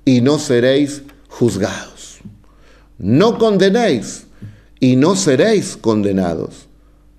y 0.06 0.22
no 0.22 0.40
seréis 0.40 1.04
juzgados. 1.30 2.20
No 2.98 3.38
condenéis 3.38 4.28
y 4.80 4.96
no 4.96 5.16
seréis 5.16 5.78
condenados. 5.78 6.68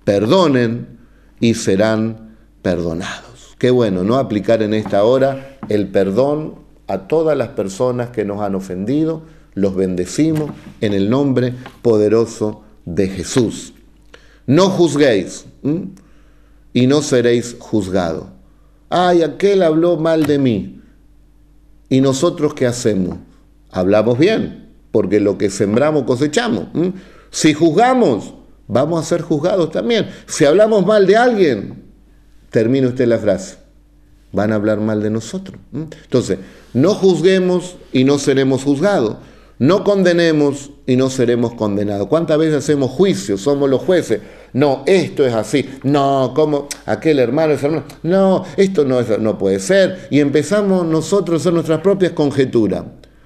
Perdonen 0.03 0.99
y 1.39 1.55
serán 1.55 2.37
perdonados. 2.61 3.55
Qué 3.57 3.71
bueno, 3.71 4.03
¿no? 4.03 4.17
Aplicar 4.17 4.61
en 4.61 4.73
esta 4.73 5.03
hora 5.03 5.57
el 5.69 5.87
perdón 5.87 6.55
a 6.87 7.07
todas 7.07 7.35
las 7.37 7.49
personas 7.49 8.09
que 8.09 8.25
nos 8.25 8.41
han 8.41 8.55
ofendido. 8.55 9.23
Los 9.53 9.75
bendecimos 9.75 10.51
en 10.81 10.93
el 10.93 11.09
nombre 11.09 11.53
poderoso 11.81 12.63
de 12.85 13.07
Jesús. 13.07 13.73
No 14.45 14.69
juzguéis 14.69 15.45
y 16.75 16.87
no 16.87 17.01
seréis 17.01 17.55
juzgados. 17.57 18.25
Ay, 18.89 19.23
aquel 19.23 19.63
habló 19.63 19.95
mal 19.95 20.25
de 20.25 20.37
mí. 20.37 20.81
¿Y 21.87 22.01
nosotros 22.01 22.53
qué 22.53 22.67
hacemos? 22.67 23.15
Hablamos 23.71 24.19
bien, 24.19 24.73
porque 24.91 25.21
lo 25.21 25.37
que 25.37 25.49
sembramos 25.49 26.03
cosechamos. 26.03 26.65
Si 27.31 27.53
juzgamos, 27.53 28.33
vamos 28.67 29.01
a 29.01 29.07
ser 29.07 29.21
juzgados 29.21 29.71
también. 29.71 30.09
Si 30.27 30.43
hablamos 30.43 30.85
mal 30.85 31.07
de 31.07 31.15
alguien, 31.15 31.81
termine 32.49 32.87
usted 32.87 33.07
la 33.07 33.19
frase, 33.19 33.55
van 34.33 34.51
a 34.51 34.55
hablar 34.55 34.81
mal 34.81 35.01
de 35.01 35.09
nosotros. 35.09 35.57
Entonces, 35.73 36.39
no 36.73 36.93
juzguemos 36.93 37.77
y 37.93 38.03
no 38.03 38.19
seremos 38.19 38.63
juzgados. 38.63 39.15
No 39.57 39.85
condenemos 39.85 40.71
y 40.85 40.97
no 40.97 41.09
seremos 41.09 41.53
condenados. 41.53 42.07
¿Cuántas 42.07 42.37
veces 42.37 42.55
hacemos 42.55 42.91
juicios? 42.91 43.39
Somos 43.39 43.69
los 43.69 43.81
jueces. 43.81 44.19
No, 44.51 44.83
esto 44.85 45.25
es 45.25 45.33
así. 45.33 45.69
No, 45.83 46.33
como 46.35 46.67
aquel 46.85 47.19
hermano, 47.19 47.53
ese 47.53 47.67
hermano. 47.67 47.85
No, 48.03 48.43
esto 48.57 48.83
no, 48.83 48.99
es, 48.99 49.17
no 49.19 49.37
puede 49.37 49.59
ser. 49.59 50.07
Y 50.09 50.19
empezamos 50.19 50.85
nosotros 50.85 51.35
a 51.35 51.41
hacer 51.41 51.53
nuestras 51.53 51.79
propias 51.79 52.11
conjeturas. 52.11 52.83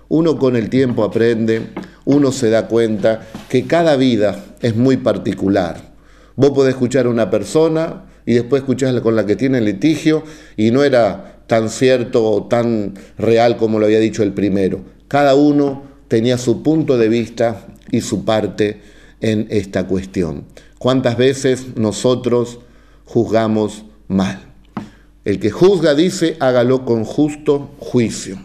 Uno 0.07 0.37
con 0.37 0.55
el 0.55 0.69
tiempo 0.69 1.03
aprende, 1.03 1.67
uno 2.05 2.31
se 2.31 2.49
da 2.49 2.67
cuenta 2.67 3.27
que 3.47 3.65
cada 3.65 3.95
vida 3.95 4.43
es 4.61 4.75
muy 4.75 4.97
particular. 4.97 5.93
Vos 6.35 6.51
podés 6.51 6.73
escuchar 6.73 7.05
a 7.05 7.09
una 7.09 7.29
persona 7.29 8.05
y 8.25 8.33
después 8.33 8.61
escuchás 8.61 8.99
con 9.01 9.15
la 9.15 9.25
que 9.25 9.35
tiene 9.35 9.61
litigio 9.61 10.23
y 10.57 10.71
no 10.71 10.83
era 10.83 11.41
tan 11.47 11.69
cierto 11.69 12.23
o 12.23 12.43
tan 12.45 12.93
real 13.17 13.57
como 13.57 13.79
lo 13.79 13.85
había 13.85 13.99
dicho 13.99 14.23
el 14.23 14.33
primero. 14.33 14.81
Cada 15.07 15.35
uno 15.35 15.88
tenía 16.09 16.37
su 16.37 16.61
punto 16.61 16.97
de 16.97 17.07
vista 17.07 17.67
y 17.89 18.01
su 18.01 18.25
parte 18.25 18.81
en 19.21 19.47
esta 19.49 19.87
cuestión. 19.87 20.43
¿Cuántas 20.77 21.17
veces 21.17 21.77
nosotros 21.77 22.59
juzgamos 23.05 23.85
mal? 24.09 24.41
El 25.23 25.39
que 25.39 25.51
juzga 25.51 25.93
dice, 25.95 26.35
hágalo 26.39 26.83
con 26.83 27.05
justo 27.05 27.71
juicio, 27.79 28.39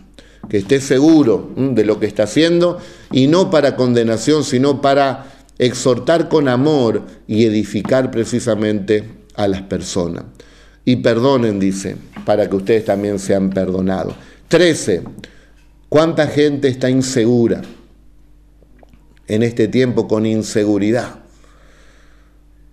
que 0.49 0.59
esté 0.59 0.81
seguro 0.81 1.53
de 1.57 1.85
lo 1.85 1.99
que 1.99 2.07
está 2.07 2.25
haciendo 2.25 2.79
y 3.11 3.27
no 3.27 3.51
para 3.51 3.77
condenación, 3.77 4.45
sino 4.45 4.81
para 4.83 5.33
exhortar 5.59 6.29
con 6.29 6.49
amor 6.49 7.03
y 7.27 7.45
edificar 7.45 8.11
precisamente 8.11 9.05
a 9.37 9.49
las 9.49 9.63
personas. 9.63 10.25
Y 10.85 10.97
perdonen, 10.97 11.59
dice, 11.59 11.97
para 12.27 12.51
que 12.51 12.57
ustedes 12.57 12.85
también 12.85 13.19
sean 13.19 13.51
perdonados. 13.51 14.15
Trece, 14.49 15.03
¿Cuánta 15.95 16.27
gente 16.27 16.67
está 16.67 16.91
insegura 16.91 17.63
en 19.29 19.45
este 19.45 19.69
tiempo 19.69 20.09
con 20.09 20.27
inseguridad? 20.27 21.21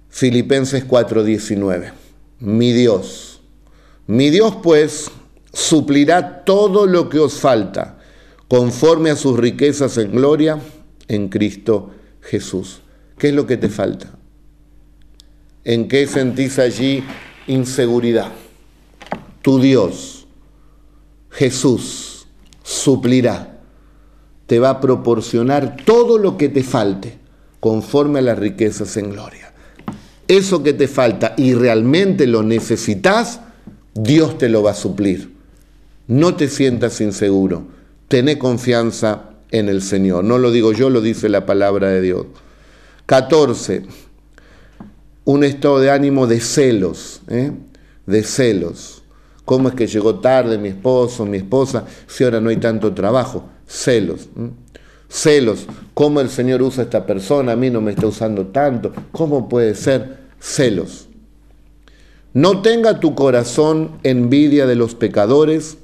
Filipenses 0.09 0.84
4:19. 0.88 1.91
Mi 2.39 2.74
Dios, 2.74 3.39
mi 4.07 4.32
Dios 4.32 4.57
pues 4.63 5.11
suplirá 5.53 6.43
todo 6.43 6.88
lo 6.88 7.09
que 7.09 7.19
os 7.19 7.36
falta 7.36 7.99
conforme 8.47 9.11
a 9.11 9.15
sus 9.15 9.38
riquezas 9.38 9.99
en 9.99 10.13
gloria 10.13 10.59
en 11.07 11.30
Cristo 11.30 11.91
Jesús. 12.22 12.82
¿Qué 13.19 13.28
es 13.28 13.36
lo 13.36 13.45
que 13.45 13.57
te 13.57 13.69
falta? 13.69 14.17
¿En 15.63 15.88
qué 15.88 16.07
sentís 16.07 16.57
allí 16.57 17.03
inseguridad? 17.45 18.32
Tu 19.43 19.59
Dios, 19.59 20.26
Jesús, 21.30 22.11
suplirá, 22.64 23.59
te 24.47 24.59
va 24.59 24.72
a 24.72 24.82
proporcionar 24.82 25.78
todo 25.86 26.18
lo 26.18 26.38
que 26.38 26.49
te 26.49 26.64
falte 26.64 27.18
conforme 27.59 28.20
a 28.20 28.24
las 28.24 28.39
riquezas 28.39 28.97
en 28.97 29.12
gloria. 29.12 29.53
Eso 30.28 30.64
que 30.64 30.74
te 30.74 30.88
falta 30.88 31.34
y 31.38 31.53
realmente 31.53 32.28
lo 32.28 32.43
necesitas, 32.43 33.41
Dios 33.93 34.38
te 34.38 34.49
lo 34.49 34.64
va 34.64 34.72
a 34.72 34.76
suplir. 34.76 35.34
No 36.07 36.36
te 36.36 36.47
sientas 36.49 37.01
inseguro, 37.01 37.64
tené 38.07 38.38
confianza 38.38 39.32
en 39.51 39.70
el 39.70 39.82
Señor. 39.82 40.24
No 40.24 40.38
lo 40.38 40.51
digo 40.51 40.72
yo, 40.72 40.89
lo 40.89 41.01
dice 41.01 41.30
la 41.30 41.45
palabra 41.45 41.89
de 41.89 42.01
Dios. 42.01 42.26
14. 43.05 43.84
Un 45.26 45.43
estado 45.43 45.80
de 45.80 45.91
ánimo 45.91 46.28
de 46.28 46.39
celos, 46.39 47.22
¿eh? 47.28 47.51
de 48.05 48.24
celos. 48.24 49.00
¿Cómo 49.51 49.67
es 49.67 49.75
que 49.75 49.85
llegó 49.85 50.15
tarde 50.15 50.57
mi 50.57 50.69
esposo, 50.69 51.25
mi 51.25 51.35
esposa, 51.35 51.83
si 52.07 52.23
ahora 52.23 52.39
no 52.39 52.51
hay 52.51 52.55
tanto 52.55 52.93
trabajo? 52.93 53.49
Celos. 53.67 54.29
Celos. 55.09 55.67
¿Cómo 55.93 56.21
el 56.21 56.29
Señor 56.29 56.61
usa 56.61 56.83
a 56.83 56.85
esta 56.85 57.05
persona? 57.05 57.51
A 57.51 57.55
mí 57.57 57.69
no 57.69 57.81
me 57.81 57.91
está 57.91 58.07
usando 58.07 58.47
tanto. 58.47 58.93
¿Cómo 59.11 59.49
puede 59.49 59.75
ser? 59.75 60.19
Celos. 60.39 61.09
No 62.31 62.61
tenga 62.61 63.01
tu 63.01 63.13
corazón 63.13 63.99
envidia 64.03 64.65
de 64.67 64.75
los 64.75 64.95
pecadores, 64.95 65.77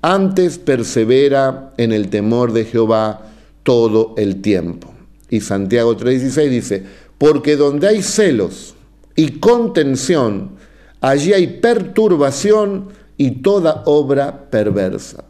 antes 0.00 0.58
persevera 0.58 1.72
en 1.76 1.90
el 1.90 2.10
temor 2.10 2.52
de 2.52 2.66
Jehová 2.66 3.32
todo 3.64 4.14
el 4.16 4.40
tiempo. 4.42 4.94
Y 5.28 5.40
Santiago 5.40 5.96
3:16 5.96 6.48
dice, 6.50 6.84
porque 7.18 7.56
donde 7.56 7.88
hay 7.88 8.00
celos 8.00 8.76
y 9.16 9.40
contención, 9.40 10.50
allí 11.00 11.32
hay 11.32 11.48
perturbación 11.48 12.96
y 13.18 13.42
toda 13.42 13.82
obra 13.84 14.48
perversa. 14.48 15.24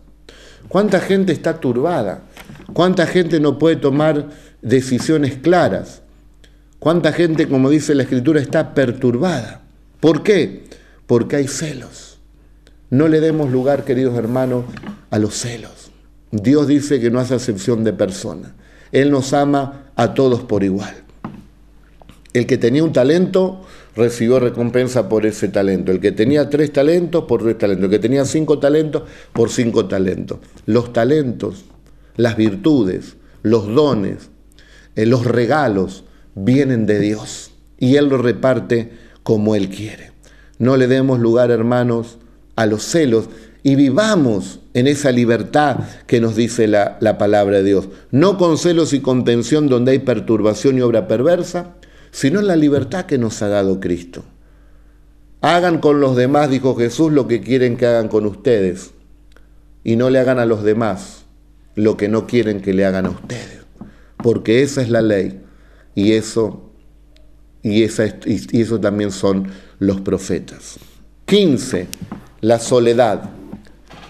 ¿Cuánta 0.68 1.01
gente 1.01 1.32
está 1.32 1.59
turbada? 1.59 2.22
¿Cuánta 2.72 3.07
gente 3.07 3.41
no 3.41 3.59
puede 3.59 3.76
tomar 3.76 4.28
decisiones 4.62 5.36
claras? 5.39 6.03
¿Cuánta 6.78 7.12
gente, 7.12 7.49
como 7.49 7.70
dice 7.70 7.95
la 7.95 8.05
escritura, 8.05 8.41
está 8.41 8.74
perturbada? 8.74 9.62
¿Por 9.99 10.22
qué? 10.22 10.64
Porque 11.07 11.36
hay 11.36 11.49
celos. 11.49 12.18
No 12.91 13.09
le 13.09 13.20
demos 13.20 13.51
lugar, 13.51 13.84
queridos 13.84 14.16
hermanos, 14.16 14.64
a 15.11 15.18
los 15.18 15.34
celos. 15.34 15.91
Dios 16.30 16.68
dice 16.68 17.01
que 17.01 17.11
no 17.11 17.18
hace 17.18 17.34
acepción 17.34 17.82
de 17.82 17.95
persona. 17.95 18.55
Él 18.93 19.11
nos 19.11 19.32
ama 19.32 19.91
a 19.97 20.14
todos 20.14 20.43
por 20.43 20.62
igual. 20.62 20.95
El 22.34 22.47
que 22.47 22.59
tenía 22.59 22.84
un 22.84 22.93
talento 22.93 23.66
recibió 23.99 24.41
recompensa 24.41 25.09
por 25.09 25.27
ese 25.27 25.49
talento. 25.49 25.93
El 25.93 26.01
que 26.01 26.13
tenía 26.13 26.49
tres 26.49 26.73
talentos, 26.73 27.25
por 27.25 27.43
tres 27.43 27.59
talentos. 27.59 27.85
El 27.85 27.91
que 27.91 27.99
tenía 27.99 28.25
cinco 28.25 28.59
talentos, 28.59 29.03
por 29.33 29.51
cinco 29.51 29.87
talentos. 29.87 30.39
Los 30.65 30.93
talentos, 30.93 31.65
las 32.17 32.37
virtudes, 32.37 33.17
los 33.43 33.67
dones, 33.67 34.31
eh, 34.97 35.05
los 35.05 35.27
regalos 35.27 36.05
vienen 36.35 36.87
de 36.87 37.01
Dios 37.01 37.51
y 37.79 37.97
Él 37.97 38.09
los 38.09 38.21
reparte 38.21 38.93
como 39.23 39.55
Él 39.55 39.69
quiere. 39.69 40.13
No 40.59 40.77
le 40.77 40.87
demos 40.87 41.21
lugar, 41.21 41.51
hermanos, 41.51 42.19
a 42.57 42.67
los 42.67 42.83
celos 42.85 43.29
y 43.63 43.75
vivamos 43.75 44.61
en 44.75 44.87
esa 44.87 45.13
libertad 45.13 45.79
que 46.07 46.21
nos 46.21 46.37
dice 46.37 46.69
la, 46.69 46.97
la, 47.01 47.19
palabra 47.19 47.59
de 47.59 47.65
Dios. 47.65 47.89
No 48.11 48.39
con 48.39 48.59
celos 48.59 48.93
y 48.93 49.01
contención 49.01 49.69
donde 49.69 49.93
hay 49.93 49.99
perturbación 49.99 50.79
y 50.79 50.81
obra 50.81 51.09
perversa, 51.09 51.75
sino 52.11 52.41
en 52.41 52.47
la 52.47 52.57
libertad 52.57 53.07
que 53.07 53.19
nos 53.19 53.43
ha 53.43 53.49
dado 53.49 53.81
Cristo. 53.81 54.25
Hagan 55.41 55.79
con 55.79 56.01
los 56.01 56.17
demás, 56.17 56.51
dijo 56.51 56.75
Jesús, 56.75 57.13
lo 57.13 57.29
que 57.29 57.41
quieren 57.41 57.77
que 57.77 57.87
hagan 57.87 58.09
con 58.09 58.27
ustedes, 58.27 58.91
y 59.85 59.97
no 59.97 60.11
le 60.11 60.19
hagan 60.19 60.39
a 60.39 60.47
los 60.47 60.65
demás 60.65 61.25
lo 61.75 61.97
que 61.97 62.09
no 62.09 62.27
quieren 62.27 62.61
que 62.61 62.75
le 62.75 62.85
hagan 62.85 63.07
a 63.07 63.11
ustedes, 63.11 63.61
porque 64.17 64.63
esa 64.63 64.83
es 64.83 64.91
la 64.91 65.01
ley, 65.01 65.41
y 65.95 66.13
eso, 66.13 66.73
y 67.63 67.83
eso 67.85 68.81
también 68.81 69.13
son 69.13 69.49
los 69.79 70.01
profetas. 70.01 70.79
15. 71.27 71.87
La 72.41 72.59
soledad. 72.59 73.31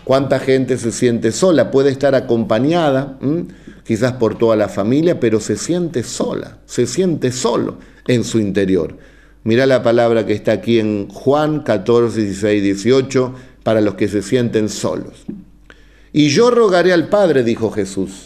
¿Cuánta 0.05 0.38
gente 0.38 0.78
se 0.78 0.92
siente 0.92 1.32
sola? 1.32 1.70
Puede 1.70 1.90
estar 1.90 2.14
acompañada, 2.14 3.18
quizás 3.89 4.12
por 4.12 4.36
toda 4.36 4.55
la 4.55 4.68
familia, 4.68 5.18
pero 5.18 5.41
se 5.41 5.57
siente 5.57 6.03
sola, 6.03 6.59
se 6.66 6.86
siente 6.86 7.32
solo 7.32 7.78
en 8.07 8.22
su 8.22 8.39
interior. 8.39 8.99
Mira 9.45 9.64
la 9.64 9.82
palabra 9.82 10.26
que 10.26 10.34
está 10.34 10.53
aquí 10.53 10.78
en 10.78 11.09
Juan 11.09 11.62
14, 11.62 12.20
16, 12.20 12.62
18, 12.62 13.34
para 13.62 13.80
los 13.80 13.95
que 13.95 14.09
se 14.09 14.20
sienten 14.20 14.68
solos. 14.68 15.24
Y 16.12 16.28
yo 16.28 16.51
rogaré 16.51 16.93
al 16.93 17.09
Padre, 17.09 17.43
dijo 17.45 17.70
Jesús, 17.70 18.24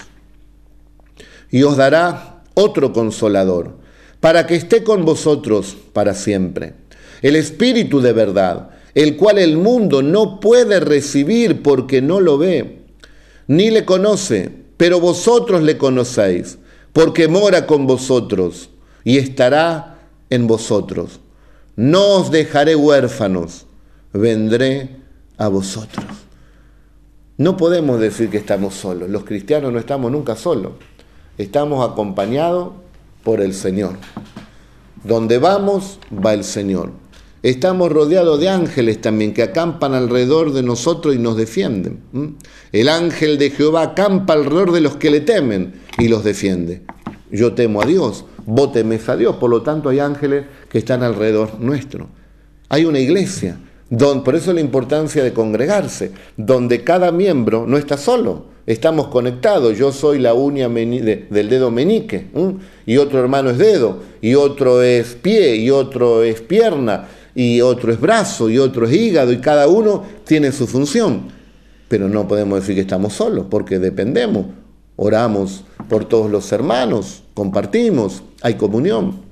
y 1.49 1.63
os 1.63 1.77
dará 1.77 2.43
otro 2.55 2.93
consolador, 2.93 3.77
para 4.19 4.49
que 4.49 4.57
esté 4.57 4.83
con 4.83 5.05
vosotros 5.05 5.77
para 5.93 6.15
siempre. 6.15 6.75
El 7.23 7.37
Espíritu 7.37 8.01
de 8.01 8.13
verdad 8.13 8.71
el 8.95 9.17
cual 9.17 9.39
el 9.39 9.59
mundo 9.59 10.03
no 10.03 10.41
puede 10.41 10.81
recibir 10.81 11.63
porque 11.63 12.03
no 12.03 12.19
lo 12.19 12.37
ve, 12.37 12.81
ni 13.47 13.71
le 13.71 13.85
conoce, 13.85 14.62
pero 14.83 14.99
vosotros 14.99 15.63
le 15.63 15.79
conocéis, 15.79 16.59
porque 16.93 17.29
mora 17.29 17.69
con 17.69 17.87
vosotros 17.87 18.69
y 19.05 19.19
estará 19.19 20.01
en 20.29 20.49
vosotros. 20.49 21.21
No 21.77 22.17
os 22.17 22.33
dejaré 22.33 22.75
huérfanos, 22.75 23.67
vendré 24.13 24.97
a 25.39 25.47
vosotros. 25.47 26.05
No 27.37 27.57
podemos 27.57 28.01
decir 28.01 28.29
que 28.29 28.39
estamos 28.39 28.75
solos, 28.75 29.09
los 29.09 29.23
cristianos 29.23 29.73
no 29.73 29.79
estamos 29.79 30.11
nunca 30.11 30.35
solos, 30.35 30.73
estamos 31.39 31.89
acompañados 31.89 32.73
por 33.23 33.41
el 33.41 33.55
Señor. 33.55 33.93
Donde 35.05 35.39
vamos, 35.39 36.01
va 36.13 36.35
el 36.35 36.43
Señor. 36.43 36.91
Estamos 37.43 37.91
rodeados 37.91 38.39
de 38.39 38.49
ángeles 38.49 39.01
también 39.01 39.35
que 39.35 39.43
acampan 39.43 39.95
alrededor 39.95 40.53
de 40.53 40.63
nosotros 40.63 41.13
y 41.17 41.19
nos 41.19 41.37
defienden. 41.37 41.99
El 42.71 42.89
ángel 42.89 43.37
de 43.37 43.51
Jehová 43.51 43.83
acampa 43.83 44.35
alrededor 44.35 44.71
de 44.71 44.81
los 44.81 44.97
que 44.97 45.11
le 45.11 45.21
temen 45.21 45.73
y 45.99 46.07
los 46.07 46.23
defiende. 46.23 46.83
Yo 47.33 47.53
temo 47.55 47.83
a 47.83 47.87
Dios, 47.87 48.27
vos 48.47 48.71
temes 48.71 49.09
a 49.09 49.17
Dios, 49.17 49.37
por 49.37 49.51
lo 49.51 49.63
tanto 49.63 49.89
hay 49.89 49.99
ángeles 49.99 50.45
que 50.69 50.79
están 50.79 51.03
alrededor 51.03 51.59
nuestro. 51.59 52.07
Hay 52.69 52.85
una 52.85 53.01
iglesia, 53.01 53.59
por 54.25 54.37
eso 54.37 54.53
la 54.53 54.61
importancia 54.61 55.25
de 55.25 55.33
congregarse, 55.33 56.13
donde 56.37 56.85
cada 56.85 57.11
miembro 57.11 57.67
no 57.67 57.77
está 57.77 57.97
solo, 57.97 58.47
estamos 58.67 59.09
conectados. 59.09 59.77
Yo 59.77 59.91
soy 59.91 60.21
la 60.21 60.33
uña 60.33 60.69
del 60.69 61.49
dedo 61.49 61.73
meñique, 61.73 62.29
y 62.87 62.99
otro 62.99 63.19
hermano 63.19 63.51
es 63.51 63.59
dedo, 63.59 63.99
y 64.21 64.37
otro 64.37 64.81
es 64.81 65.15
pie, 65.15 65.57
y 65.57 65.71
otro 65.71 66.23
es 66.23 66.41
pierna 66.41 67.09
y 67.35 67.61
otro 67.61 67.93
es 67.93 68.01
brazo 68.01 68.51
y 68.51 68.59
otro 68.59 68.87
es 68.87 68.93
hígado 68.93 69.33
y 69.33 69.39
cada 69.39 69.69
uno 69.69 70.05
tiene 70.25 70.53
su 70.53 70.67
función. 70.67 71.29
Pero 71.89 72.09
no 72.09 72.27
podemos 72.29 72.61
decir 72.61 72.75
que 72.75 72.83
estamos 72.83 73.15
solos 73.15 73.47
porque 73.51 73.79
dependemos. 73.79 74.47
Oramos 74.97 75.65
por 75.89 76.05
todos 76.05 76.31
los 76.31 76.53
hermanos, 76.53 77.23
compartimos, 77.35 78.23
hay 78.43 78.55
comunión. 78.55 79.23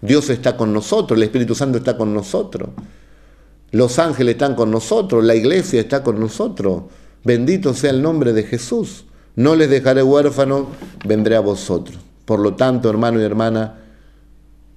Dios 0.00 0.28
está 0.30 0.56
con 0.56 0.72
nosotros, 0.72 1.16
el 1.16 1.22
Espíritu 1.22 1.54
Santo 1.54 1.78
está 1.78 1.96
con 1.96 2.12
nosotros. 2.12 2.70
Los 3.70 3.98
ángeles 3.98 4.34
están 4.34 4.54
con 4.54 4.70
nosotros, 4.70 5.24
la 5.24 5.34
iglesia 5.34 5.80
está 5.80 6.02
con 6.02 6.20
nosotros. 6.20 6.84
Bendito 7.24 7.74
sea 7.74 7.90
el 7.90 8.02
nombre 8.02 8.32
de 8.32 8.44
Jesús. 8.44 9.06
No 9.36 9.56
les 9.56 9.68
dejaré 9.68 10.02
huérfanos, 10.02 10.66
vendré 11.04 11.36
a 11.36 11.40
vosotros. 11.40 11.98
Por 12.24 12.40
lo 12.40 12.54
tanto, 12.54 12.88
hermano 12.88 13.20
y 13.20 13.24
hermana, 13.24 13.80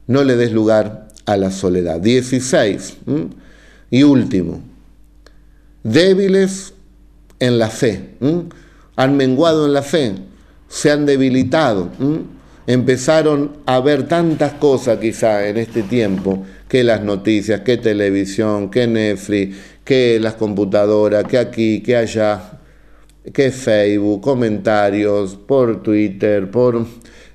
no 0.07 0.24
le 0.24 0.36
des 0.36 0.51
lugar 0.51 1.07
a 1.28 1.38
la 1.38 1.51
soledad. 1.51 1.99
16. 1.99 2.97
Y 3.91 4.03
último, 4.03 4.61
débiles 5.84 6.73
en 7.39 7.59
la 7.59 7.69
fe. 7.69 8.15
Han 8.95 9.15
menguado 9.15 9.67
en 9.67 9.73
la 9.73 9.84
fe, 9.84 10.15
se 10.67 10.89
han 10.89 11.05
debilitado. 11.05 11.89
Empezaron 12.65 13.57
a 13.65 13.80
ver 13.80 14.07
tantas 14.07 14.53
cosas 14.53 14.97
quizá 14.99 15.47
en 15.47 15.57
este 15.57 15.84
tiempo, 15.84 16.43
que 16.67 16.84
las 16.84 17.03
noticias, 17.03 17.61
que 17.61 17.78
televisión, 17.78 18.69
que 18.69 18.88
Netflix, 18.88 19.55
que 19.86 20.19
las 20.19 20.34
computadoras, 20.34 21.23
que 21.25 21.38
aquí, 21.38 21.82
que 21.82 21.95
allá, 21.95 22.59
que 23.34 23.51
Facebook, 23.51 24.21
comentarios 24.21 25.36
por 25.36 25.82
Twitter, 25.84 26.49
por 26.51 26.86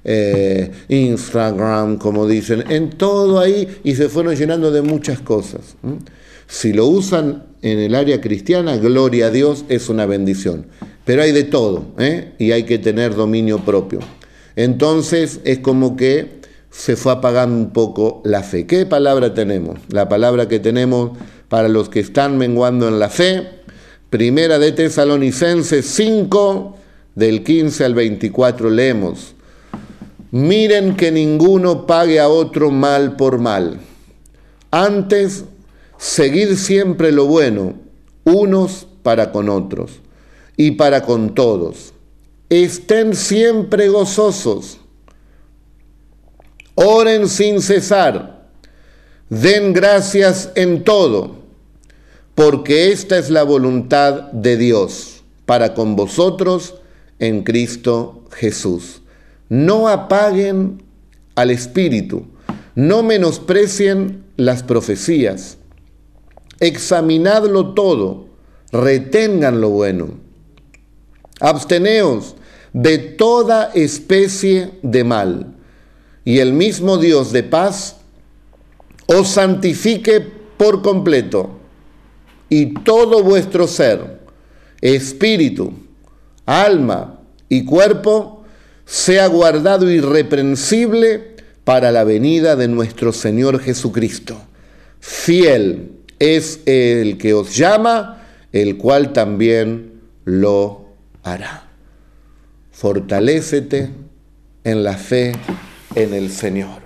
eh, 0.04 0.70
Instagram, 0.88 1.98
como 1.98 2.26
dicen, 2.26 2.64
en 2.68 2.90
todo 2.90 3.38
ahí 3.38 3.68
y 3.84 3.94
se 3.94 4.08
fueron 4.08 4.34
llenando 4.34 4.70
de 4.70 4.82
muchas 4.82 5.20
cosas. 5.20 5.76
Si 6.46 6.72
lo 6.72 6.86
usan 6.86 7.44
en 7.62 7.78
el 7.78 7.94
área 7.94 8.20
cristiana, 8.20 8.76
gloria 8.76 9.26
a 9.26 9.30
Dios, 9.30 9.64
es 9.68 9.88
una 9.88 10.06
bendición. 10.06 10.66
pero 11.04 11.22
hay 11.22 11.32
de 11.32 11.44
todo, 11.44 11.86
¿eh? 11.98 12.32
y 12.38 12.52
hay 12.52 12.64
que 12.64 12.78
tener 12.78 13.14
dominio 13.14 13.64
propio. 13.64 14.00
Entonces 14.54 15.40
es 15.44 15.58
como 15.58 15.96
que 15.96 16.42
se 16.70 16.96
fue 16.96 17.12
apagando 17.12 17.56
un 17.56 17.70
poco 17.72 18.22
la 18.24 18.42
fe. 18.42 18.66
¿Qué 18.66 18.86
palabra 18.86 19.34
tenemos? 19.34 19.78
La 19.88 20.08
palabra 20.08 20.48
que 20.48 20.58
tenemos 20.58 21.12
para 21.48 21.68
los 21.68 21.88
que 21.88 22.00
están 22.00 22.38
menguando 22.38 22.88
en 22.88 22.98
la 22.98 23.10
fe, 23.10 23.46
primera 24.10 24.58
de 24.58 24.72
Tesalonicenses 24.72 25.84
5, 25.86 26.76
del 27.14 27.42
15 27.42 27.84
al 27.84 27.94
24 27.94 28.70
leemos, 28.70 29.34
miren 30.32 30.96
que 30.96 31.12
ninguno 31.12 31.86
pague 31.86 32.18
a 32.18 32.28
otro 32.28 32.72
mal 32.72 33.14
por 33.14 33.38
mal. 33.38 33.78
Antes, 34.72 35.44
seguid 35.96 36.56
siempre 36.56 37.12
lo 37.12 37.26
bueno, 37.26 37.74
unos 38.24 38.88
para 39.04 39.30
con 39.30 39.48
otros 39.48 40.00
y 40.56 40.72
para 40.72 41.02
con 41.02 41.36
todos. 41.36 41.94
Estén 42.48 43.14
siempre 43.14 43.88
gozosos 43.88 44.80
Oren 46.74 47.28
sin 47.28 47.60
cesar. 47.60 48.48
Den 49.28 49.72
gracias 49.72 50.50
en 50.54 50.84
todo, 50.84 51.36
porque 52.34 52.92
esta 52.92 53.18
es 53.18 53.30
la 53.30 53.42
voluntad 53.42 54.32
de 54.32 54.56
Dios 54.56 55.22
para 55.46 55.74
con 55.74 55.96
vosotros 55.96 56.76
en 57.18 57.42
Cristo 57.42 58.24
Jesús. 58.32 59.01
No 59.52 59.86
apaguen 59.86 60.82
al 61.34 61.50
Espíritu, 61.50 62.24
no 62.74 63.02
menosprecien 63.02 64.24
las 64.38 64.62
profecías. 64.62 65.58
Examinadlo 66.58 67.74
todo, 67.74 68.28
retengan 68.70 69.60
lo 69.60 69.68
bueno. 69.68 70.14
Absteneos 71.38 72.34
de 72.72 72.96
toda 72.96 73.66
especie 73.74 74.70
de 74.80 75.04
mal 75.04 75.54
y 76.24 76.38
el 76.38 76.54
mismo 76.54 76.96
Dios 76.96 77.30
de 77.30 77.42
paz 77.42 77.96
os 79.06 79.28
santifique 79.28 80.22
por 80.56 80.80
completo 80.80 81.58
y 82.48 82.72
todo 82.72 83.22
vuestro 83.22 83.68
ser, 83.68 84.18
espíritu, 84.80 85.74
alma 86.46 87.20
y 87.50 87.66
cuerpo, 87.66 88.41
sea 88.92 89.26
guardado 89.26 89.90
irreprensible 89.90 91.36
para 91.64 91.90
la 91.92 92.04
venida 92.04 92.56
de 92.56 92.68
nuestro 92.68 93.14
Señor 93.14 93.58
Jesucristo. 93.58 94.38
Fiel 95.00 95.92
es 96.18 96.60
el 96.66 97.16
que 97.16 97.32
os 97.32 97.56
llama, 97.56 98.22
el 98.52 98.76
cual 98.76 99.14
también 99.14 100.02
lo 100.26 100.88
hará. 101.22 101.70
Fortalécete 102.70 103.88
en 104.62 104.84
la 104.84 104.98
fe 104.98 105.32
en 105.94 106.12
el 106.12 106.30
Señor. 106.30 106.82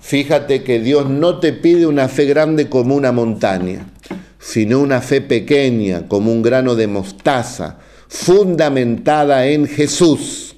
Fíjate 0.00 0.64
que 0.64 0.80
Dios 0.80 1.08
no 1.08 1.38
te 1.38 1.52
pide 1.52 1.86
una 1.86 2.08
fe 2.08 2.24
grande 2.24 2.68
como 2.68 2.96
una 2.96 3.12
montaña, 3.12 3.86
sino 4.40 4.80
una 4.80 5.00
fe 5.00 5.20
pequeña 5.20 6.08
como 6.08 6.32
un 6.32 6.42
grano 6.42 6.74
de 6.74 6.88
mostaza, 6.88 7.78
fundamentada 8.08 9.46
en 9.46 9.68
Jesús, 9.68 10.51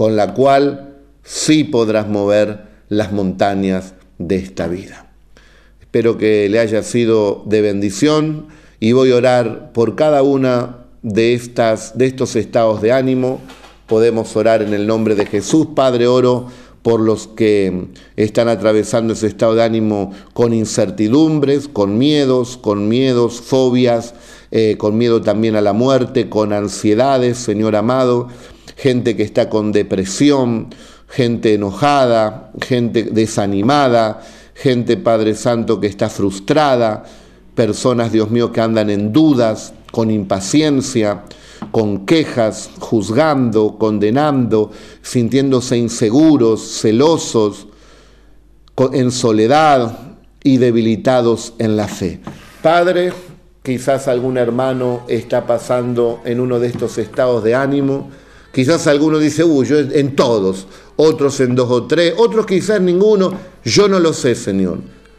con 0.00 0.16
la 0.16 0.32
cual 0.32 0.94
sí 1.22 1.62
podrás 1.62 2.08
mover 2.08 2.62
las 2.88 3.12
montañas 3.12 3.92
de 4.16 4.36
esta 4.36 4.66
vida. 4.66 5.12
Espero 5.78 6.16
que 6.16 6.48
le 6.48 6.58
haya 6.58 6.82
sido 6.82 7.42
de 7.44 7.60
bendición 7.60 8.46
y 8.80 8.92
voy 8.92 9.12
a 9.12 9.16
orar 9.16 9.72
por 9.74 9.96
cada 9.96 10.22
una 10.22 10.86
de, 11.02 11.34
estas, 11.34 11.98
de 11.98 12.06
estos 12.06 12.34
estados 12.34 12.80
de 12.80 12.92
ánimo. 12.92 13.42
Podemos 13.86 14.34
orar 14.36 14.62
en 14.62 14.72
el 14.72 14.86
nombre 14.86 15.14
de 15.14 15.26
Jesús, 15.26 15.66
Padre, 15.76 16.06
oro 16.06 16.46
por 16.80 17.00
los 17.00 17.26
que 17.26 17.88
están 18.16 18.48
atravesando 18.48 19.12
ese 19.12 19.26
estado 19.26 19.54
de 19.54 19.64
ánimo 19.64 20.12
con 20.32 20.54
incertidumbres, 20.54 21.68
con 21.68 21.98
miedos, 21.98 22.56
con 22.56 22.88
miedos, 22.88 23.42
fobias, 23.42 24.14
eh, 24.50 24.76
con 24.78 24.96
miedo 24.96 25.20
también 25.20 25.56
a 25.56 25.60
la 25.60 25.74
muerte, 25.74 26.30
con 26.30 26.54
ansiedades, 26.54 27.36
Señor 27.36 27.76
amado, 27.76 28.28
gente 28.80 29.14
que 29.14 29.22
está 29.22 29.50
con 29.50 29.72
depresión, 29.72 30.68
gente 31.06 31.52
enojada, 31.52 32.50
gente 32.62 33.02
desanimada, 33.02 34.22
gente, 34.54 34.96
Padre 34.96 35.34
Santo, 35.34 35.78
que 35.78 35.86
está 35.86 36.08
frustrada, 36.08 37.04
personas, 37.54 38.10
Dios 38.10 38.30
mío, 38.30 38.52
que 38.52 38.62
andan 38.62 38.88
en 38.88 39.12
dudas, 39.12 39.74
con 39.92 40.10
impaciencia, 40.10 41.24
con 41.72 42.06
quejas, 42.06 42.70
juzgando, 42.78 43.76
condenando, 43.76 44.70
sintiéndose 45.02 45.76
inseguros, 45.76 46.80
celosos, 46.80 47.66
en 48.94 49.10
soledad 49.10 49.98
y 50.42 50.56
debilitados 50.56 51.52
en 51.58 51.76
la 51.76 51.86
fe. 51.86 52.20
Padre, 52.62 53.12
quizás 53.62 54.08
algún 54.08 54.38
hermano 54.38 55.02
está 55.06 55.46
pasando 55.46 56.22
en 56.24 56.40
uno 56.40 56.58
de 56.58 56.68
estos 56.68 56.96
estados 56.96 57.44
de 57.44 57.54
ánimo, 57.54 58.08
quizás 58.52 58.86
alguno 58.86 59.18
dice, 59.18 59.44
uy, 59.44 59.66
yo 59.66 59.78
en 59.78 60.16
todos, 60.16 60.66
otros 60.96 61.40
en 61.40 61.54
dos 61.54 61.70
o 61.70 61.86
tres, 61.86 62.14
otros 62.16 62.46
quizás 62.46 62.80
ninguno, 62.80 63.32
yo 63.64 63.88
no 63.88 63.98
lo 63.98 64.12
sé, 64.12 64.34
Señor. 64.34 64.78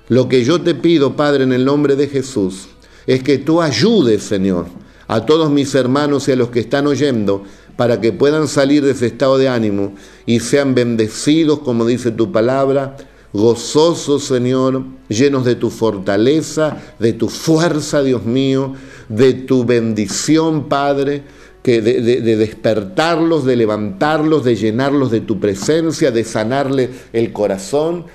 Lo 0.09 0.27
que 0.27 0.43
yo 0.43 0.61
te 0.61 0.75
pido, 0.75 1.15
Padre, 1.15 1.43
en 1.43 1.53
el 1.53 1.63
nombre 1.65 1.95
de 1.95 2.07
Jesús, 2.07 2.67
es 3.07 3.23
que 3.23 3.37
tú 3.37 3.61
ayudes, 3.61 4.23
Señor, 4.23 4.65
a 5.07 5.25
todos 5.25 5.49
mis 5.49 5.73
hermanos 5.75 6.27
y 6.27 6.33
a 6.33 6.35
los 6.35 6.49
que 6.49 6.59
están 6.59 6.87
oyendo, 6.87 7.43
para 7.75 7.99
que 7.99 8.11
puedan 8.11 8.47
salir 8.47 8.83
de 8.83 8.91
ese 8.91 9.07
estado 9.07 9.37
de 9.37 9.49
ánimo 9.49 9.95
y 10.25 10.39
sean 10.39 10.75
bendecidos, 10.75 11.59
como 11.59 11.85
dice 11.85 12.11
tu 12.11 12.31
palabra, 12.31 12.97
gozosos, 13.33 14.25
Señor, 14.25 14.83
llenos 15.07 15.45
de 15.45 15.55
tu 15.55 15.69
fortaleza, 15.69 16.77
de 16.99 17.13
tu 17.13 17.29
fuerza, 17.29 18.03
Dios 18.03 18.25
mío, 18.25 18.73
de 19.09 19.33
tu 19.33 19.65
bendición, 19.65 20.67
Padre, 20.67 21.23
que 21.63 21.81
de, 21.81 22.01
de, 22.01 22.37
despertarlos, 22.37 23.45
de 23.45 23.55
levantarlos, 23.55 24.43
de 24.43 24.55
llenarlos 24.55 25.11
de 25.11 25.21
tu 25.21 25.39
presencia, 25.39 26.11
de 26.11 26.23
sanarle 26.23 26.89
el 27.13 27.31
corazón. 27.31 28.05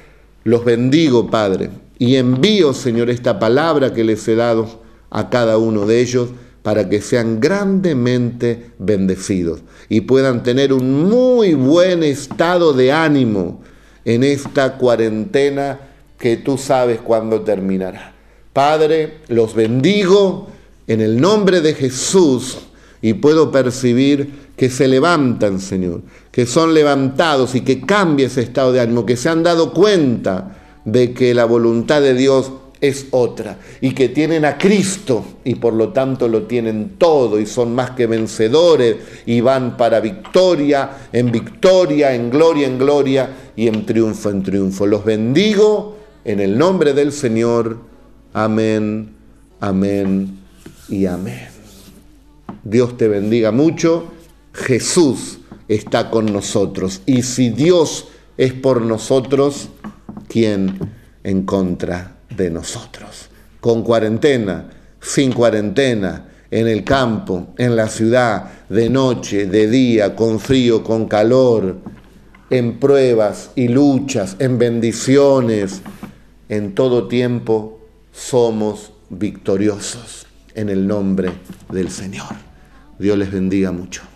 Los 0.45 0.65
bendigo, 0.65 1.31
Padre, 1.31 1.71
y 1.99 2.17
envío, 2.17 2.73
Señor, 2.73 3.11
esta 3.11 3.39
palabra 3.39 3.93
que 3.93 4.05
les 4.05 4.27
he 4.29 4.35
dado 4.35 4.81
a 5.11 5.31
cada 5.31 5.59
uno 5.59 5.87
de 5.87 6.01
ellos 6.01 6.31
para 6.63 6.89
que 6.89 7.01
sean 7.01 7.39
grandemente 7.41 8.73
bendecidos 8.79 9.61
y 9.89 10.01
puedan 10.01 10.43
tener 10.43 10.73
un 10.73 11.09
muy 11.09 11.55
buen 11.55 12.03
estado 12.03 12.73
de 12.73 12.91
ánimo 12.91 13.63
en 14.05 14.25
esta 14.25 14.77
cuarentena 14.77 15.79
que 16.19 16.37
tú 16.37 16.59
sabes 16.59 17.01
cuándo 17.01 17.43
terminará. 17.43 18.15
Padre, 18.53 19.19
los 19.29 19.55
bendigo 19.55 20.49
en 20.89 21.01
el 21.01 21.21
nombre 21.21 21.61
de 21.61 21.75
Jesús 21.75 22.66
y 23.07 23.15
puedo 23.15 23.53
percibir 23.53 24.33
que 24.57 24.69
se 24.69 24.89
levantan, 24.89 25.61
Señor, 25.61 26.03
que 26.33 26.45
son 26.45 26.75
levantados 26.75 27.55
y 27.55 27.61
que 27.61 27.83
cambie 27.83 28.27
ese 28.27 28.41
estado 28.41 28.73
de 28.73 28.81
ánimo, 28.81 29.07
que 29.07 29.17
se 29.17 29.29
han 29.29 29.45
dado 29.45 29.73
cuenta 29.73 30.57
de 30.85 31.15
que 31.15 31.33
la 31.33 31.45
voluntad 31.45 32.03
de 32.03 32.15
Dios 32.15 32.51
es 32.81 33.07
otra 33.13 33.59
y 33.81 33.93
que 33.93 34.09
tienen 34.09 34.45
a 34.45 34.59
Cristo 34.59 35.25
y 35.45 35.55
por 35.55 35.75
lo 35.75 35.91
tanto 35.91 36.27
lo 36.27 36.49
tienen 36.49 36.97
todo 36.99 37.39
y 37.39 37.47
son 37.47 37.77
más 37.77 37.93
que 37.93 38.09
vencedores 38.09 38.97
y 39.25 39.41
van 39.41 39.77
para 39.77 40.01
victoria 40.01 40.91
en 41.13 41.31
victoria, 41.31 42.13
en 42.13 42.29
gloria 42.29 42.67
en 42.67 42.77
gloria 42.77 43.31
y 43.55 43.69
en 43.69 43.87
triunfo 43.87 44.31
en 44.31 44.43
triunfo. 44.43 44.85
Los 44.85 45.05
bendigo 45.05 45.97
en 46.25 46.41
el 46.41 46.59
nombre 46.59 46.93
del 46.93 47.13
Señor. 47.13 47.79
Amén, 48.33 49.15
amén 49.61 50.41
y 50.89 51.07
amén. 51.07 51.56
Dios 52.69 52.97
te 52.97 53.09
bendiga 53.09 53.53
mucho. 53.53 54.13
Jesús 54.53 55.39
está 55.69 56.11
con 56.11 56.27
nosotros 56.33 57.03
y 57.07 57.23
si 57.23 57.51
Dios 57.51 58.09
es 58.37 58.53
por 58.53 58.83
nosotros, 58.83 59.69
¿quién 60.29 60.79
en 61.23 61.43
contra 61.45 62.19
de 62.37 62.51
nosotros. 62.51 63.29
Con 63.61 63.83
cuarentena, 63.83 64.71
sin 65.01 65.33
cuarentena, 65.33 66.29
en 66.51 66.69
el 66.69 66.85
campo, 66.85 67.49
en 67.59 67.75
la 67.75 67.89
ciudad, 67.89 68.51
de 68.69 68.89
noche, 68.89 69.47
de 69.47 69.69
día, 69.69 70.15
con 70.15 70.39
frío, 70.39 70.85
con 70.85 71.07
calor, 71.07 71.79
en 72.49 72.79
pruebas 72.79 73.51
y 73.57 73.67
luchas, 73.67 74.37
en 74.39 74.57
bendiciones, 74.59 75.83
en 76.49 76.75
todo 76.77 77.09
tiempo 77.09 77.81
somos 78.13 78.93
victoriosos 79.11 80.27
en 80.55 80.69
el 80.69 80.87
nombre 80.87 81.33
del 81.71 81.91
Señor. 81.91 82.46
Dios 82.99 83.19
les 83.19 83.31
bendiga 83.31 83.73
mucho. 83.73 84.16